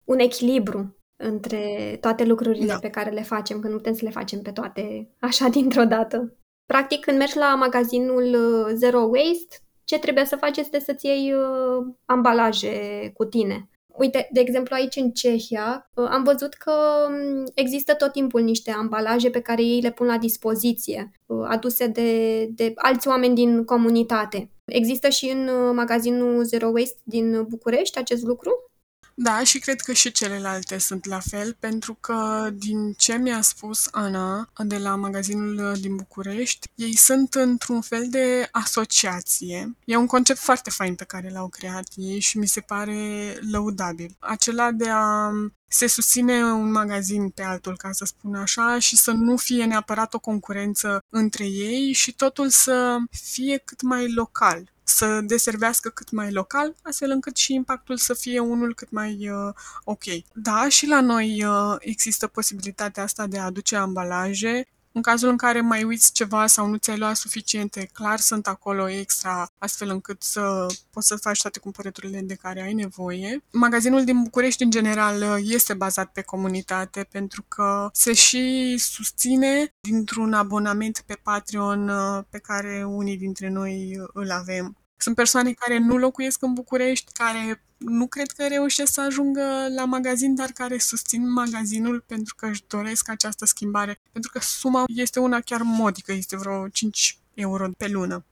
un 0.05 0.19
echilibru 0.19 0.97
între 1.17 1.97
toate 2.01 2.25
lucrurile 2.25 2.67
da. 2.67 2.79
pe 2.81 2.91
care 2.91 3.11
le 3.11 3.23
facem, 3.23 3.61
că 3.61 3.69
nu 3.69 3.77
putem 3.77 3.95
să 3.95 4.05
le 4.05 4.11
facem 4.11 4.43
pe 4.43 4.51
toate 4.51 5.11
așa 5.21 5.49
dintr-o 5.59 5.85
dată. 5.85 6.37
Practic, 6.67 7.01
când 7.01 7.19
mergi 7.19 7.37
la 7.37 7.55
magazinul 7.55 8.23
uh, 8.23 8.73
Zero 8.75 9.01
Waste, 9.01 9.57
ce 9.85 9.99
trebuie 9.99 10.25
să 10.25 10.37
faci 10.37 10.57
este 10.57 10.81
să-ți 10.81 11.07
iei 11.07 11.33
uh, 11.33 11.95
ambalaje 12.05 12.73
cu 13.15 13.25
tine. 13.25 13.71
Uite, 13.97 14.29
de 14.33 14.41
exemplu, 14.41 14.75
aici 14.75 14.97
în 14.97 15.11
Cehia 15.11 15.91
uh, 15.95 16.07
am 16.11 16.23
văzut 16.23 16.55
că 16.55 16.73
um, 17.09 17.45
există 17.55 17.95
tot 17.95 18.13
timpul 18.13 18.41
niște 18.41 18.71
ambalaje 18.71 19.31
pe 19.31 19.41
care 19.41 19.63
ei 19.63 19.81
le 19.81 19.91
pun 19.91 20.07
la 20.07 20.19
dispoziție, 20.19 21.11
uh, 21.27 21.47
aduse 21.49 21.87
de, 21.87 22.45
de 22.47 22.73
alți 22.75 23.09
oameni 23.09 23.35
din 23.35 23.65
comunitate. 23.65 24.51
Există 24.73 25.09
și 25.09 25.27
în 25.27 25.49
uh, 25.49 25.75
magazinul 25.75 26.45
Zero 26.45 26.69
Waste 26.69 26.97
din 27.05 27.45
București 27.49 27.99
acest 27.99 28.23
lucru? 28.23 28.73
Da, 29.15 29.45
și 29.45 29.59
cred 29.59 29.81
că 29.81 29.93
și 29.93 30.13
celelalte 30.13 30.79
sunt 30.79 31.07
la 31.07 31.21
fel, 31.21 31.57
pentru 31.61 31.97
că 32.01 32.51
din 32.53 32.93
ce 32.93 33.17
mi-a 33.17 33.41
spus 33.41 33.89
Ana 33.91 34.49
de 34.65 34.79
la 34.79 34.95
magazinul 34.95 35.73
din 35.81 35.97
București, 35.97 36.69
ei 36.75 36.97
sunt 36.97 37.35
într-un 37.35 37.81
fel 37.81 38.07
de 38.09 38.49
asociație. 38.51 39.77
E 39.85 39.97
un 39.97 40.07
concept 40.07 40.39
foarte 40.39 40.71
fain 40.71 40.95
pe 40.95 41.05
care 41.05 41.31
l-au 41.33 41.49
creat 41.49 41.87
ei 41.95 42.21
și 42.21 42.39
mi 42.39 42.47
se 42.47 42.61
pare 42.61 43.35
lăudabil. 43.51 44.17
Acela 44.19 44.71
de 44.71 44.89
a 44.89 45.31
se 45.73 45.87
susține 45.87 46.45
un 46.45 46.71
magazin 46.71 47.29
pe 47.29 47.43
altul, 47.43 47.77
ca 47.77 47.93
să 47.93 48.05
spun 48.05 48.35
așa, 48.35 48.79
și 48.79 48.97
să 48.97 49.11
nu 49.11 49.37
fie 49.37 49.65
neapărat 49.65 50.15
o 50.15 50.19
concurență 50.19 51.05
între 51.09 51.45
ei 51.45 51.93
și 51.93 52.13
totul 52.13 52.49
să 52.49 52.97
fie 53.11 53.63
cât 53.65 53.83
mai 53.83 54.13
local 54.13 54.73
să 54.85 55.21
deservească 55.21 55.89
cât 55.89 56.11
mai 56.11 56.33
local, 56.33 56.75
astfel 56.83 57.11
încât 57.11 57.37
și 57.37 57.55
impactul 57.55 57.97
să 57.97 58.15
fie 58.15 58.39
unul 58.39 58.75
cât 58.75 58.91
mai 58.91 59.31
uh, 59.31 59.55
ok. 59.85 60.03
Da, 60.33 60.69
și 60.69 60.87
la 60.87 61.01
noi 61.01 61.45
uh, 61.45 61.77
există 61.79 62.27
posibilitatea 62.27 63.03
asta 63.03 63.27
de 63.27 63.39
a 63.39 63.45
aduce 63.45 63.77
ambalaje. 63.77 64.67
În 64.93 65.03
cazul 65.03 65.29
în 65.29 65.37
care 65.37 65.61
mai 65.61 65.85
uiți 65.85 66.13
ceva 66.13 66.47
sau 66.47 66.67
nu 66.67 66.77
ți-ai 66.77 66.99
luat 66.99 67.17
suficiente, 67.17 67.89
clar 67.93 68.19
sunt 68.19 68.47
acolo 68.47 68.89
extra, 68.89 69.47
astfel 69.59 69.89
încât 69.91 70.23
să 70.23 70.67
poți 70.91 71.07
să 71.07 71.17
faci 71.17 71.41
toate 71.41 71.59
cumpărăturile 71.59 72.21
de 72.21 72.35
care 72.35 72.63
ai 72.63 72.75
nevoie. 72.75 73.43
Magazinul 73.53 74.05
din 74.05 74.23
București, 74.23 74.63
în 74.63 74.71
general, 74.71 75.23
uh, 75.23 75.37
este 75.43 75.75
bazat 75.75 76.13
pe 76.13 76.23
comunitate, 76.23 77.07
pentru 77.11 77.45
că 77.49 77.89
se 77.93 78.13
și 78.13 78.75
susține 78.79 79.75
dintr-un 79.81 80.33
abonament 80.33 81.03
pe 81.07 81.19
Patreon 81.23 81.89
uh, 81.89 82.25
pe 82.31 82.39
care 82.39 82.85
unii 82.85 83.17
dintre 83.17 83.49
noi 83.49 83.99
uh, 84.01 84.09
îl 84.13 84.31
avem. 84.31 84.77
Sunt 85.03 85.17
persoane 85.17 85.53
care 85.53 85.79
nu 85.79 85.97
locuiesc 85.97 86.43
în 86.43 86.53
București, 86.53 87.13
care 87.13 87.63
nu 87.79 88.07
cred 88.07 88.31
că 88.31 88.47
reușesc 88.47 88.93
să 88.93 89.01
ajungă 89.01 89.43
la 89.77 89.85
magazin, 89.85 90.35
dar 90.35 90.51
care 90.55 90.79
susțin 90.79 91.33
magazinul 91.33 92.05
pentru 92.07 92.35
că 92.37 92.47
își 92.47 92.65
doresc 92.67 93.11
această 93.11 93.45
schimbare. 93.45 94.01
Pentru 94.13 94.31
că 94.33 94.39
suma 94.41 94.85
este 94.87 95.21
una 95.21 95.41
chiar 95.41 95.61
modică, 95.65 96.13
este 96.13 96.37
vreo 96.37 96.69
5 96.69 97.19
euro 97.35 97.69
pe 97.77 97.89
lună. 97.89 98.25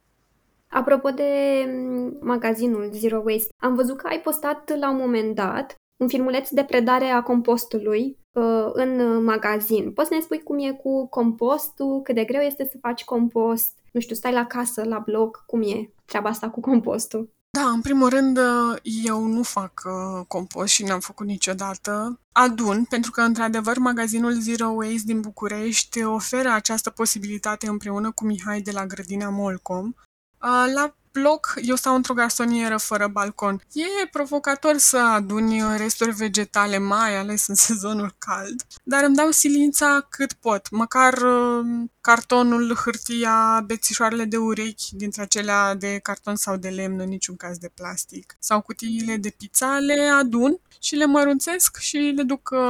Apropo 0.69 1.11
de 1.11 1.31
mm, 1.67 2.17
magazinul 2.21 2.91
Zero 2.93 3.23
Waste, 3.25 3.55
am 3.57 3.75
văzut 3.75 3.97
că 3.97 4.07
ai 4.07 4.21
postat 4.21 4.79
la 4.79 4.91
un 4.91 4.97
moment 4.97 5.35
dat 5.35 5.75
un 5.97 6.09
filmuleț 6.09 6.49
de 6.49 6.65
predare 6.65 7.05
a 7.05 7.23
compostului 7.23 8.19
uh, 8.33 8.71
în 8.73 9.23
magazin. 9.25 9.93
Poți 9.93 10.09
să 10.09 10.15
ne 10.15 10.21
spui 10.21 10.43
cum 10.43 10.59
e 10.59 10.73
cu 10.73 11.09
compostul, 11.09 12.03
cât 12.03 12.15
de 12.15 12.25
greu 12.25 12.41
este 12.41 12.69
să 12.71 12.79
faci 12.81 13.05
compost, 13.05 13.79
nu 13.93 14.01
știu, 14.01 14.15
stai 14.15 14.33
la 14.33 14.47
casă, 14.47 14.85
la 14.85 14.99
bloc, 14.99 15.45
cum 15.47 15.63
e 15.63 15.91
treaba 16.11 16.29
asta 16.29 16.51
cu 16.51 16.61
compostul? 16.61 17.31
Da, 17.51 17.69
în 17.69 17.81
primul 17.81 18.09
rând, 18.09 18.39
eu 18.83 19.27
nu 19.27 19.43
fac 19.43 19.83
uh, 19.85 20.25
compost 20.29 20.73
și 20.73 20.85
n-am 20.85 21.01
făcut 21.01 21.27
niciodată. 21.27 22.21
Adun, 22.33 22.85
pentru 22.85 23.11
că, 23.11 23.21
într-adevăr, 23.21 23.79
magazinul 23.79 24.33
Zero 24.33 24.67
Waste 24.67 25.03
din 25.05 25.21
București 25.21 26.05
oferă 26.05 26.51
această 26.51 26.91
posibilitate 26.91 27.69
împreună 27.69 28.11
cu 28.11 28.25
Mihai 28.25 28.61
de 28.61 28.71
la 28.71 28.87
Grădina 28.87 29.29
Molcom. 29.29 29.87
Uh, 29.87 30.73
la 30.75 30.95
bloc, 31.13 31.55
eu 31.63 31.77
stau 31.77 31.95
într-o 31.95 32.15
garsonieră 32.15 32.77
fără 32.77 33.07
balcon. 33.07 33.63
E 33.73 34.07
provocator 34.07 34.77
să 34.77 34.99
aduni 34.99 35.77
resturi 35.77 36.11
vegetale, 36.11 36.79
mai 36.79 37.17
ales 37.17 37.47
în 37.47 37.55
sezonul 37.69 38.15
cald, 38.19 38.67
dar 38.83 39.05
îmi 39.05 39.17
dau 39.17 39.31
silința 39.31 40.07
cât 40.09 40.33
pot. 40.33 40.71
Măcar 40.71 41.13
uh, 41.13 41.89
cartonul, 42.01 42.75
hârtia, 42.75 43.63
bețișoarele 43.67 44.25
de 44.25 44.37
urechi 44.37 44.97
dintre 44.97 45.23
acelea 45.23 45.75
de 45.75 45.99
carton 46.03 46.37
sau 46.37 46.57
de 46.57 46.69
lemn, 46.69 47.01
în 47.01 47.09
niciun 47.09 47.37
caz 47.37 47.59
de 47.59 47.71
plastic. 47.75 48.37
Sau 48.39 48.61
cutiile 48.61 49.17
de 49.17 49.35
pizza 49.37 49.79
le 49.79 50.01
adun 50.03 50.61
și 50.81 50.95
le 50.95 51.07
mărunțesc 51.07 51.77
și 51.77 51.97
le 51.97 52.23
duc 52.23 52.51
uh, 52.53 52.61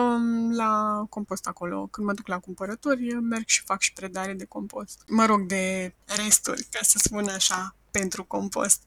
la 0.56 1.04
compost 1.08 1.46
acolo. 1.46 1.88
Când 1.90 2.06
mă 2.06 2.12
duc 2.12 2.26
la 2.26 2.38
cumpărături, 2.38 3.14
merg 3.14 3.46
și 3.46 3.62
fac 3.62 3.80
și 3.80 3.92
predare 3.92 4.32
de 4.32 4.44
compost. 4.44 5.02
Mă 5.06 5.24
rog, 5.24 5.40
de 5.46 5.94
resturi, 6.06 6.66
ca 6.70 6.78
să 6.82 6.98
spun 7.02 7.28
așa, 7.28 7.74
pentru 7.90 8.24
compost. 8.24 8.82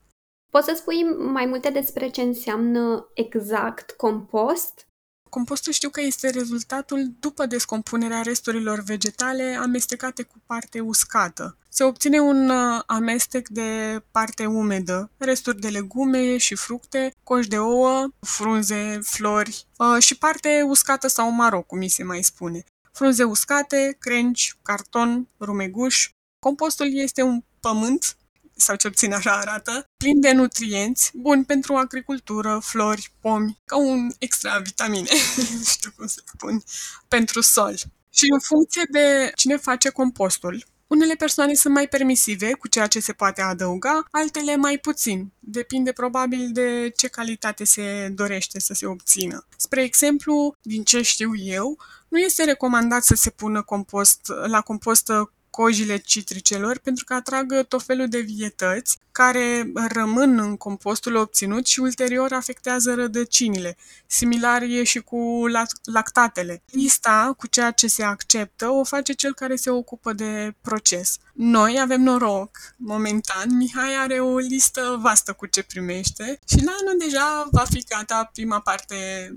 Poți 0.52 0.68
să 0.68 0.76
spui 0.76 1.04
mai 1.18 1.46
multe 1.46 1.70
despre 1.70 2.10
ce 2.10 2.22
înseamnă 2.22 3.08
exact 3.14 3.92
compost? 3.92 4.88
Compostul 5.30 5.74
știu 5.74 5.90
că 5.90 6.02
este 6.02 6.30
rezultatul 6.30 7.12
după 7.20 7.46
descompunerea 7.46 8.22
resturilor 8.22 8.80
vegetale 8.80 9.58
amestecate 9.62 10.24
cu 10.24 10.36
parte 10.46 10.80
uscată. 10.80 11.58
Se 11.70 11.84
obține 11.84 12.20
un 12.20 12.50
uh, 12.50 12.82
amestec 12.86 13.48
de 13.48 14.02
parte 14.12 14.46
umedă, 14.46 15.12
resturi 15.18 15.60
de 15.60 15.68
legume 15.68 16.38
și 16.38 16.56
fructe, 16.56 17.14
coși 17.24 17.48
de 17.48 17.58
ouă, 17.58 18.08
frunze, 18.20 19.00
flori 19.04 19.66
uh, 19.78 20.02
și 20.04 20.18
parte 20.18 20.62
uscată 20.66 21.08
sau 21.08 21.32
maro, 21.32 21.62
cum 21.62 21.78
mi 21.78 21.88
se 21.88 22.04
mai 22.04 22.22
spune. 22.22 22.64
Frunze 22.92 23.24
uscate, 23.24 23.96
crengi, 24.00 24.54
carton, 24.62 25.28
rumeguș. 25.40 26.10
Compostul 26.40 26.94
este 26.94 27.22
un 27.22 27.44
pământ 27.60 28.18
sau 28.64 28.76
ce 28.76 28.90
puțin 28.90 29.14
așa 29.14 29.32
arată, 29.32 29.86
plin 29.98 30.20
de 30.20 30.32
nutrienți, 30.32 31.12
bun 31.14 31.44
pentru 31.44 31.76
agricultură, 31.76 32.60
flori, 32.64 33.12
pomi, 33.20 33.62
ca 33.66 33.78
un 33.78 34.10
extra 34.20 34.58
vitamine, 34.58 35.10
nu 35.58 35.64
știu 35.66 35.92
cum 35.96 36.08
să 36.08 36.22
spun, 36.26 36.64
pentru 37.08 37.42
sol. 37.42 37.76
Și 38.10 38.26
în 38.34 38.40
funcție 38.40 38.84
de 38.90 39.32
cine 39.36 39.58
face 39.58 39.90
compostul, 39.90 40.66
unele 40.88 41.14
persoane 41.16 41.54
sunt 41.54 41.74
mai 41.74 41.88
permisive 41.88 42.54
cu 42.54 42.68
ceea 42.68 42.88
ce 42.88 43.00
se 43.00 43.14
poate 43.14 43.42
adăuga, 43.42 44.08
altele 44.12 44.56
mai 44.56 44.78
puțin. 44.78 45.32
Depinde 45.40 45.92
probabil 45.92 46.50
de 46.52 46.92
ce 46.96 47.08
calitate 47.08 47.64
se 47.64 48.10
dorește 48.12 48.60
să 48.60 48.74
se 48.74 48.86
obțină. 48.86 49.48
Spre 49.58 49.84
exemplu, 49.84 50.56
din 50.62 50.84
ce 50.84 51.02
știu 51.02 51.36
eu, 51.36 51.80
nu 52.08 52.18
este 52.18 52.44
recomandat 52.44 53.04
să 53.04 53.16
se 53.16 53.30
pună 53.30 53.62
compost, 53.62 54.32
la 54.46 54.62
compost 54.62 55.12
cojile 55.56 55.98
citricelor 55.98 56.78
pentru 56.78 57.04
că 57.04 57.14
atrag 57.14 57.68
tot 57.68 57.84
felul 57.84 58.08
de 58.08 58.20
vietăți 58.20 58.98
care 59.12 59.72
rămân 59.88 60.40
în 60.40 60.58
compostul 60.58 61.16
obținut 61.16 61.66
și 61.66 61.80
ulterior 61.80 62.34
afectează 62.34 62.94
rădăcinile. 62.94 63.78
Similar 64.06 64.62
e 64.62 64.84
și 64.84 65.00
cu 65.00 65.46
lactatele. 65.84 66.64
Lista 66.66 67.34
cu 67.38 67.48
ceea 67.48 67.72
ce 67.72 67.88
se 67.88 68.04
acceptă 68.04 68.70
o 68.70 68.84
face 68.84 69.14
cel 69.14 69.34
care 69.34 69.56
se 69.56 69.70
ocupă 69.70 70.14
de 70.14 70.56
proces. 70.62 71.18
Noi 71.34 71.80
avem 71.82 72.02
noroc, 72.02 72.50
momentan, 72.78 73.56
Mihai 73.58 73.96
are 74.00 74.20
o 74.20 74.38
listă 74.38 75.00
vastă 75.02 75.34
cu 75.34 75.46
ce 75.46 75.64
primește 75.64 76.40
și 76.48 76.64
la 76.64 76.72
anul 76.82 77.00
deja 77.00 77.48
va 77.52 77.64
fi 77.70 77.84
gata 77.84 78.30
prima 78.34 78.60
parte, 78.60 78.96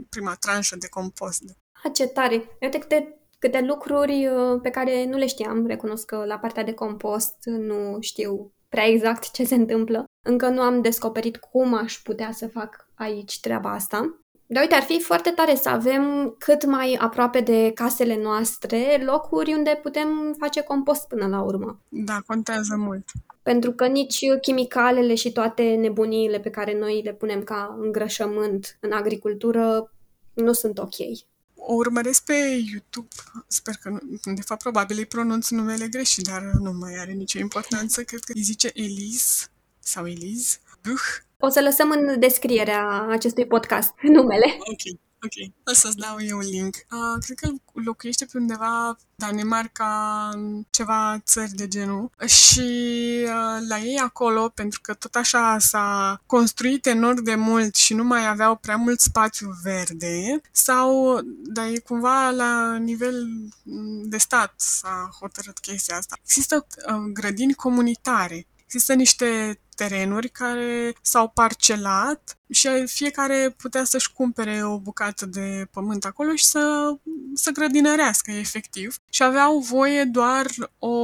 prima 0.08 0.34
tranșă 0.34 0.76
de 0.76 0.88
compost. 0.88 1.42
A, 1.84 1.88
ce 1.88 2.06
tare! 2.06 2.48
Uite 2.60 2.78
câte 2.78 3.25
câte 3.38 3.60
lucruri 3.60 4.26
uh, 4.26 4.60
pe 4.62 4.70
care 4.70 5.04
nu 5.04 5.16
le 5.16 5.26
știam. 5.26 5.66
Recunosc 5.66 6.04
că 6.04 6.24
la 6.26 6.38
partea 6.38 6.64
de 6.64 6.72
compost 6.72 7.36
nu 7.44 7.96
știu 8.00 8.52
prea 8.68 8.86
exact 8.86 9.30
ce 9.30 9.44
se 9.44 9.54
întâmplă. 9.54 10.04
Încă 10.26 10.48
nu 10.48 10.60
am 10.60 10.82
descoperit 10.82 11.36
cum 11.36 11.74
aș 11.74 11.98
putea 11.98 12.32
să 12.32 12.48
fac 12.48 12.88
aici 12.94 13.40
treaba 13.40 13.70
asta. 13.72 14.20
Dar 14.48 14.62
uite, 14.62 14.74
ar 14.74 14.82
fi 14.82 15.00
foarte 15.00 15.30
tare 15.30 15.54
să 15.54 15.68
avem 15.68 16.34
cât 16.38 16.64
mai 16.64 16.96
aproape 17.00 17.40
de 17.40 17.70
casele 17.74 18.22
noastre 18.22 19.02
locuri 19.04 19.52
unde 19.52 19.80
putem 19.82 20.34
face 20.38 20.60
compost 20.60 21.08
până 21.08 21.26
la 21.26 21.42
urmă. 21.42 21.80
Da, 21.88 22.18
contează 22.26 22.76
mult. 22.76 23.04
Pentru 23.42 23.72
că 23.72 23.86
nici 23.86 24.18
chimicalele 24.40 25.14
și 25.14 25.32
toate 25.32 25.62
nebuniile 25.62 26.40
pe 26.40 26.50
care 26.50 26.78
noi 26.78 27.00
le 27.04 27.12
punem 27.12 27.42
ca 27.42 27.76
îngrășământ 27.80 28.78
în 28.80 28.92
agricultură 28.92 29.92
nu 30.32 30.52
sunt 30.52 30.78
ok 30.78 30.94
o 31.68 31.74
urmăresc 31.74 32.24
pe 32.24 32.64
YouTube, 32.72 33.14
sper 33.46 33.74
că 33.74 33.88
nu, 33.88 34.34
de 34.34 34.40
fapt 34.40 34.62
probabil 34.62 34.98
îi 34.98 35.06
pronunț 35.06 35.48
numele 35.48 35.88
greșit, 35.88 36.24
dar 36.24 36.42
nu 36.42 36.72
mai 36.72 36.94
are 36.98 37.12
nicio 37.12 37.38
importanță, 37.38 38.02
cred 38.02 38.20
că 38.24 38.32
îi 38.34 38.42
zice 38.42 38.70
Elise 38.74 39.46
sau 39.78 40.06
Elise 40.06 40.58
Buch. 40.82 41.24
O 41.38 41.48
să 41.48 41.60
lăsăm 41.60 41.90
în 41.90 42.20
descrierea 42.20 43.06
acestui 43.10 43.46
podcast 43.46 43.92
numele. 44.16 44.56
Ok. 44.58 44.98
Ok, 45.26 45.52
o 45.64 45.72
să-ți 45.72 45.96
dau 45.96 46.16
eu 46.20 46.36
un 46.36 46.44
link. 46.50 46.74
Uh, 46.74 47.24
cred 47.24 47.38
că 47.38 47.48
locuiește 47.72 48.24
pe 48.24 48.38
undeva 48.38 48.96
Danemarca, 49.14 50.30
ceva 50.70 51.20
țări 51.24 51.50
de 51.50 51.68
genul. 51.68 52.10
Și 52.26 52.60
uh, 53.22 53.66
la 53.68 53.78
ei 53.78 53.98
acolo, 53.98 54.48
pentru 54.48 54.80
că 54.82 54.94
tot 54.94 55.14
așa 55.14 55.58
s-a 55.58 56.20
construit 56.26 56.86
enorm 56.86 57.22
de 57.22 57.34
mult 57.34 57.74
și 57.74 57.94
nu 57.94 58.04
mai 58.04 58.26
aveau 58.26 58.56
prea 58.56 58.76
mult 58.76 59.00
spațiu 59.00 59.50
verde, 59.62 60.40
sau, 60.52 61.20
dar 61.24 61.66
e 61.66 61.78
cumva 61.78 62.30
la 62.30 62.76
nivel 62.76 63.26
de 64.02 64.18
stat 64.18 64.54
s-a 64.56 65.10
hotărât 65.20 65.58
chestia 65.58 65.96
asta. 65.96 66.16
Există 66.22 66.66
uh, 66.88 66.94
grădini 67.12 67.54
comunitare. 67.54 68.46
Există 68.64 68.94
niște 68.94 69.60
terenuri 69.76 70.28
care 70.28 70.94
s-au 71.02 71.28
parcelat 71.28 72.38
și 72.50 72.68
fiecare 72.86 73.54
putea 73.56 73.84
să-și 73.84 74.12
cumpere 74.12 74.64
o 74.64 74.78
bucată 74.78 75.26
de 75.26 75.68
pământ 75.72 76.04
acolo 76.04 76.34
și 76.34 76.44
să, 76.44 76.94
să 77.34 77.50
grădinărească 77.50 78.30
efectiv. 78.30 78.96
Și 79.10 79.22
aveau 79.22 79.58
voie 79.58 80.04
doar 80.04 80.46
o 80.78 80.96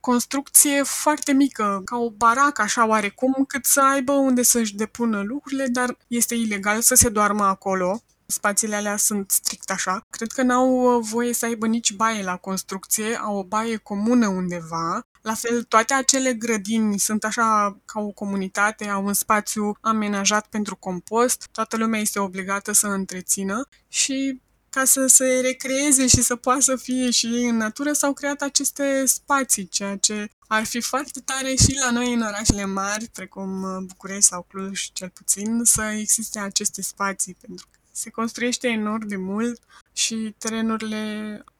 construcție 0.00 0.82
foarte 0.82 1.32
mică, 1.32 1.82
ca 1.84 1.96
o 1.96 2.10
baracă 2.10 2.62
așa 2.62 2.86
oarecum, 2.86 3.44
cât 3.48 3.64
să 3.64 3.82
aibă 3.82 4.12
unde 4.12 4.42
să-și 4.42 4.74
depună 4.74 5.22
lucrurile, 5.22 5.66
dar 5.66 5.96
este 6.06 6.34
ilegal 6.34 6.80
să 6.80 6.94
se 6.94 7.08
doarmă 7.08 7.44
acolo. 7.44 8.00
Spațiile 8.26 8.76
alea 8.76 8.96
sunt 8.96 9.30
strict 9.30 9.70
așa. 9.70 10.06
Cred 10.10 10.32
că 10.32 10.42
n-au 10.42 10.98
voie 11.00 11.32
să 11.32 11.44
aibă 11.44 11.66
nici 11.66 11.92
baie 11.92 12.22
la 12.22 12.36
construcție, 12.36 13.16
au 13.16 13.36
o 13.36 13.44
baie 13.44 13.76
comună 13.76 14.28
undeva 14.28 15.06
la 15.26 15.34
fel, 15.34 15.62
toate 15.62 15.94
acele 15.94 16.34
grădini 16.34 16.98
sunt 16.98 17.24
așa 17.24 17.78
ca 17.84 18.00
o 18.00 18.10
comunitate, 18.10 18.88
au 18.88 19.04
un 19.04 19.12
spațiu 19.12 19.76
amenajat 19.80 20.46
pentru 20.46 20.76
compost, 20.76 21.48
toată 21.52 21.76
lumea 21.76 22.00
este 22.00 22.18
obligată 22.18 22.72
să 22.72 22.86
întrețină 22.86 23.68
și 23.88 24.40
ca 24.70 24.84
să 24.84 25.06
se 25.06 25.40
recreeze 25.42 26.06
și 26.06 26.22
să 26.22 26.36
poată 26.36 26.60
să 26.60 26.76
fie 26.76 27.10
și 27.10 27.26
ei 27.26 27.48
în 27.48 27.56
natură, 27.56 27.92
s-au 27.92 28.12
creat 28.12 28.40
aceste 28.42 29.06
spații, 29.06 29.68
ceea 29.68 29.96
ce 29.96 30.28
ar 30.46 30.64
fi 30.64 30.80
foarte 30.80 31.20
tare 31.20 31.54
și 31.54 31.78
la 31.84 31.90
noi 31.90 32.12
în 32.12 32.22
orașele 32.22 32.64
mari, 32.64 33.08
precum 33.12 33.84
București 33.86 34.30
sau 34.30 34.46
Cluj, 34.48 34.88
cel 34.92 35.10
puțin, 35.10 35.60
să 35.64 35.82
existe 35.82 36.38
aceste 36.38 36.82
spații, 36.82 37.36
pentru 37.40 37.66
că 37.70 37.78
se 37.92 38.10
construiește 38.10 38.68
enorm 38.68 39.06
de 39.06 39.16
mult 39.16 39.60
și 39.92 40.34
terenurile 40.38 41.42
cu 41.44 41.55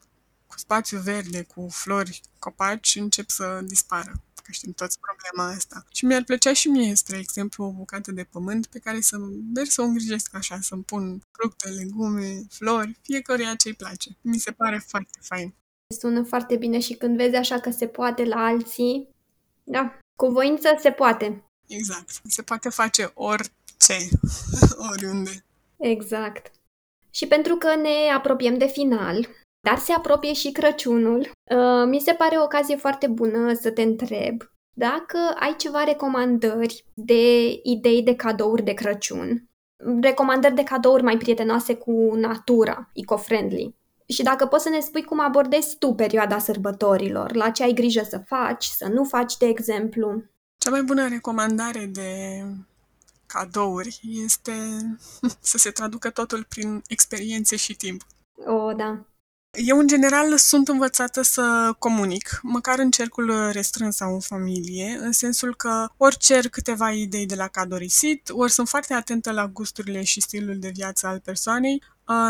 spațiu 0.59 0.99
verde, 0.99 1.43
cu 1.43 1.69
flori, 1.71 2.21
copaci, 2.39 2.97
încep 2.97 3.29
să 3.31 3.61
dispară 3.63 4.13
că 4.47 4.53
știm 4.53 4.73
toți 4.73 4.99
problema 5.01 5.55
asta. 5.57 5.85
Și 5.93 6.05
mi-ar 6.05 6.25
plăcea 6.25 6.53
și 6.53 6.69
mie, 6.69 6.95
spre 6.95 7.19
exemplu, 7.19 7.65
o 7.65 7.71
bucată 7.71 8.13
de 8.13 8.25
pământ 8.25 8.67
pe 8.67 8.79
care 8.79 9.01
să 9.01 9.17
merg 9.55 9.69
să 9.69 9.81
o 9.81 9.85
îngrijesc 9.85 10.35
așa, 10.35 10.59
să-mi 10.61 10.83
pun 10.83 11.21
fructe, 11.33 11.69
legume, 11.69 12.47
flori, 12.51 12.99
fiecare 13.03 13.55
ce 13.59 13.69
îi 13.69 13.75
place. 13.75 14.17
Mi 14.21 14.39
se 14.39 14.51
pare 14.51 14.83
foarte 14.87 15.19
fain. 15.21 15.55
Sună 15.99 16.23
foarte 16.23 16.57
bine 16.57 16.81
și 16.81 16.95
când 16.95 17.17
vezi 17.17 17.35
așa 17.35 17.61
că 17.61 17.71
se 17.71 17.87
poate 17.87 18.25
la 18.25 18.37
alții, 18.37 19.09
da, 19.65 19.99
cu 20.17 20.27
voință 20.27 20.69
se 20.81 20.91
poate. 20.91 21.45
Exact. 21.67 22.21
Se 22.25 22.43
poate 22.43 22.69
face 22.69 23.11
orice, 23.15 23.99
oriunde. 24.93 25.45
Exact. 25.77 26.51
Și 27.11 27.27
pentru 27.27 27.57
că 27.57 27.75
ne 27.75 28.11
apropiem 28.17 28.59
de 28.59 28.67
final, 28.67 29.29
dar 29.69 29.79
se 29.79 29.93
apropie 29.93 30.33
și 30.33 30.53
Crăciunul. 30.53 31.21
Uh, 31.21 31.85
mi 31.87 32.01
se 32.01 32.13
pare 32.13 32.37
o 32.37 32.43
ocazie 32.43 32.77
foarte 32.77 33.07
bună 33.07 33.55
să 33.55 33.71
te 33.71 33.83
întreb 33.83 34.43
dacă 34.79 35.19
ai 35.41 35.57
ceva 35.57 35.85
recomandări 35.85 36.85
de 36.95 37.49
idei 37.63 38.03
de 38.03 38.15
cadouri 38.15 38.63
de 38.63 38.73
Crăciun, 38.73 39.49
recomandări 40.01 40.55
de 40.55 40.63
cadouri 40.63 41.03
mai 41.03 41.17
prietenoase 41.17 41.75
cu 41.75 42.15
natura, 42.15 42.91
eco-friendly. 42.93 43.75
Și 44.09 44.23
dacă 44.23 44.47
poți 44.47 44.63
să 44.63 44.69
ne 44.69 44.81
spui 44.81 45.03
cum 45.03 45.21
abordezi 45.21 45.79
tu 45.79 45.95
perioada 45.95 46.39
sărbătorilor, 46.39 47.35
la 47.35 47.51
ce 47.51 47.63
ai 47.63 47.73
grijă 47.73 48.03
să 48.09 48.19
faci, 48.27 48.65
să 48.65 48.89
nu 48.89 49.05
faci, 49.05 49.37
de 49.37 49.47
exemplu. 49.47 50.23
Cea 50.59 50.71
mai 50.71 50.83
bună 50.83 51.09
recomandare 51.09 51.87
de 51.93 52.43
cadouri 53.27 54.01
este 54.25 54.53
să 55.51 55.59
se 55.59 55.71
traducă 55.71 56.11
totul 56.11 56.45
prin 56.49 56.83
experiențe 56.89 57.57
și 57.57 57.77
timp. 57.77 58.03
O, 58.47 58.73
da. 58.73 59.07
Eu, 59.57 59.79
în 59.79 59.87
general, 59.87 60.39
sunt 60.39 60.69
învățată 60.69 61.23
să 61.23 61.75
comunic, 61.79 62.39
măcar 62.43 62.79
în 62.79 62.91
cercul 62.91 63.51
restrâns 63.53 63.97
sau 63.97 64.13
în 64.13 64.21
familie, 64.21 64.99
în 65.01 65.13
sensul 65.13 65.55
că 65.55 65.89
ori 65.97 66.17
cer 66.17 66.49
câteva 66.49 66.91
idei 66.91 67.27
de 67.27 67.35
la 67.35 67.49
cadorisit, 67.49 68.29
ori 68.33 68.53
sunt 68.53 68.69
foarte 68.69 68.95
atentă 68.95 69.33
la 69.33 69.47
gusturile 69.47 70.03
și 70.03 70.21
stilul 70.21 70.59
de 70.59 70.69
viață 70.75 71.07
al 71.07 71.21
persoanei, 71.21 71.83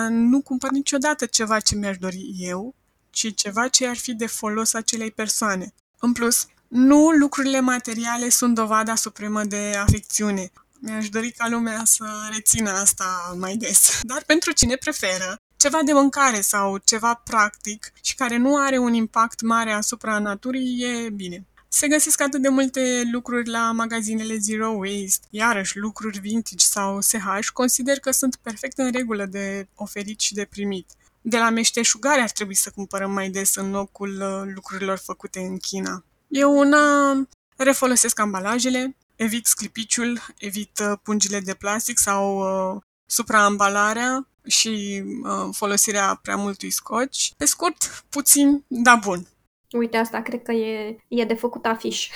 nu 0.09 0.43
cumpăr 0.43 0.71
niciodată 0.71 1.27
ceva 1.27 1.61
ce 1.61 1.75
mi-aș 1.75 1.97
dori 1.97 2.31
eu, 2.39 2.75
ci 3.11 3.35
ceva 3.35 3.69
ce 3.69 3.87
ar 3.87 3.97
fi 3.97 4.15
de 4.15 4.27
folos 4.27 4.75
acelei 4.75 5.11
persoane. 5.11 5.75
În 5.99 6.13
plus, 6.13 6.47
nu 6.69 7.11
lucrurile 7.11 7.61
materiale 7.61 8.29
sunt 8.29 8.55
dovada 8.55 8.95
supremă 8.95 9.45
de 9.45 9.77
afecțiune. 9.81 10.51
Mi-aș 10.81 11.09
dori 11.09 11.31
ca 11.31 11.49
lumea 11.49 11.83
să 11.85 12.05
rețină 12.33 12.71
asta 12.71 13.35
mai 13.39 13.57
des. 13.57 14.01
Dar 14.03 14.23
pentru 14.27 14.53
cine 14.53 14.75
preferă 14.75 15.41
ceva 15.57 15.83
de 15.85 15.93
mâncare 15.93 16.41
sau 16.41 16.79
ceva 16.85 17.15
practic 17.25 17.93
și 18.03 18.15
care 18.15 18.37
nu 18.37 18.57
are 18.57 18.79
un 18.79 18.93
impact 18.93 19.41
mare 19.41 19.73
asupra 19.73 20.19
naturii, 20.19 20.83
e 20.83 21.11
bine. 21.11 21.47
Se 21.69 21.89
găsesc 21.89 22.21
atât 22.21 22.43
de 22.43 22.49
multe 22.49 23.03
lucruri 23.13 23.49
la 23.49 23.73
magazinele 23.73 24.37
Zero 24.37 24.69
Waste, 24.69 25.27
iarăși 25.31 25.79
lucruri 25.79 26.19
vintage 26.19 26.65
sau 26.65 27.01
SH, 27.01 27.49
consider 27.53 27.99
că 27.99 28.11
sunt 28.11 28.37
perfect 28.37 28.79
în 28.79 28.93
regulă 28.93 29.25
de 29.25 29.69
oferit 29.75 30.21
și 30.21 30.35
de 30.35 30.45
primit. 30.45 30.91
De 31.21 31.39
la 31.39 31.51
meșteșugare 31.51 32.21
ar 32.21 32.31
trebui 32.31 32.55
să 32.55 32.71
cumpărăm 32.75 33.13
mai 33.13 33.31
des 33.31 33.55
în 33.55 33.71
locul 33.71 34.21
uh, 34.21 34.53
lucrurilor 34.55 34.99
făcute 34.99 35.41
în 35.41 35.59
China. 35.59 36.05
Eu 36.29 36.59
una 36.59 37.13
refolosesc 37.57 38.19
ambalajele, 38.19 38.97
evit 39.17 39.47
sclipiciul, 39.47 40.21
evit 40.39 40.79
uh, 40.79 40.99
pungile 41.03 41.41
de 41.41 41.55
plastic 41.55 41.99
sau 41.99 42.39
uh, 42.39 42.83
supraambalarea 43.07 44.29
și 44.47 45.03
uh, 45.23 45.49
folosirea 45.53 46.19
prea 46.23 46.37
multui 46.37 46.71
scoci. 46.71 47.33
Pe 47.37 47.45
scurt, 47.45 48.05
puțin, 48.09 48.65
da 48.67 48.95
bun. 48.95 49.27
Uite, 49.71 49.97
asta 49.97 50.23
cred 50.23 50.43
că 50.43 50.53
e, 50.53 50.99
e 51.09 51.25
de 51.25 51.35
făcut 51.35 51.65
afiș. 51.65 52.09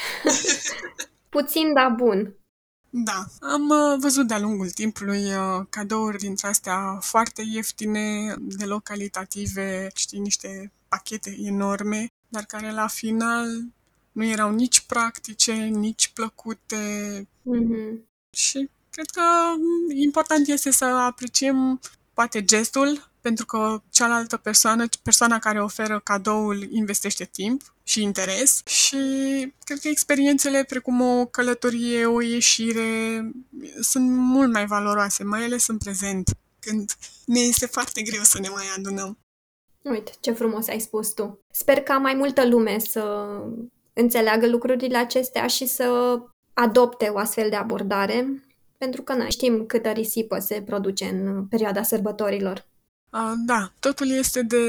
puțin, 1.28 1.72
da 1.72 1.88
bun. 1.88 2.34
Da, 2.90 3.24
am 3.40 3.68
uh, 3.68 3.98
văzut 4.00 4.26
de-a 4.26 4.38
lungul 4.38 4.70
timpului 4.70 5.24
uh, 5.24 5.66
cadouri 5.68 6.18
dintre 6.18 6.46
astea 6.48 6.98
foarte 7.00 7.42
ieftine, 7.52 8.34
deloc 8.38 8.82
calitative, 8.82 9.90
știi, 9.94 10.18
niște 10.18 10.72
pachete 10.88 11.36
enorme, 11.38 12.06
dar 12.28 12.44
care 12.44 12.72
la 12.72 12.86
final 12.86 13.46
nu 14.12 14.24
erau 14.24 14.52
nici 14.52 14.80
practice, 14.80 15.52
nici 15.52 16.08
plăcute. 16.14 16.76
Mm-hmm. 17.24 18.08
Și 18.30 18.70
cred 18.90 19.06
că 19.10 19.22
important 19.94 20.48
este 20.48 20.70
să 20.70 20.84
apreciem 20.84 21.80
poate 22.20 22.44
gestul, 22.44 23.10
pentru 23.20 23.46
că 23.46 23.82
cealaltă 23.90 24.36
persoană, 24.36 24.86
persoana 25.02 25.38
care 25.38 25.62
oferă 25.62 26.00
cadoul, 26.04 26.68
investește 26.70 27.24
timp 27.24 27.74
și 27.82 28.02
interes 28.02 28.62
și 28.66 28.96
cred 29.64 29.78
că 29.78 29.88
experiențele 29.88 30.64
precum 30.64 31.00
o 31.00 31.26
călătorie, 31.26 32.06
o 32.06 32.20
ieșire 32.20 33.22
sunt 33.80 34.10
mult 34.10 34.52
mai 34.52 34.66
valoroase, 34.66 35.24
mai 35.24 35.44
ales 35.44 35.66
în 35.66 35.78
prezent, 35.78 36.30
când 36.58 36.92
ne 37.24 37.40
este 37.40 37.66
foarte 37.66 38.02
greu 38.02 38.22
să 38.22 38.38
ne 38.40 38.48
mai 38.48 38.64
adunăm. 38.76 39.18
Uite, 39.82 40.12
ce 40.20 40.32
frumos 40.32 40.68
ai 40.68 40.80
spus 40.80 41.08
tu. 41.08 41.38
Sper 41.50 41.82
ca 41.82 41.98
mai 41.98 42.14
multă 42.14 42.46
lume 42.46 42.78
să 42.78 43.30
înțeleagă 43.92 44.46
lucrurile 44.46 44.96
acestea 44.96 45.46
și 45.46 45.66
să 45.66 46.18
adopte 46.54 47.08
o 47.08 47.18
astfel 47.18 47.50
de 47.50 47.56
abordare, 47.56 48.42
pentru 48.80 49.02
că 49.02 49.14
noi 49.14 49.30
știm 49.30 49.66
câtă 49.66 49.90
risipă 49.90 50.38
se 50.38 50.62
produce 50.62 51.04
în 51.04 51.46
perioada 51.46 51.82
sărbătorilor. 51.82 52.66
Da, 53.46 53.72
totul 53.80 54.10
este 54.10 54.42
de 54.42 54.64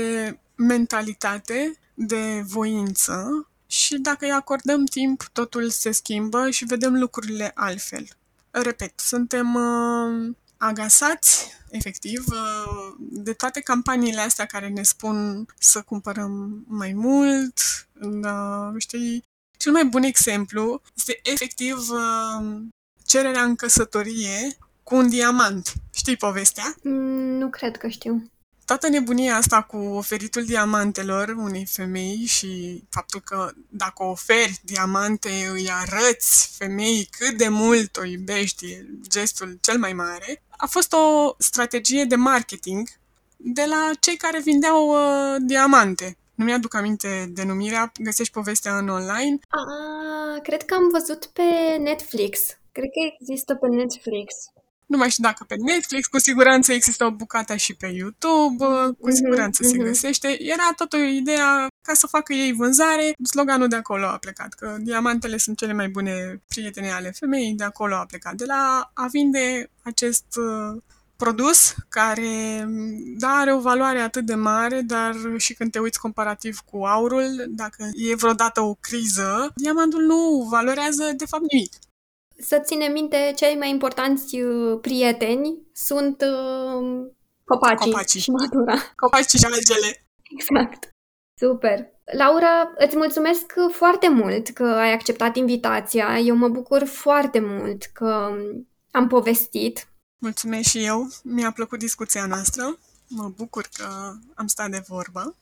mentalitate, 0.55 1.79
de 1.93 2.41
voință 2.45 3.47
și 3.65 3.97
dacă 3.97 4.25
îi 4.25 4.31
acordăm 4.31 4.85
timp, 4.85 5.23
totul 5.33 5.69
se 5.69 5.91
schimbă 5.91 6.49
și 6.49 6.65
vedem 6.65 6.99
lucrurile 6.99 7.51
altfel. 7.55 8.07
Repet, 8.49 8.99
suntem 8.99 9.55
uh, 9.55 10.35
agasați, 10.57 11.47
efectiv, 11.69 12.23
uh, 12.27 12.95
de 12.99 13.33
toate 13.33 13.59
campaniile 13.59 14.21
astea 14.21 14.45
care 14.45 14.67
ne 14.67 14.83
spun 14.83 15.45
să 15.59 15.81
cumpărăm 15.81 16.63
mai 16.67 16.93
mult. 16.93 17.59
Uh, 18.01 18.73
știi, 18.77 19.23
cel 19.57 19.71
mai 19.71 19.85
bun 19.85 20.03
exemplu 20.03 20.81
este 20.95 21.19
efectiv 21.23 21.89
uh, 21.89 22.61
cererea 23.11 23.43
în 23.43 23.55
căsătorie 23.55 24.57
cu 24.83 24.95
un 24.95 25.09
diamant. 25.09 25.73
Știi 25.93 26.17
povestea? 26.17 26.75
Mm, 26.83 27.37
nu 27.37 27.49
cred 27.49 27.77
că 27.77 27.87
știu. 27.87 28.31
Toată 28.65 28.89
nebunia 28.89 29.35
asta 29.35 29.61
cu 29.61 29.77
oferitul 29.77 30.45
diamantelor 30.45 31.29
unei 31.37 31.65
femei 31.65 32.25
și 32.25 32.83
faptul 32.89 33.19
că 33.19 33.51
dacă 33.69 34.03
oferi 34.03 34.59
diamante 34.63 35.29
îi 35.51 35.69
arăți 35.71 36.55
femeii 36.57 37.09
cât 37.17 37.37
de 37.37 37.47
mult 37.47 37.97
o 37.97 38.03
iubești, 38.03 38.65
e 38.65 38.85
gestul 39.09 39.57
cel 39.61 39.77
mai 39.77 39.93
mare, 39.93 40.43
a 40.57 40.65
fost 40.65 40.93
o 40.93 41.35
strategie 41.37 42.05
de 42.05 42.15
marketing 42.15 42.87
de 43.37 43.65
la 43.67 43.89
cei 43.99 44.15
care 44.17 44.39
vindeau 44.39 44.87
uh, 44.87 45.35
diamante. 45.39 46.17
Nu 46.35 46.45
mi-aduc 46.45 46.73
aminte 46.75 47.29
denumirea, 47.33 47.91
găsești 47.99 48.33
povestea 48.33 48.77
în 48.77 48.87
online. 48.89 49.39
Ah, 49.47 50.41
cred 50.41 50.63
că 50.63 50.73
am 50.73 50.89
văzut 50.91 51.25
pe 51.25 51.77
Netflix. 51.79 52.39
Cred 52.71 52.89
că 52.95 52.99
există 53.19 53.55
pe 53.55 53.67
Netflix. 53.67 54.33
Nu 54.85 54.97
mai 54.97 55.09
știu 55.09 55.23
dacă 55.23 55.43
pe 55.47 55.55
Netflix, 55.55 56.07
cu 56.07 56.19
siguranță 56.19 56.73
există 56.73 57.05
o 57.05 57.11
bucată 57.11 57.55
și 57.55 57.75
pe 57.75 57.87
YouTube, 57.87 58.65
cu 58.99 59.07
mhm, 59.07 59.15
siguranță 59.15 59.63
mm-hmm, 59.63 59.69
se 59.69 59.77
găsește. 59.77 60.27
Era 60.39 60.73
tot 60.75 60.93
o 60.93 60.97
idee 60.97 61.67
ca 61.81 61.93
să 61.93 62.07
facă 62.07 62.33
ei 62.33 62.53
vânzare. 62.53 63.13
Sloganul 63.23 63.67
de 63.67 63.75
acolo 63.75 64.05
a 64.05 64.17
plecat, 64.17 64.53
că 64.53 64.75
diamantele 64.79 65.37
sunt 65.37 65.57
cele 65.57 65.73
mai 65.73 65.89
bune 65.89 66.41
prietene 66.47 66.91
ale 66.91 67.11
femeii, 67.11 67.53
de 67.53 67.63
acolo 67.63 67.95
a 67.95 68.05
plecat. 68.05 68.33
De 68.33 68.45
la 68.45 68.91
a 68.93 69.07
vinde 69.07 69.69
acest 69.83 70.25
uh, 70.35 70.81
produs 71.15 71.75
care, 71.89 72.65
da, 73.17 73.29
are 73.29 73.53
o 73.53 73.59
valoare 73.59 73.99
atât 73.99 74.25
de 74.25 74.35
mare, 74.35 74.81
dar 74.81 75.15
și 75.37 75.53
când 75.53 75.71
te 75.71 75.79
uiți 75.79 75.99
comparativ 75.99 76.59
cu 76.71 76.77
aurul, 76.77 77.45
dacă 77.47 77.89
e 77.93 78.15
vreodată 78.15 78.61
o 78.61 78.73
criză, 78.73 79.51
diamantul 79.55 80.01
nu 80.01 80.47
valorează 80.49 81.11
de 81.17 81.25
fapt 81.25 81.43
nimic 81.51 81.73
să 82.41 82.59
ținem 82.63 82.91
minte, 82.91 83.33
cei 83.35 83.55
mai 83.55 83.69
importanți 83.69 84.41
uh, 84.41 84.79
prieteni 84.81 85.61
sunt 85.73 86.21
uh, 86.21 87.11
copacii, 87.45 87.91
copacii 87.91 88.19
și 88.19 88.31
natura. 88.31 88.73
Copacii 88.95 89.39
și 89.39 89.45
algele. 89.45 90.05
Exact. 90.31 90.89
Super. 91.39 91.89
Laura, 92.17 92.71
îți 92.77 92.95
mulțumesc 92.95 93.53
foarte 93.71 94.09
mult 94.09 94.49
că 94.49 94.63
ai 94.63 94.93
acceptat 94.93 95.35
invitația. 95.35 96.19
Eu 96.19 96.35
mă 96.35 96.47
bucur 96.47 96.85
foarte 96.85 97.39
mult 97.39 97.83
că 97.83 98.31
am 98.91 99.07
povestit. 99.07 99.87
Mulțumesc 100.21 100.69
și 100.69 100.85
eu. 100.85 101.07
Mi-a 101.23 101.51
plăcut 101.51 101.79
discuția 101.79 102.25
noastră. 102.25 102.77
Mă 103.07 103.31
bucur 103.35 103.69
că 103.73 104.13
am 104.35 104.47
stat 104.47 104.69
de 104.69 104.83
vorbă. 104.87 105.35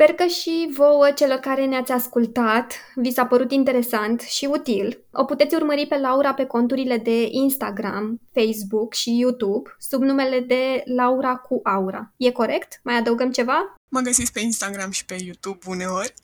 Sper 0.00 0.14
că 0.14 0.24
și 0.24 0.70
vouă, 0.72 1.10
celor 1.10 1.38
care 1.38 1.64
ne-ați 1.64 1.92
ascultat, 1.92 2.72
vi 2.94 3.12
s-a 3.12 3.26
părut 3.26 3.52
interesant 3.52 4.20
și 4.20 4.44
util. 4.44 5.04
O 5.12 5.24
puteți 5.24 5.54
urmări 5.54 5.86
pe 5.86 5.96
Laura 5.98 6.34
pe 6.34 6.44
conturile 6.44 6.96
de 6.96 7.28
Instagram, 7.30 8.20
Facebook 8.34 8.94
și 8.94 9.18
YouTube 9.18 9.76
sub 9.78 10.02
numele 10.02 10.40
de 10.40 10.82
Laura 10.84 11.36
cu 11.36 11.60
Aura. 11.64 12.12
E 12.16 12.30
corect? 12.30 12.80
Mai 12.82 12.96
adăugăm 12.96 13.30
ceva? 13.30 13.74
Mă 13.88 14.00
găsiți 14.00 14.32
pe 14.32 14.40
Instagram 14.40 14.90
și 14.90 15.04
pe 15.04 15.16
YouTube 15.24 15.58
uneori. 15.66 16.14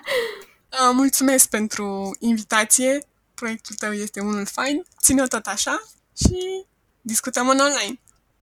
Mulțumesc 1.00 1.48
pentru 1.48 2.16
invitație. 2.18 2.98
Proiectul 3.34 3.74
tău 3.78 3.92
este 3.92 4.20
unul 4.20 4.46
fain. 4.46 4.82
Ține-o 5.02 5.26
tot 5.26 5.46
așa 5.46 5.82
și 6.16 6.64
discutăm 7.00 7.48
în 7.48 7.58
online. 7.58 8.00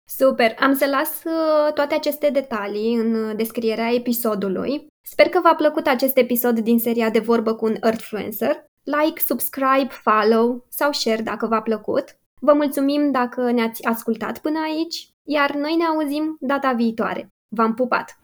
Super! 0.09 0.55
Am 0.59 0.75
să 0.75 0.85
las 0.85 1.23
uh, 1.23 1.73
toate 1.73 1.95
aceste 1.95 2.29
detalii 2.29 2.95
în 2.95 3.35
descrierea 3.35 3.93
episodului. 3.93 4.87
Sper 5.01 5.29
că 5.29 5.39
v-a 5.43 5.55
plăcut 5.55 5.87
acest 5.87 6.17
episod 6.17 6.59
din 6.59 6.79
seria 6.79 7.09
de 7.09 7.19
vorbă 7.19 7.53
cu 7.53 7.65
un 7.65 7.75
Earthfluencer. 7.81 8.65
Like, 8.83 9.21
subscribe, 9.25 9.87
follow 9.89 10.65
sau 10.69 10.91
share 10.91 11.21
dacă 11.21 11.47
v-a 11.47 11.61
plăcut. 11.61 12.17
Vă 12.41 12.53
mulțumim 12.53 13.11
dacă 13.11 13.51
ne-ați 13.51 13.85
ascultat 13.85 14.39
până 14.39 14.59
aici, 14.59 15.09
iar 15.23 15.51
noi 15.51 15.75
ne 15.75 15.83
auzim 15.83 16.37
data 16.39 16.71
viitoare. 16.71 17.27
V-am 17.47 17.73
pupat! 17.73 18.19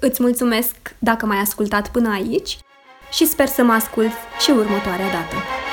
Îți 0.00 0.22
mulțumesc 0.22 0.76
dacă 0.98 1.26
m-ai 1.26 1.38
ascultat 1.38 1.90
până 1.90 2.10
aici 2.12 2.58
și 3.10 3.26
sper 3.26 3.46
să 3.46 3.62
mă 3.62 3.72
ascult 3.72 4.12
și 4.40 4.50
următoarea 4.50 5.10
dată. 5.10 5.67